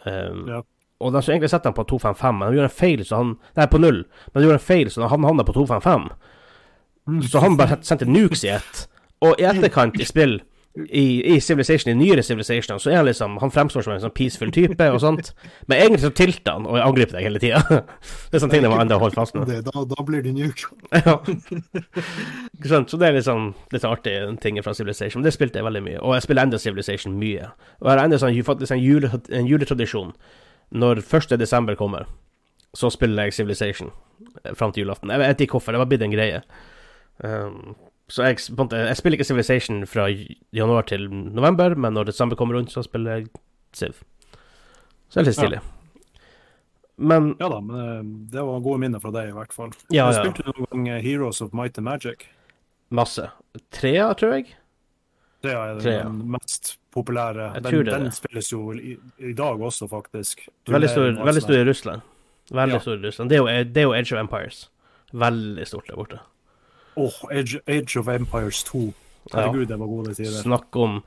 Um, 0.07 0.45
Ja. 0.49 0.63
Og 1.01 1.13
de 1.13 1.23
skulle 1.23 1.35
egentlig 1.39 1.51
sette 1.51 1.69
ham 1.71 1.75
på 1.75 1.87
255, 1.89 2.35
men 2.37 2.49
de 2.49 2.59
gjorde 2.59 2.69
en 2.69 2.77
feil, 2.77 3.05
så 3.09 3.17
han 3.17 3.31
Nei, 3.57 3.67
på 3.73 3.79
0, 3.81 4.03
men 4.05 4.43
de 4.43 4.45
gjorde 4.45 4.59
en 4.59 4.67
feil, 4.67 4.91
så 4.91 5.09
han 5.09 5.25
havna 5.25 5.47
på 5.49 5.55
255. 5.57 6.09
Mm. 7.09 7.23
Så 7.23 7.41
han 7.41 7.57
bare 7.57 7.79
sendte 7.83 8.05
nukes 8.05 8.45
i 8.45 8.51
ett. 8.53 8.83
Og 9.25 9.41
i 9.41 9.47
etterkant 9.49 9.97
i 10.01 10.05
spill, 10.05 10.43
i, 10.75 11.35
i 11.35 11.41
Civilization, 11.41 11.91
i 11.91 11.99
nyere 11.99 12.23
Civilization, 12.23 12.79
så 12.79 12.91
er 12.91 13.01
han 13.01 13.07
liksom 13.09 13.39
Han 13.43 13.51
fremstår 13.51 13.83
som 13.83 13.93
en 13.93 14.03
sånn 14.05 14.13
peaceful 14.15 14.53
type 14.55 14.87
og 14.95 15.01
sånt, 15.03 15.33
men 15.67 15.81
egentlig 15.81 16.05
så 16.05 16.13
tilter 16.15 16.55
han 16.55 16.69
og 16.71 16.79
angriper 16.79 17.19
deg 17.19 17.27
hele 17.27 17.43
tida. 17.43 17.63
det 18.31 18.39
er 18.39 18.45
sånne 18.45 18.55
ting 18.55 18.63
de 18.65 18.71
må 18.71 18.79
enda 18.79 19.01
holde 19.03 19.19
fast 19.19 19.35
med. 19.35 19.51
Det, 19.51 19.65
da, 19.67 19.83
da 19.91 20.07
blir 20.07 20.23
det 20.27 20.35
nuke. 20.37 20.71
Ja. 21.01 21.17
Sant? 22.69 22.93
Så 22.93 22.99
det 23.01 23.09
er 23.09 23.17
litt 23.17 23.27
sånn 23.27 23.51
litt 23.73 23.83
sånn 23.83 23.95
artig 23.95 24.15
ting 24.45 24.59
fra 24.63 24.75
Civilization. 24.77 25.21
Men 25.21 25.31
det 25.31 25.35
spilte 25.35 25.59
jeg 25.59 25.67
veldig 25.67 25.83
mye. 25.87 25.99
Og 26.05 26.15
jeg 26.17 26.27
spiller 26.27 26.47
enda 26.47 26.61
Civilization 26.61 27.19
mye. 27.19 27.51
Og 27.81 27.89
jeg 27.89 27.93
har 27.95 28.05
enda 28.05 28.21
sånn, 28.21 28.37
faktisk 28.47 28.77
en, 28.77 28.83
jule, 28.83 29.11
en 29.33 29.49
juletradisjon. 29.49 30.13
Når 30.71 31.03
1. 31.03 31.35
desember 31.41 31.79
kommer, 31.79 32.07
så 32.77 32.93
spiller 32.95 33.27
jeg 33.27 33.41
Civilization 33.41 33.91
fram 34.55 34.75
til 34.75 34.85
julaften. 34.85 35.11
Jeg 35.11 35.23
vet 35.25 35.43
ikke 35.43 35.59
hvorfor, 35.59 35.75
det 35.75 35.83
var 35.83 35.91
blitt 35.91 36.05
en 36.07 36.15
greie. 36.15 36.43
Um, 37.25 37.75
så 38.11 38.25
jeg, 38.27 38.41
jeg 38.51 38.97
spiller 38.99 39.17
ikke 39.19 39.29
Civilization 39.29 39.85
fra 39.87 40.09
januar 40.57 40.89
til 40.91 41.07
november, 41.11 41.77
men 41.79 41.95
når 41.95 42.11
desember 42.11 42.37
kommer 42.39 42.59
rundt, 42.59 42.73
så 42.75 42.83
spiller 42.87 43.21
jeg 43.21 43.29
Civ. 43.77 44.01
Så 45.11 45.21
det 45.23 45.29
er 45.39 45.49
litt 45.49 45.55
Ja. 45.61 45.61
Men 47.01 47.31
Ja 47.41 47.49
da, 47.49 47.61
men 47.65 47.77
eh, 47.81 48.03
det 48.35 48.43
var 48.45 48.61
gode 48.61 48.81
minner 48.83 49.01
fra 49.01 49.13
deg, 49.15 49.31
i 49.31 49.37
hvert 49.37 49.55
fall. 49.57 49.71
Ja, 49.89 50.11
ja. 50.11 50.19
Spilte 50.19 50.45
du 50.45 50.51
noen 50.53 50.67
gang 50.69 50.89
eh, 50.97 51.01
Heroes 51.05 51.41
of 51.41 51.55
Might 51.57 51.79
and 51.79 51.87
Magic? 51.89 52.27
masse. 52.91 53.23
Trea, 53.71 54.09
tror 54.19 54.33
jeg. 54.35 54.49
Det 55.47 55.53
er 55.55 55.79
Tre, 55.81 55.93
ja. 55.95 56.03
den 56.09 56.25
mest 56.35 56.73
populære. 56.93 57.53
Jeg 57.55 57.63
Den, 57.63 57.85
det 57.87 57.93
den 57.95 58.11
spilles 58.13 58.51
jo 58.53 58.73
i, 58.75 58.97
i 59.19 59.33
dag 59.33 59.63
også, 59.63 59.87
faktisk. 59.89 60.43
Veldig 60.69 60.91
stor, 60.91 61.13
veldig 61.25 61.43
stor 61.43 61.55
i 61.61 61.65
Russland. 61.69 62.03
Veldig 62.51 62.75
Ja. 62.75 62.81
stor 62.83 62.99
i 62.99 63.07
Russland. 63.07 63.31
Det 63.31 63.39
er, 63.39 63.41
jo, 63.41 63.65
det 63.71 63.77
er 63.77 63.87
jo 63.87 63.95
Age 63.95 64.13
of 64.17 64.21
Empires. 64.21 64.71
Veldig 65.13 65.67
stort 65.67 65.87
der 65.89 65.97
borte. 65.97 66.19
Åh, 66.97 67.19
Age, 67.31 67.61
Age 67.67 67.97
of 68.01 68.09
Empires 68.09 68.65
2. 68.65 68.81
Herregud, 69.35 69.69
det 69.69 69.77
var 69.79 69.87
gode 69.87 70.15
tider. 70.15 70.41
Snakk 70.43 70.77
om 70.77 71.03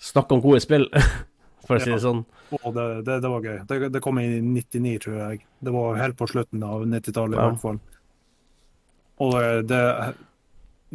Snakk 0.00 0.30
om 0.32 0.40
gode 0.40 0.60
spill, 0.64 0.86
for 1.66 1.76
å 1.76 1.80
si 1.84 1.90
det 1.92 1.98
sånn. 2.00 2.22
Oh, 2.56 2.70
det, 2.72 2.84
det, 3.04 3.18
det 3.20 3.28
var 3.28 3.42
gøy. 3.44 3.58
Det, 3.68 3.78
det 3.92 4.00
kom 4.00 4.16
i 4.22 4.40
99, 4.40 4.94
tror 5.04 5.18
jeg. 5.20 5.42
Det 5.60 5.74
var 5.74 5.98
helt 6.00 6.16
på 6.16 6.28
slutten 6.30 6.62
av 6.64 6.86
90-tallet, 6.88 7.36
Ja. 7.36 7.44
i 7.44 7.50
hvert 7.52 7.60
fall. 7.60 7.80
Og 9.20 9.36
eh, 9.42 9.58
det, 9.68 9.80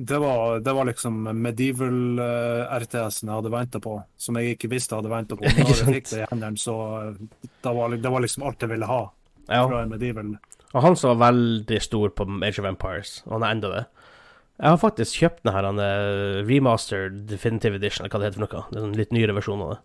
det, 0.10 0.18
var, 0.24 0.58
det 0.66 0.74
var 0.74 0.90
liksom 0.90 1.20
medieval 1.38 2.20
eh, 2.26 2.74
RTS-en 2.82 3.30
jeg 3.30 3.36
hadde 3.38 3.54
venta 3.54 3.82
på, 3.84 3.94
som 4.18 4.40
jeg 4.42 4.56
ikke 4.58 4.72
visste 4.74 4.96
jeg 4.96 5.04
hadde 5.04 5.14
venta 5.14 5.38
på. 5.38 5.46
Når 5.54 5.70
jeg 5.76 5.94
fikk 6.00 6.10
det 6.16 6.24
i 6.24 6.28
hendene, 6.34 6.58
så 6.66 6.76
eh, 7.04 7.52
det 7.62 7.76
var, 7.78 7.94
det 8.02 8.14
var 8.18 8.26
liksom 8.26 8.48
alt 8.50 8.66
jeg 8.66 8.74
ville 8.74 8.90
ha 8.90 9.04
Ja. 9.46 9.62
fra 9.70 9.84
en 9.86 9.94
medieval. 9.94 10.34
Og 10.74 10.82
han 10.84 10.98
som 10.98 11.14
var 11.14 11.28
veldig 11.30 11.78
stor 11.86 12.10
på 12.18 12.26
Age 12.44 12.58
of 12.60 12.66
Empires, 12.74 13.20
og 13.30 13.38
han 13.38 13.46
er 13.46 13.54
enda 13.60 13.70
det. 13.76 13.84
Jeg 14.56 14.72
har 14.72 14.78
faktisk 14.80 15.18
kjøpt 15.20 15.42
den 15.44 15.54
her 15.54 15.66
han 15.68 15.80
er 15.84 16.44
remastered 16.48 17.26
definitive 17.28 17.76
edition, 17.76 18.06
eller 18.06 18.14
hva 18.16 18.22
det 18.22 18.30
heter 18.30 18.40
for 18.40 18.48
noe. 18.48 18.64
Det 18.72 18.80
er 18.80 18.86
en 18.88 18.98
litt 19.00 19.12
nyere 19.16 19.36
versjon 19.36 19.64
av 19.66 19.74
det. 19.74 19.80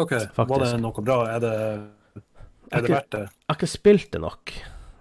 Ok, 0.00 0.12
Faktisk. 0.32 0.48
Var 0.54 0.64
det 0.64 0.80
noe 0.80 1.02
bra? 1.04 1.16
Er 1.34 1.40
det, 1.42 1.54
er 2.70 2.84
det 2.86 2.92
verdt 2.94 3.10
det? 3.16 3.24
Jeg 3.26 3.50
har 3.50 3.58
ikke 3.58 3.68
spilt 3.74 4.10
det 4.14 4.20
nok. 4.22 4.54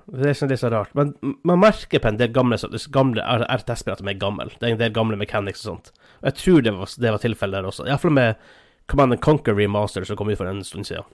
Det 0.09 0.25
er 0.31 0.33
sånn 0.39 0.49
litt 0.49 0.59
så 0.63 0.71
rart. 0.73 0.91
Men 0.97 1.13
man 1.45 1.61
merker 1.61 2.01
på 2.01 2.09
en 2.09 2.17
del 2.17 2.31
gamle, 2.33 2.57
gamle 2.91 3.21
RTS-spill 3.45 3.93
at 3.93 4.01
de 4.01 4.09
er 4.09 4.17
gamle. 4.19 4.49
Det 4.57 4.65
er 4.65 4.73
en 4.73 4.81
del 4.81 4.91
gamle 4.95 5.19
mechanics 5.21 5.61
og 5.63 5.75
sånt. 5.75 5.91
Og 6.19 6.31
jeg 6.31 6.39
tror 6.41 6.63
det 6.65 6.73
var, 6.75 6.95
det 7.05 7.11
var 7.15 7.21
tilfellet 7.23 7.59
der 7.61 7.69
også. 7.69 7.85
Iallfall 7.87 8.15
med 8.17 8.41
Command 8.89 9.13
and 9.13 9.21
Conquer 9.21 9.53
Remaster 9.55 10.03
som 10.09 10.17
kom 10.17 10.31
ut 10.33 10.39
for 10.41 10.49
en 10.49 10.63
stund 10.65 10.89
siden. 10.89 11.05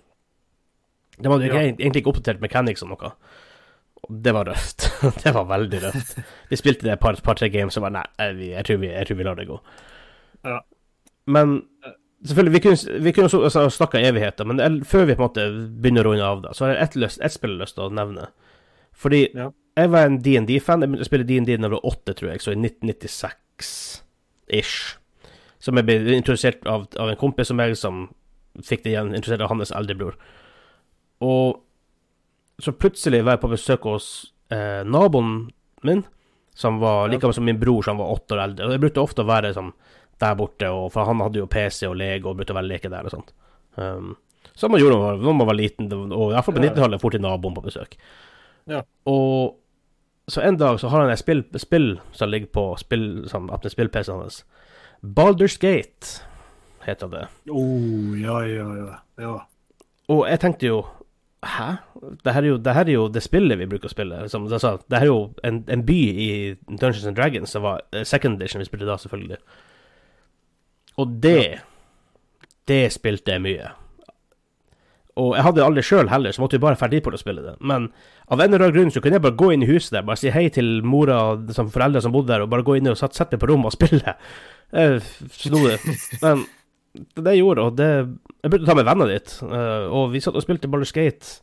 Det 1.19 1.27
var 1.29 1.43
jo 1.43 1.51
Ja. 1.51 1.59
egentlig 1.67 2.01
ikke 2.01 2.13
oppdatert 2.15 2.41
mechanics 2.41 2.81
og 2.83 2.89
noe. 2.95 3.11
Det 4.09 4.31
var 4.35 4.45
røft. 4.45 4.89
det 5.23 5.31
var 5.33 5.45
veldig 5.49 5.79
røft. 5.87 6.17
Vi 6.51 6.55
spilte 6.59 6.85
det 6.85 6.93
et 6.93 7.01
par- 7.01 7.21
par-tre 7.25 7.49
games 7.49 7.77
og 7.77 7.83
bare 7.87 7.95
nei, 7.99 8.05
jeg, 8.21 8.33
jeg, 8.51 8.63
tror 8.67 8.77
vi, 8.83 8.89
jeg 8.93 9.05
tror 9.09 9.17
vi 9.21 9.25
lar 9.27 9.37
det 9.39 9.47
gå. 9.49 9.57
Ja. 10.45 10.59
Men 11.25 11.47
selvfølgelig, 12.25 12.53
vi 12.53 12.61
kunne, 12.67 12.79
vi 13.07 13.11
kunne 13.17 13.29
altså, 13.49 13.61
snakka 13.73 13.97
evigheter, 14.05 14.43
men 14.45 14.83
før 14.85 15.03
vi 15.09 15.15
på 15.17 15.23
en 15.23 15.29
måte 15.29 15.43
begynner 15.81 16.05
å 16.05 16.09
runde 16.13 16.27
av, 16.27 16.37
da, 16.45 16.49
så 16.53 16.59
har 16.67 16.71
jeg 16.75 16.83
ett 16.85 16.95
et, 17.07 17.17
ett 17.25 17.33
spill 17.33 17.55
lyst 17.61 17.75
til 17.79 17.87
å 17.87 17.95
nevne. 17.97 18.23
Fordi 18.95 19.21
Ja. 19.33 19.47
jeg 19.81 19.87
var 19.91 20.03
en 20.07 20.21
DND-fan. 20.23 20.81
Jeg 20.85 20.89
begynte 20.91 21.07
å 21.07 21.09
spille 21.09 21.25
DND 21.27 21.49
da 21.57 21.65
jeg 21.67 21.73
var 21.73 21.89
åtte, 21.89 22.11
tror 22.15 22.29
jeg, 22.31 22.39
så 22.45 22.49
i 22.53 22.59
1996-ish. 22.61 24.77
Som 25.59 25.77
jeg 25.79 25.85
ble 25.87 25.95
introdusert 26.15 26.61
av, 26.69 26.81
av 27.01 27.07
en 27.09 27.17
kompis 27.19 27.47
som 27.49 27.59
jeg, 27.63 27.75
som 27.79 27.95
fikk 28.63 28.83
det 28.85 28.91
igjen 28.93 29.11
introdusert 29.15 29.43
av 29.43 29.49
hans 29.51 29.73
eldrebror. 29.75 30.15
Og 31.25 31.45
så 32.61 32.71
plutselig 32.71 33.23
var 33.25 33.35
jeg 33.35 33.43
på 33.43 33.51
besøk 33.51 33.87
hos 33.89 34.09
eh, 34.53 34.81
naboen 34.87 35.49
min, 35.85 36.03
som 36.55 36.79
var 36.79 37.09
like 37.09 37.21
gammel 37.23 37.35
som 37.35 37.47
min 37.47 37.59
bror, 37.59 37.83
som 37.83 37.99
var 37.99 38.13
åtte 38.13 38.37
år 38.37 38.43
eldre. 38.45 38.67
Og 38.67 38.75
jeg 38.75 38.83
brukte 38.85 39.03
ofte 39.03 39.25
å 39.25 39.29
være 39.29 39.51
sånn 39.55 39.73
der 40.23 40.37
borte, 40.39 40.69
og, 40.71 40.87
for 40.93 41.09
han 41.09 41.19
hadde 41.19 41.41
jo 41.41 41.49
PC 41.51 41.89
og 41.89 41.97
Lego 41.99 42.31
og 42.31 42.39
brukte 42.39 42.55
å 42.55 42.59
være 42.59 42.69
leke 42.69 42.91
der 42.91 43.07
og 43.07 43.11
sånt. 43.11 43.33
Um, 43.75 44.13
som 44.55 44.71
man 44.71 44.79
gjorde 44.79 45.17
når 45.19 45.35
man 45.35 45.49
var 45.49 45.57
liten, 45.59 45.91
og 45.91 46.29
i 46.29 46.33
hvert 46.37 46.47
fall 46.47 46.55
på 46.55 46.63
90-tallet, 46.63 47.01
fort 47.01 47.17
til 47.17 47.23
naboen 47.25 47.57
på 47.57 47.65
besøk. 47.65 47.97
Ja. 48.71 48.85
Og 49.11 49.57
så 50.31 50.41
en 50.41 50.57
dag 50.57 50.79
så 50.79 50.89
har 50.89 51.03
han 51.03 51.11
et 51.11 51.21
spill, 51.21 51.43
spill 51.59 51.97
som 52.15 52.31
ligger 52.31 52.49
på 52.55 52.63
spill, 52.81 53.25
sånn, 53.29 53.51
spill-PC-en 53.51 54.23
hans. 54.23 54.39
Baldur's 55.03 55.59
Gate 55.61 56.23
heter 56.85 57.11
det. 57.11 57.25
Oh, 57.51 58.15
ja, 58.17 58.39
ja, 58.47 58.69
ja. 58.79 58.95
ja. 59.21 59.35
Og 60.09 60.23
jeg 60.29 60.41
tenkte 60.41 60.69
jo 60.69 60.79
Hæ? 61.45 61.67
Det 62.25 62.33
her 62.33 62.41
er 62.41 62.47
jo 62.47 62.57
det, 62.57 62.73
her 62.73 62.87
er 62.89 62.93
jo 62.95 63.05
det 63.13 63.21
spillet 63.23 63.59
vi 63.59 63.67
bruker 63.69 63.89
å 63.89 63.93
spille. 63.93 64.23
Som 64.31 64.47
jeg 64.49 64.61
sa, 64.63 64.75
det 64.89 64.97
her 64.97 65.05
er 65.05 65.11
jo 65.11 65.21
en, 65.45 65.61
en 65.69 65.85
by 65.85 65.99
i 66.25 66.29
Dungeons 66.71 67.05
and 67.05 67.17
Dragons, 67.17 67.53
som 67.53 67.65
var 67.65 67.83
eh, 67.93 68.03
second 68.07 68.41
edition 68.41 68.63
vi 68.63 68.67
spilte 68.69 68.89
da, 68.89 68.97
selvfølgelig. 69.01 69.37
Og 71.01 71.17
det 71.23 71.61
Det 72.65 72.87
spilte 72.93 73.35
jeg 73.35 73.43
mye. 73.45 73.67
Og 75.15 75.35
jeg 75.37 75.43
hadde 75.45 75.59
det 75.61 75.65
aldri 75.65 75.83
sjøl 75.85 76.09
heller, 76.09 76.33
så 76.33 76.41
måtte 76.41 76.57
vi 76.57 76.63
bare 76.65 76.79
ferdig 76.79 76.99
på 77.05 77.11
å 77.13 77.19
spille 77.19 77.43
det. 77.43 77.53
Men 77.61 77.85
av 78.27 78.41
en 78.41 78.49
eller 78.49 78.65
annen 78.65 78.75
grunn 78.75 78.91
så 78.91 78.99
kunne 79.03 79.15
jeg 79.19 79.23
bare 79.23 79.37
gå 79.39 79.51
inn 79.53 79.63
i 79.63 79.69
huset 79.69 79.93
der, 79.95 80.03
bare 80.07 80.19
si 80.19 80.33
hei 80.33 80.49
til 80.51 80.81
mora 80.83 81.19
og 81.35 81.53
foreldre 81.71 82.01
som 82.03 82.11
bodde 82.11 82.33
der, 82.33 82.43
og 82.43 82.49
bare 82.51 82.65
gå 82.67 82.75
inn 82.79 82.89
og 82.91 82.97
sette 82.99 83.15
sette 83.15 83.37
meg 83.37 83.45
på 83.45 83.51
rommet 83.53 83.69
og 83.69 83.77
spille. 83.77 84.15
Jeg 84.75 84.99
slo 85.37 85.61
det. 85.69 85.77
Men 86.25 86.41
Det 86.95 87.33
jeg 87.33 87.41
gjorde, 87.43 87.63
og 87.65 87.75
det 87.79 87.89
Jeg 87.89 88.51
begynte 88.51 88.67
å 88.67 88.71
ta 88.71 88.75
med 88.77 88.85
vennene 88.87 89.13
ditt, 89.15 89.31
eh, 89.43 89.85
og 89.89 90.11
vi 90.13 90.21
satt 90.21 90.35
og 90.37 90.43
spilte 90.45 90.69
Baller 90.69 90.85
Skate 90.85 91.39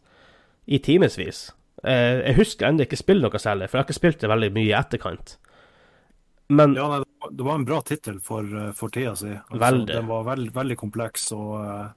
i 0.71 0.79
timevis. 0.79 1.51
Eh, 1.83 2.23
jeg 2.29 2.37
husker 2.39 2.69
ennå 2.69 2.85
ikke 2.87 3.01
spille 3.01 3.25
noe 3.27 3.41
særlig, 3.43 3.69
for 3.69 3.79
jeg 3.79 3.83
har 3.83 3.89
ikke 3.89 3.99
spilt 3.99 4.21
det 4.23 4.31
veldig 4.31 4.53
mye 4.55 4.69
i 4.71 4.77
etterkant. 4.79 5.37
Men 6.49 6.75
Ja, 6.75 6.87
nei, 6.89 7.03
det 7.33 7.45
var- 7.45 7.55
en 7.57 7.65
bra 7.65 7.81
tittel 7.81 8.21
for, 8.21 8.45
eh, 8.45 8.73
for 8.73 8.89
tida 8.89 9.17
si. 9.17 9.27
Altså, 9.27 9.59
Veldig. 9.59 9.87
Den 9.87 10.07
var 10.07 10.25
veld, 10.25 10.53
veldig 10.53 10.77
kompleks 10.77 11.33
og 11.33 11.93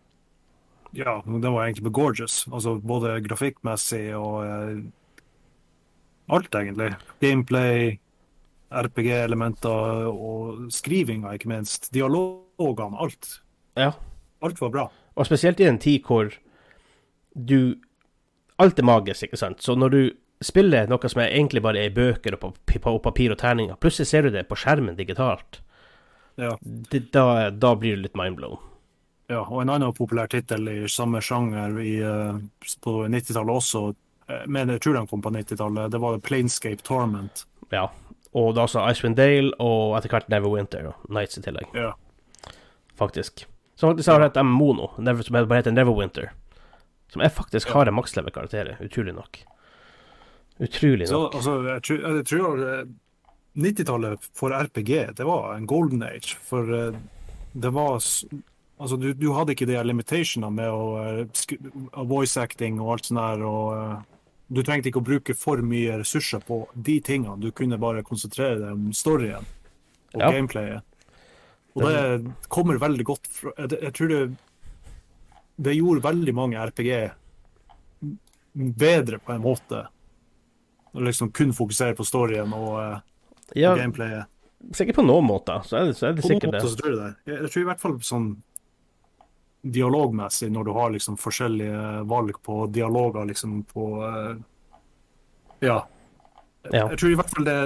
Ja, 0.93 1.21
den 1.25 1.41
var 1.41 1.67
egentlig 1.67 1.91
gorgeous. 1.91 2.45
Altså 2.45 2.81
både 2.81 3.21
grafikkmessig 3.21 4.15
og 4.15 4.89
alt, 6.29 6.49
egentlig. 6.51 6.95
Gameplay, 7.19 7.99
RPG-elementer 8.71 10.07
og 10.09 10.71
skrivinga, 10.71 11.33
ikke 11.35 11.51
minst. 11.51 11.91
Dialogene, 11.91 12.97
alt. 12.99 13.41
Ja. 13.75 13.91
Alt 14.43 14.59
var 14.61 14.69
bra. 14.69 14.83
Og 15.15 15.25
spesielt 15.25 15.59
i 15.59 15.67
en 15.69 15.79
tid 15.79 16.03
hvor 16.05 16.31
du 17.35 17.75
Alt 18.59 18.79
er 18.79 18.83
magisk, 18.87 19.23
ikke 19.27 19.37
sant? 19.37 19.59
Så 19.59 19.73
når 19.75 19.89
du 19.91 20.01
spiller 20.41 20.87
noe 20.87 21.09
som 21.11 21.19
egentlig 21.25 21.59
bare 21.63 21.81
er 21.81 21.89
i 21.89 21.93
bøker 21.95 22.37
og 22.37 22.39
på, 22.39 22.51
på 22.79 22.93
papir 23.03 23.33
og 23.33 23.37
terninger, 23.41 23.75
plutselig 23.83 24.07
ser 24.07 24.21
du 24.23 24.29
det 24.31 24.45
på 24.47 24.55
skjermen 24.55 24.95
digitalt, 24.95 25.61
Ja. 26.37 26.53
det, 26.63 27.11
da, 27.11 27.49
da 27.51 27.73
blir 27.75 27.95
du 27.97 28.01
litt 28.05 28.15
mindblown. 28.15 28.57
ja. 29.29 29.41
Og 29.43 29.61
en 29.61 29.69
annen 29.73 29.91
populær 29.93 30.27
tittel 30.31 30.67
i 30.71 30.87
samme 30.87 31.19
sjanger 31.23 31.75
i, 31.83 31.97
eh, 31.99 32.39
på 32.83 32.93
90-tallet 33.11 33.55
også, 33.55 33.83
eh, 34.29 34.45
men 34.47 34.69
jeg 34.69 34.79
tror 34.81 34.93
den 35.01 35.07
kom 35.07 35.21
på 35.21 35.31
90-tallet, 35.35 35.91
det 35.91 35.99
var 35.99 36.17
Planescape 36.19 36.83
Torment. 36.83 37.43
Ja. 37.71 37.89
Og 38.33 38.53
da 38.55 38.61
også 38.67 38.83
Icewind 38.91 39.15
Dale, 39.19 39.51
og 39.59 39.97
etter 39.97 40.09
hvert 40.15 40.29
Neverwinter 40.31 40.87
og 40.93 41.09
Nights 41.11 41.37
i 41.39 41.41
tillegg, 41.41 41.67
Ja. 41.75 41.91
faktisk. 42.99 43.45
Så 43.75 43.89
faktisk 43.91 44.07
har 44.07 44.21
et 44.23 44.37
mono, 44.47 44.89
som 44.95 45.35
bare 45.35 45.59
heter 45.59 45.71
Neverwinter. 45.75 46.29
Som 47.11 47.21
jeg 47.21 47.31
faktisk 47.35 47.69
har 47.75 47.87
en 47.87 47.95
maksleve 47.97 48.31
karakter 48.31 48.77
utrolig 48.81 49.13
nok. 49.15 49.41
Utrolig 50.59 51.07
Så, 51.07 51.19
nok. 51.19 51.35
altså, 51.35 51.55
jeg 51.67 51.81
tror, 51.83 51.99
jeg 52.15 52.25
tror 52.25 52.63
eh, 52.69 52.85
90-tallet 53.55 54.27
for 54.35 54.55
RPG, 54.55 54.91
det 55.17 55.25
var 55.27 55.55
en 55.55 55.67
golden 55.67 56.03
age. 56.03 56.37
For 56.47 56.71
eh, 56.73 56.99
det 57.53 57.71
var 57.75 57.99
Altså, 58.75 58.97
du, 58.99 59.13
du 59.15 59.29
hadde 59.31 59.53
ikke 59.55 59.69
de 59.69 59.77
limitationene 59.87 60.51
med 60.51 60.67
å 60.67 60.87
eh, 60.99 62.01
voice 62.03 62.35
acting 62.41 62.81
og 62.83 62.89
alt 62.97 63.05
sånt 63.07 63.21
der, 63.21 63.43
og 63.47 63.69
eh, 63.77 64.01
du 64.51 64.59
trengte 64.67 64.89
ikke 64.91 64.99
å 64.99 65.05
bruke 65.07 65.35
for 65.39 65.61
mye 65.63 65.95
ressurser 66.01 66.43
på 66.43 66.57
de 66.75 66.97
tingene. 66.99 67.37
Du 67.39 67.53
kunne 67.55 67.79
bare 67.79 68.03
konsentrere 68.03 68.57
deg 68.59 68.73
om 68.75 68.89
storyen 68.91 69.47
og 70.13 70.19
Ja. 70.19 70.27
gameplayet. 70.31 70.83
Og 71.75 71.83
det 71.83 72.33
kommer 72.47 72.79
veldig 72.79 73.05
godt 73.07 73.27
fra 73.27 73.51
Jeg, 73.59 73.91
tror 73.97 74.07
det 74.11 74.19
Det 75.57 75.73
gjorde 75.75 76.05
veldig 76.05 76.33
mange 76.35 76.61
RPG 76.71 76.91
bedre 78.55 79.19
på 79.19 79.33
en 79.33 79.41
måte. 79.43 79.81
Å 80.95 81.03
liksom 81.03 81.33
kun 81.35 81.51
fokusere 81.51 81.95
på 81.97 82.05
storyen 82.07 82.53
og 82.55 82.69
uh, 82.79 82.99
Ja, 83.51 83.73
gameplayet. 83.75 84.31
sikkert 84.71 85.01
på 85.01 85.03
noen 85.03 85.27
måter, 85.27 85.59
så 85.67 85.81
er 85.81 85.89
det, 85.89 85.97
så 85.99 86.07
er 86.07 86.15
det 86.15 86.23
sikkert 86.23 86.53
måter 86.53 86.69
det. 86.69 86.77
tror 86.79 86.93
jeg 86.93 87.01
det. 87.01 87.33
Jeg 87.33 87.51
tror 87.51 87.61
i 87.61 87.67
hvert 87.67 87.83
fall 87.83 87.97
sånn 88.07 88.29
dialogmessig, 89.75 90.47
når 90.53 90.69
du 90.69 90.71
har 90.77 90.93
liksom 90.93 91.17
forskjellige 91.19 92.05
valg 92.07 92.39
på 92.45 92.61
dialoger 92.71 93.27
liksom 93.33 93.59
på 93.73 93.89
uh, 94.05 94.37
Ja. 95.59 95.81
Ja. 96.71 96.87
Jeg 96.89 96.97
tror 96.97 97.11
i 97.11 97.17
hvert 97.19 97.35
fall 97.35 97.45
det 97.45 97.59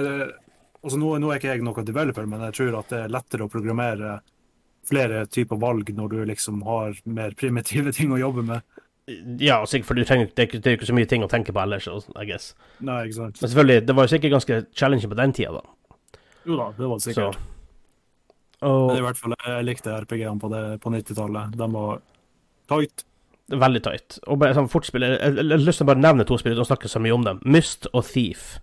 altså 0.82 0.98
nå, 1.00 1.14
nå 1.20 1.30
er 1.32 1.40
ikke 1.40 1.54
jeg 1.54 1.64
noen 1.66 1.84
developer, 1.88 2.26
men 2.26 2.44
jeg 2.48 2.56
tror 2.58 2.78
at 2.80 2.92
det 2.92 3.00
er 3.04 3.12
lettere 3.14 3.46
å 3.46 3.52
programmere 3.52 4.20
flere 4.90 5.26
typer 5.28 5.58
valg 5.60 5.90
når 5.94 6.08
du 6.14 6.20
liksom 6.30 6.62
har 6.66 6.94
mer 7.04 7.34
primitive 7.38 7.92
ting 7.96 8.12
å 8.12 8.18
jobbe 8.20 8.42
med. 8.46 8.78
Ja, 9.42 9.58
sikkert, 9.66 9.88
for 9.88 9.98
du 9.98 10.04
trenger, 10.06 10.28
det, 10.30 10.38
er 10.38 10.46
ikke, 10.48 10.60
det 10.62 10.70
er 10.70 10.76
ikke 10.78 10.86
så 10.92 10.94
mye 10.94 11.08
ting 11.10 11.24
å 11.26 11.28
tenke 11.30 11.52
på 11.52 11.60
ellers, 11.62 11.88
I 12.14 12.26
guess. 12.28 12.52
Nei, 12.78 13.00
ikke 13.08 13.16
sant. 13.16 13.40
Men 13.42 13.50
selvfølgelig, 13.50 13.86
det 13.88 13.96
var 13.98 14.06
jo 14.06 14.12
sikkert 14.12 14.34
ganske 14.36 14.58
challenging 14.78 15.10
på 15.10 15.18
den 15.18 15.32
tida, 15.34 15.58
da. 15.58 16.18
Jo 16.46 16.56
da, 16.60 16.68
det 16.78 16.86
var 16.88 17.00
det 17.00 17.06
sikkert. 17.08 17.40
Og 18.60 18.86
Men 18.90 19.00
i 19.00 19.04
hvert 19.08 19.18
fall, 19.18 19.34
jeg 19.40 19.66
likte 19.66 19.94
RPG-ene 20.04 20.38
på, 20.40 20.50
det- 20.52 20.80
på 20.84 20.92
90-tallet. 20.92 21.56
De 21.56 21.68
var 21.74 22.00
tight. 22.68 23.04
veldig 23.50 23.82
tight. 23.82 24.18
Og 24.30 24.38
bare 24.38 24.54
sånn 24.54 24.68
fort 24.70 24.86
spill, 24.86 25.02
jeg, 25.02 25.16
jeg, 25.18 25.34
jeg 25.40 25.50
har 25.56 25.64
lyst 25.66 25.80
til 25.82 25.86
å 25.88 25.90
bare 25.90 26.04
nevne 26.04 26.26
to 26.28 26.36
spill, 26.38 26.52
uten 26.54 26.62
å 26.62 26.68
snakke 26.70 26.88
så 26.92 27.00
mye 27.02 27.16
om 27.16 27.24
dem. 27.26 27.40
Myst 27.50 27.88
og 27.92 28.04
Thief. 28.06 28.60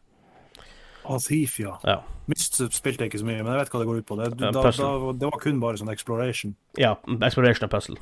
Thief, 1.24 1.60
ja. 1.62 1.78
Ja. 1.88 2.02
Myst 2.28 2.60
spilte 2.76 3.06
jeg 3.06 3.12
ikke 3.12 3.22
så 3.22 3.28
mye, 3.28 3.39
men 3.39 3.54
jeg 3.54 3.62
vet 3.62 3.72
hva 3.72 3.80
det 3.82 3.88
går 3.88 4.02
ut 4.02 4.08
på. 4.10 4.17
Det, 4.20 4.28
da, 4.41 4.52
da, 4.52 4.91
det 5.15 5.30
var 5.30 5.39
kun 5.41 5.62
bare 5.63 5.80
sånn 5.80 5.91
exploration. 5.93 6.56
Ja, 6.80 6.96
Exploration 7.24 7.67
og 7.67 7.72
Puzzle. 7.72 7.98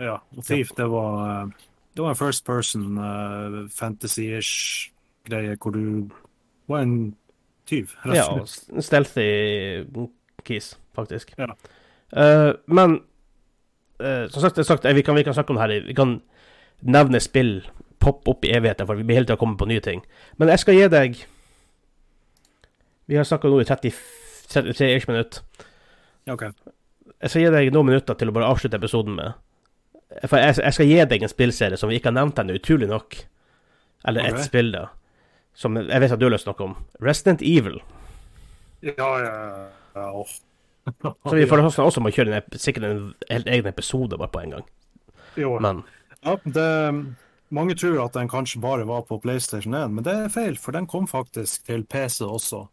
Ja, 0.00 0.20
og 0.36 0.46
Thief, 0.46 0.70
det 0.78 0.86
var 0.88 1.18
eh, 1.26 1.66
Det 1.96 2.04
var 2.04 2.14
en 2.14 2.16
first 2.16 2.44
person 2.46 2.96
uh, 2.96 3.66
fantasy-ish 3.74 4.92
greie 5.28 5.56
hvor 5.60 5.74
du 5.74 6.08
var 6.70 6.86
en 6.86 6.94
tyv, 7.68 7.92
rett 8.06 8.16
Ja, 8.16 8.28
og 8.30 8.48
slett. 8.48 8.70
en 8.76 8.86
stealthy 8.86 9.26
keys, 10.46 10.72
faktisk. 10.96 11.34
Ja. 11.38 11.50
Uh, 12.14 12.54
men 12.66 13.00
uh, 14.00 14.30
som 14.30 14.46
sagt, 14.46 14.62
sagt 14.66 14.86
vi, 14.86 15.02
kan, 15.02 15.18
vi 15.18 15.26
kan 15.26 15.34
snakke 15.34 15.52
om 15.52 15.58
det 15.60 15.66
her 15.66 15.86
Vi 15.86 15.94
kan 15.94 16.20
nevne 16.80 17.20
spill 17.20 17.60
poppe 18.00 18.32
opp 18.32 18.44
i 18.44 18.54
evigheten, 18.56 18.86
for 18.88 18.96
vi 18.96 19.04
blir 19.04 19.20
hele 19.20 19.28
tida 19.28 19.36
kommet 19.36 19.58
på 19.60 19.68
nye 19.68 19.82
ting. 19.84 20.00
Men 20.40 20.48
jeg 20.48 20.62
skal 20.62 20.78
gi 20.78 20.88
deg 20.88 21.20
Vi 23.10 23.16
har 23.18 23.26
snakka 23.26 23.50
nå 23.50 23.56
i 23.60 23.66
33 23.66 25.08
minutter. 25.10 25.42
Ok. 26.30 26.44
Jeg 27.20 27.32
skal 27.32 27.42
gi 27.42 27.48
deg 27.56 27.72
noen 27.74 27.88
minutter 27.88 28.14
til 28.14 28.30
å 28.30 28.34
bare 28.36 28.50
avslutte 28.52 28.78
episoden 28.78 29.16
med. 29.18 29.34
For 30.30 30.38
jeg, 30.38 30.60
jeg 30.62 30.76
skal 30.76 30.86
gi 30.86 31.00
deg 31.10 31.24
en 31.26 31.32
spillserie 31.32 31.78
som 31.80 31.90
vi 31.90 31.98
ikke 31.98 32.12
har 32.12 32.16
nevnt 32.20 32.38
ennå, 32.38 32.54
utrolig 32.60 32.86
nok. 32.90 33.18
Eller 34.06 34.30
ett 34.30 34.38
spill, 34.46 34.70
da. 34.76 34.86
Som 35.58 35.74
jeg 35.80 36.04
vet 36.04 36.14
at 36.14 36.22
du 36.22 36.28
har 36.28 36.36
lyst 36.36 36.46
til 36.46 36.54
å 36.54 36.54
snakke 36.54 36.68
om. 36.70 36.78
Resident 37.02 37.42
Evil. 37.42 37.82
Ja, 38.86 39.10
ja, 39.26 39.34
ja. 39.98 40.06
Oh. 40.14 40.38
Så 41.26 41.34
vi 41.34 41.50
får 41.50 41.66
også 41.66 42.06
må 42.06 42.14
kjøre 42.14 42.38
en, 42.38 42.58
sikkert 42.62 42.86
en 42.86 43.04
helt 43.26 43.50
egen 43.50 43.74
episode 43.74 44.22
bare 44.22 44.30
på 44.30 44.46
en 44.46 44.58
gang. 44.58 44.68
Jo. 45.34 45.58
Men 45.58 45.82
Ja, 46.22 46.38
det, 46.44 46.70
mange 47.50 47.74
tror 47.74 48.04
at 48.06 48.14
den 48.14 48.30
kanskje 48.30 48.62
bare 48.62 48.86
var 48.86 49.02
på 49.08 49.18
PlayStation 49.18 49.74
1, 49.74 49.98
men 49.98 50.06
det 50.06 50.14
er 50.14 50.30
feil, 50.30 50.54
for 50.54 50.78
den 50.78 50.86
kom 50.86 51.10
faktisk 51.10 51.66
til 51.66 51.82
PC 51.90 52.22
også. 52.22 52.68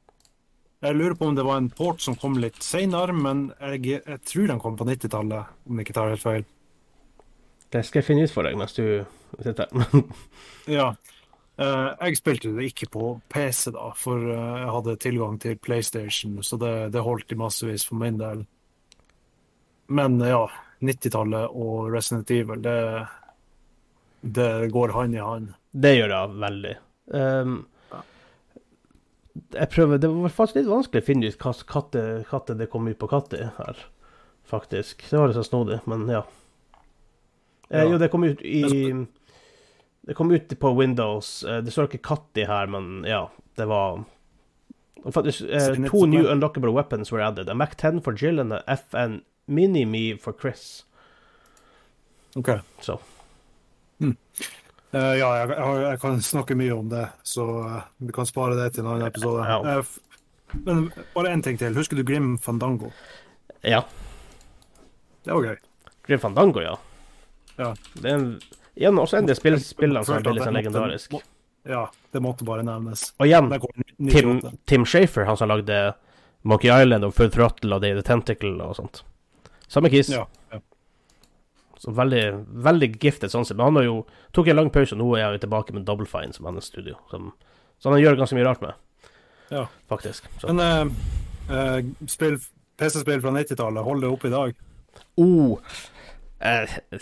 Jeg 0.86 0.94
lurer 0.94 1.16
på 1.18 1.26
om 1.26 1.36
det 1.36 1.46
var 1.46 1.58
en 1.58 1.72
port 1.74 2.02
som 2.04 2.16
kom 2.20 2.36
litt 2.38 2.60
senere, 2.62 3.14
men 3.16 3.48
jeg, 3.58 4.02
jeg 4.06 4.22
tror 4.30 4.52
den 4.52 4.62
kom 4.62 4.76
på 4.78 4.86
90-tallet, 4.86 5.54
om 5.66 5.80
jeg 5.80 5.88
ikke 5.88 5.96
tar 5.98 6.12
helt 6.14 6.24
feil. 6.24 6.46
det 7.74 7.82
skal 7.86 8.00
jeg 8.00 8.08
finne 8.08 8.28
ut 8.28 8.34
for 8.34 8.46
deg 8.46 8.60
mens 8.60 8.78
du 8.78 8.84
sitter 9.42 9.66
her. 9.66 10.04
Ja. 10.78 10.92
Eh, 11.58 11.90
jeg 12.06 12.20
spilte 12.20 12.52
det 12.54 12.68
ikke 12.70 12.90
på 12.94 13.10
PC, 13.34 13.72
da, 13.74 13.90
for 13.98 14.22
eh, 14.22 14.58
jeg 14.62 14.74
hadde 14.76 14.96
tilgang 15.02 15.40
til 15.42 15.58
PlayStation, 15.58 16.36
så 16.46 16.60
det, 16.62 16.74
det 16.94 17.02
holdt 17.02 17.34
i 17.34 17.38
massevis 17.40 17.88
for 17.88 17.98
min 17.98 18.20
del. 18.20 18.44
Men 19.90 20.20
eh, 20.22 20.36
ja, 20.36 20.44
90-tallet 20.86 21.56
og 21.58 21.90
Resident 21.96 22.34
Evil, 22.36 22.62
det, 22.62 22.78
det 24.22 24.52
går 24.76 24.94
hand 24.94 25.18
i 25.18 25.24
hand. 25.24 25.56
det 25.72 25.96
gjør 25.96 26.14
det 26.14 26.22
veldig. 26.46 26.76
Um, 27.08 27.58
jeg 29.54 29.70
prøver 29.72 30.02
Det 30.02 30.10
var 30.12 30.34
faktisk 30.34 30.60
litt 30.60 30.72
vanskelig 30.72 31.04
å 31.04 31.08
finne 31.08 31.30
ut 31.30 31.38
hvilken 31.38 31.70
katte, 31.70 32.04
katte 32.30 32.58
det 32.58 32.70
kom 32.72 32.88
ut 32.90 33.00
på 33.00 33.10
katte 33.12 33.52
her, 33.58 33.86
faktisk. 34.48 35.06
Det 35.10 35.20
var 35.20 35.32
litt 35.32 35.40
så 35.40 35.46
snodig, 35.48 35.80
men 35.88 36.08
ja. 36.12 36.26
Eh, 37.70 37.88
jo, 37.88 38.00
det 38.00 38.12
kom 38.12 38.24
ut 38.24 38.42
i 38.42 38.64
Det 40.08 40.16
kom 40.16 40.32
ut 40.32 40.60
på 40.60 40.74
Windows. 40.76 41.44
Eh, 41.44 41.60
det 41.64 41.74
står 41.76 41.90
ikke 41.90 42.06
katt 42.14 42.40
i 42.40 42.48
her, 42.48 42.70
men 42.72 43.04
ja, 43.08 43.26
det 43.60 43.68
var 43.68 44.06
Faktisk, 45.14 45.46
eh, 45.48 45.76
to 45.88 46.06
new 46.10 46.26
unlockable 46.28 46.74
weapons 46.74 47.12
were 47.12 47.24
added. 47.24 47.50
A 47.50 47.54
Mac 47.56 47.76
10 47.78 48.02
for 48.04 48.14
Jill 48.18 48.40
and 48.40 48.52
a 48.54 48.64
FN 48.68 49.22
Mini-Me 49.48 50.18
for 50.18 50.34
Chris. 50.34 50.84
Ok. 52.36 52.50
Så. 52.82 53.00
Eh, 54.92 55.14
ja, 55.20 55.30
jeg, 55.42 55.56
jeg, 55.84 56.00
kan 56.02 56.20
snakke 56.24 56.56
mye 56.56 56.74
om 56.76 56.90
det, 56.92 57.06
så 57.28 57.46
eh, 57.66 57.88
vi 58.08 58.14
kan 58.16 58.28
spare 58.30 58.56
det 58.56 58.70
til 58.76 58.86
en 58.86 58.94
annen 58.94 59.08
episode. 59.10 59.44
Ja. 59.44 59.80
Uh, 59.80 60.60
men 60.64 60.86
bare 61.16 61.34
én 61.36 61.44
ting 61.44 61.60
til. 61.60 61.76
Husker 61.76 62.00
du 62.00 62.06
Grim 62.08 62.38
Fandango? 62.40 62.94
Ja. 63.68 63.82
Det 65.26 65.34
var 65.34 65.50
gøy. 65.50 65.58
Grim 66.08 66.22
Fandango, 66.24 66.64
ja. 66.64 66.78
Ja. 67.58 67.74
Det 67.94 68.08
er 68.08 68.16
en, 68.16 68.30
igjen 68.80 69.02
også 69.02 69.20
en 69.20 69.28
del 69.28 69.36
spill, 69.36 69.60
spillene 69.60 70.06
som 70.08 70.22
er 70.22 70.30
litt 70.30 70.46
sånn 70.46 70.56
legendarisk. 70.56 71.18
Ja, 71.68 71.84
det 72.16 72.24
måtte 72.24 72.48
bare 72.48 72.64
nevnes. 72.64 73.10
Og 73.20 73.28
igjen, 73.28 73.52
Tim, 73.52 74.38
98. 74.40 74.54
Tim 74.72 74.86
Shafer, 74.88 75.28
han 75.28 75.36
som 75.36 75.52
lagde 75.52 75.82
Monkey 76.48 76.72
Island 76.72 77.04
og 77.04 77.12
Full 77.18 77.34
Throttle 77.34 77.76
og 77.76 77.84
Day 77.84 77.98
the 77.98 78.06
Tentacle 78.08 78.56
og 78.64 78.78
sånt. 78.80 79.02
Samme 79.68 79.92
kiss. 79.92 80.14
Ja, 80.14 80.24
ja. 80.54 80.62
Så 81.78 81.94
veldig, 81.94 82.24
veldig 82.66 82.90
giftet 82.98 83.34
sånn 83.34 83.46
sett. 83.46 83.58
Men 83.58 83.70
han 83.70 83.80
har 83.82 83.88
jo 83.88 83.98
tok 84.36 84.50
en 84.50 84.60
lang 84.60 84.72
pause, 84.74 84.96
og 84.96 85.02
nå 85.02 85.12
er 85.18 85.28
han 85.28 85.42
tilbake 85.42 85.76
med 85.76 85.86
Double 85.86 86.08
Fine 86.10 86.34
som 86.34 86.50
hans 86.50 86.72
studio. 86.72 86.98
Som, 87.12 87.32
så 87.78 87.94
han 87.94 88.02
gjør 88.02 88.18
ganske 88.22 88.38
mye 88.38 88.48
rart 88.48 88.64
med, 88.66 88.74
Ja. 89.54 89.68
faktisk. 89.90 90.26
Så. 90.42 90.50
Men 90.54 90.60
uh, 90.60 90.90
uh, 91.52 92.42
PC-spill 92.78 93.22
fra 93.22 93.36
90-tallet, 93.36 93.84
hold 93.84 94.02
det 94.02 94.10
oppe 94.10 94.28
i 94.28 94.34
dag. 94.34 94.58
Oh. 95.22 95.58
Uh, 96.42 97.00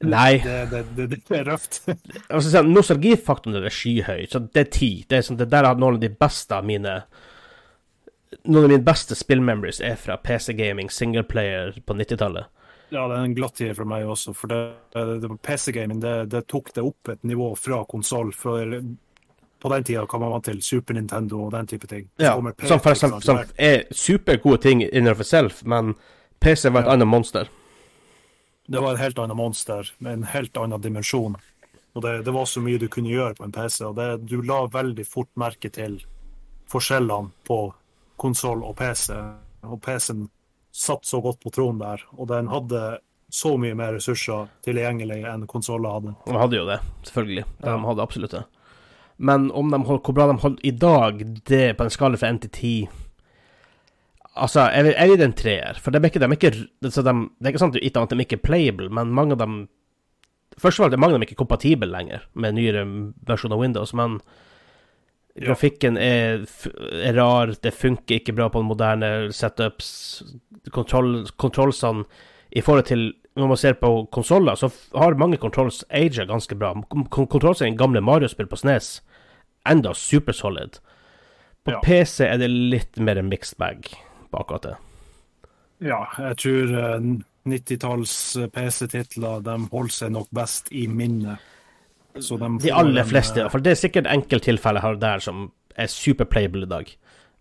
nei. 0.00 0.38
Det, 0.44 0.60
det, 0.70 0.84
det, 0.96 1.08
det 1.28 1.40
er 1.40 1.48
røft. 1.48 1.82
Altså, 2.30 2.62
nostalgifaktoren 2.64 3.64
er 3.64 3.74
skyhøy. 3.74 4.26
Så 4.30 4.44
det 4.44 4.66
er 4.66 4.70
ti. 4.72 4.92
Det 5.08 5.18
er 5.18 5.26
sånn, 5.26 5.40
det 5.40 5.50
der 5.52 5.68
er 5.68 5.80
noen 5.80 5.98
av 5.98 6.04
de 6.04 6.12
beste 6.12 6.56
av 6.56 6.68
mine 6.68 7.00
Noen 8.46 8.62
av 8.62 8.70
mine 8.70 8.84
beste 8.86 9.16
spillmemories 9.18 9.80
er 9.82 9.96
fra 9.98 10.14
PC-gaming, 10.22 10.86
singleplayer 10.94 11.74
på 11.84 11.96
90-tallet. 11.98 12.46
Ja, 12.90 13.04
det 13.06 13.16
er 13.16 13.24
en 13.24 13.34
glattid 13.34 13.76
for 13.78 13.86
meg 13.86 14.08
også, 14.10 14.34
for 14.34 14.50
det, 14.50 14.60
det, 14.94 15.30
PC-gaming 15.46 16.00
det, 16.02 16.14
det, 16.32 16.42
tok 16.50 16.72
det 16.74 16.82
opp 16.82 17.12
et 17.12 17.22
nivå 17.22 17.52
fra 17.58 17.84
konsoll. 17.86 18.32
På 19.60 19.68
den 19.70 19.84
tida 19.86 20.06
kan 20.10 20.22
man 20.22 20.32
være 20.34 20.48
til 20.48 20.62
Super 20.64 20.96
Nintendo 20.98 21.44
og 21.46 21.52
den 21.54 21.68
type 21.70 21.86
ting. 21.86 22.08
Ja, 22.18 22.34
som 22.66 22.80
for 22.82 22.90
eksempel 22.90 23.22
som 23.22 23.42
er 23.56 23.84
supergode 23.94 24.62
ting 24.64 24.82
innenfor 24.88 25.28
selv, 25.28 25.62
men 25.62 25.94
PC 26.40 26.70
var 26.70 26.82
et 26.82 26.90
ja. 26.90 26.96
annet 26.96 27.08
monster. 27.08 27.52
Det 28.66 28.82
var 28.82 28.94
et 28.94 29.04
helt 29.04 29.18
annet 29.18 29.38
monster 29.38 29.92
med 29.98 30.18
en 30.18 30.26
helt 30.32 30.56
annen 30.56 30.82
dimensjon. 30.82 31.36
Og 31.92 32.02
det, 32.02 32.22
det 32.26 32.34
var 32.34 32.46
så 32.46 32.62
mye 32.62 32.78
du 32.78 32.88
kunne 32.90 33.10
gjøre 33.10 33.36
på 33.38 33.46
en 33.46 33.54
PC, 33.54 33.82
og 33.86 33.96
det, 33.98 34.10
du 34.30 34.40
la 34.46 34.64
veldig 34.70 35.06
fort 35.06 35.30
merke 35.38 35.70
til 35.74 35.98
forskjellene 36.70 37.34
på 37.46 37.62
konsoll 38.20 38.62
og 38.66 38.76
PC. 38.78 39.14
Og 39.66 39.80
PC-en 39.82 40.28
satt 40.72 41.06
så 41.06 41.20
godt 41.20 41.40
på 41.42 41.52
tronen 41.54 41.80
der, 41.82 42.02
og 42.16 42.28
den 42.30 42.50
hadde 42.50 43.00
så 43.30 43.54
mye 43.60 43.76
mer 43.78 43.94
ressurser 43.94 44.48
tilgjengelig 44.66 45.20
enn 45.28 45.46
konsoller 45.50 45.98
hadde. 45.98 46.14
De 46.26 46.38
hadde 46.38 46.58
jo 46.58 46.66
det, 46.66 46.80
selvfølgelig. 47.06 47.44
De 47.60 47.74
ja. 47.74 47.76
hadde 47.86 48.06
absolutt 48.06 48.34
det. 48.34 48.42
Men 49.20 49.50
om 49.52 49.70
de 49.70 49.78
holdt, 49.84 50.06
hvor 50.06 50.16
bra 50.16 50.26
de 50.30 50.38
holdt 50.42 50.64
i 50.66 50.72
dag, 50.72 51.20
det 51.46 51.64
på 51.78 51.86
en 51.86 51.92
skala 51.92 52.18
fra 52.18 52.32
1 52.32 52.42
til 52.46 52.56
10 52.56 52.74
Altså, 54.40 54.62
jeg 54.70 54.84
vil, 54.86 54.94
jeg 54.94 55.10
vil 55.10 55.22
en 55.24 55.32
treer. 55.36 55.78
For 55.82 55.92
de 55.92 55.98
er 55.98 56.06
ikke, 56.06 56.20
de 56.22 56.24
er 56.24 56.32
ikke, 56.36 56.50
de, 56.54 56.88
det 56.88 57.10
er 57.10 57.50
ikke 57.50 57.60
sant 57.60 57.76
at 57.76 58.12
de 58.14 58.24
ikke 58.24 58.38
er 58.38 58.44
playable, 58.46 58.86
men 58.88 59.10
mange 59.14 59.36
av 59.36 59.42
dem 59.42 59.60
Først 60.60 60.80
og 60.80 60.84
fremst 60.84 60.94
er 60.96 61.00
mange 61.00 61.14
av 61.14 61.20
dem 61.20 61.24
ikke 61.24 61.38
kompatible 61.40 61.86
lenger 61.88 62.24
med 62.34 62.56
nyere 62.56 62.82
versjoner 63.24 63.56
av 63.56 63.62
Windows, 63.62 63.92
men 63.96 64.18
Grafikken 65.40 65.96
er, 65.96 66.42
er, 66.90 67.14
rar, 67.14 67.52
det 67.62 67.70
funker 67.72 68.18
ikke 68.18 68.34
bra 68.36 68.48
på 68.52 68.64
moderne 68.66 69.30
setups. 69.32 69.90
Kontroll, 70.68 71.24
kontrollsene 71.40 72.04
i 72.50 72.60
forhold 72.60 72.84
til 72.90 73.12
Når 73.38 73.46
man 73.46 73.56
ser 73.56 73.76
på 73.78 73.88
konsoller, 74.12 74.54
så 74.58 74.68
har 74.98 75.14
mange 75.14 75.38
controls 75.38 75.84
aga 75.94 76.24
ganske 76.26 76.54
bra. 76.58 76.74
Kontrollsene 77.08 77.70
i 77.70 77.76
gamle 77.78 78.02
Mario-spill 78.02 78.48
på 78.50 78.58
Snes 78.58 78.98
enda 79.68 79.94
supersolid. 79.94 80.80
På 81.64 81.76
ja. 81.76 81.80
PC 81.84 82.26
er 82.26 82.40
det 82.40 82.48
litt 82.50 82.98
mer 82.98 83.20
en 83.20 83.28
mixed 83.30 83.58
bag 83.60 83.86
på 84.30 84.40
akkurat 84.42 84.66
det. 84.66 84.74
Ja, 85.90 86.02
jeg 86.18 86.36
tror 86.42 86.74
90-talls 87.48 88.14
eh, 88.36 88.50
PC-titler 88.52 89.44
de 89.44 89.56
holder 89.70 89.96
seg 89.96 90.12
nok 90.16 90.28
best 90.36 90.68
i 90.72 90.86
minnet. 90.88 91.40
De, 92.10 92.48
de 92.64 92.72
aller 92.74 93.06
fleste, 93.06 93.44
for 93.52 93.62
det 93.62 93.76
er 93.76 93.78
sikkert 93.84 94.08
enkelttilfeller 94.10 94.82
her 94.82 94.96
og 94.96 95.02
der 95.02 95.22
som 95.22 95.50
er 95.78 95.90
superplayable 95.92 96.66
i 96.66 96.70
dag. 96.70 96.88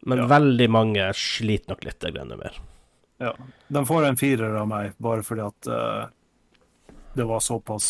Men 0.08 0.22
ja. 0.22 0.28
veldig 0.30 0.68
mange 0.72 1.08
sliter 1.18 1.74
nok 1.74 1.88
litt 1.88 2.06
greiene 2.06 2.38
mer. 2.40 2.60
Ja. 3.20 3.34
De 3.68 3.86
får 3.86 4.08
en 4.08 4.20
firer 4.20 4.56
av 4.56 4.68
meg 4.70 4.94
bare 5.04 5.26
fordi 5.28 5.44
at 5.44 5.70
uh, 5.72 6.08
det 7.20 7.26
var 7.28 7.44
såpass 7.44 7.90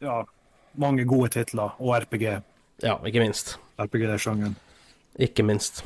ja, 0.00 0.22
mange 0.80 1.04
gode 1.08 1.32
titler, 1.34 1.74
og 1.78 1.96
RPG. 2.02 2.26
Ja, 2.82 2.96
ikke 3.06 3.22
minst. 3.22 3.56
RPG-sjangeren. 3.82 4.56
Ikke 5.20 5.44
minst. 5.46 5.82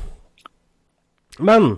Men 1.37 1.77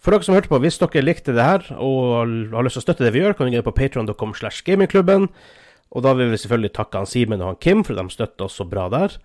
for 0.00 0.14
dere 0.14 0.22
som 0.22 0.36
hørte 0.36 0.50
på, 0.52 0.60
hvis 0.62 0.78
dere 0.78 1.04
likte 1.04 1.34
det 1.34 1.44
her 1.44 1.64
og 1.74 2.52
har 2.54 2.66
lyst 2.66 2.78
til 2.78 2.84
å 2.84 2.86
støtte 2.86 3.06
det 3.06 3.14
vi 3.16 3.24
gjør, 3.24 3.34
kan 3.36 3.50
dere 3.50 3.64
gå 3.64 3.70
på 3.70 3.76
patron.com 3.80 4.36
slash 4.38 4.62
gamingklubben. 4.66 5.26
Og 5.90 6.04
da 6.06 6.12
vil 6.18 6.30
vi 6.30 6.38
selvfølgelig 6.40 6.74
takke 6.76 7.02
han 7.02 7.08
Simen 7.10 7.42
og 7.42 7.52
han 7.52 7.58
Kim, 7.62 7.82
for 7.86 7.98
de 7.98 8.06
støtter 8.14 8.46
oss 8.46 8.58
så 8.60 8.66
bra 8.68 8.86
der. 8.92 9.16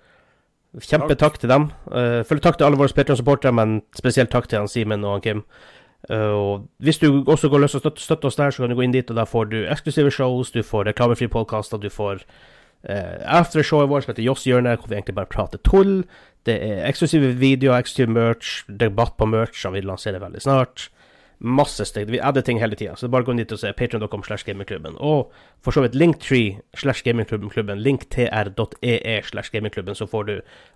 Kjempetakk 0.81 1.37
til 1.41 1.51
dem. 1.51 1.69
Uh, 1.91 2.21
Følg 2.27 2.43
takk 2.43 2.57
til 2.57 2.67
alle 2.67 2.79
våre 2.79 2.95
Patreon-supportere, 2.95 3.53
men 3.53 3.81
spesielt 3.97 4.31
takk 4.33 4.47
til 4.49 4.61
han 4.61 4.71
Simen 4.71 5.05
og 5.05 5.19
han 5.19 5.25
Kim. 5.25 5.45
Uh, 6.09 6.17
og 6.17 6.67
Hvis 6.77 6.97
du 6.97 7.23
også 7.27 7.49
går 7.49 7.59
løs 7.59 7.75
og 7.75 7.83
støtter, 7.83 8.01
støtter 8.01 8.27
oss 8.27 8.35
der, 8.35 8.51
så 8.51 8.63
kan 8.63 8.69
du 8.69 8.75
gå 8.75 8.85
inn 8.85 8.95
dit, 8.95 9.09
og 9.09 9.15
der 9.15 9.25
får 9.25 9.51
du 9.51 9.59
eksklusive 9.65 10.11
shows, 10.11 10.51
du 10.51 10.63
får 10.63 10.87
reklamefrie 10.89 11.29
podkaster, 11.29 11.77
du 11.77 11.89
får 11.89 12.23
uh, 12.89 13.19
aftershowet 13.39 13.89
vårt 13.89 14.03
som 14.03 14.13
heter 14.13 14.25
Joss 14.25 14.47
hjørne, 14.49 14.75
hvor 14.75 14.89
vi 14.89 14.97
egentlig 14.97 15.15
bare 15.15 15.29
prater 15.29 15.61
tull. 15.67 16.01
Det 16.45 16.57
er 16.57 16.87
eksklusive 16.87 17.35
videoer, 17.37 17.77
eksklusiv 17.83 18.09
merch, 18.09 18.63
debatt 18.67 19.13
på 19.17 19.29
merch 19.29 19.61
som 19.61 19.77
vi 19.77 19.85
lanserer 19.85 20.23
veldig 20.23 20.41
snart 20.41 20.89
masse 21.41 21.85
steg. 21.85 22.11
Vi 22.11 22.19
adder 22.21 22.41
ting 22.41 22.59
hele 22.61 22.75
tida, 22.75 22.95
så 22.95 23.09
bare 23.09 23.25
gå 23.25 23.33
dit 23.33 23.51
og 23.51 23.59
se 23.59 23.71
patreon.com 23.73 24.23
slash 24.23 24.45
gamingklubben. 24.45 24.95
Og 24.99 25.31
for 25.63 25.73
så 25.73 25.81
vidt 25.81 25.95
linktree 25.95 26.59
slash 26.77 27.03
gamingklubben, 27.03 27.81
linktr.ee 27.81 29.21
slash 29.23 29.51
gamingklubben, 29.51 29.95
så 29.95 30.05
får 30.05 30.23
du 30.23 30.35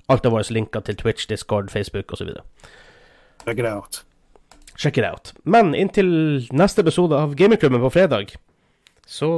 alt 0.10 0.26
av 0.26 0.34
våre 0.34 0.50
linker 0.50 0.80
til 0.80 0.98
Twitch, 0.98 1.30
Discord, 1.30 1.70
Facebook 1.70 2.14
osv. 2.14 2.34
Det 3.46 3.60
er 3.60 3.76
out. 3.76 4.04
Check 4.78 4.98
it 4.98 5.06
out. 5.08 5.34
Men 5.44 5.76
inntil 5.76 6.48
neste 6.52 6.82
episode 6.84 7.16
av 7.16 7.36
Gamingklubben 7.36 7.82
på 7.82 7.90
fredag, 7.96 8.36
så 9.08 9.30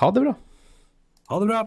ha 0.00 0.10
det 0.10 0.20
bra. 0.20 0.34
Ha 1.28 1.40
det 1.40 1.46
bra. 1.50 1.62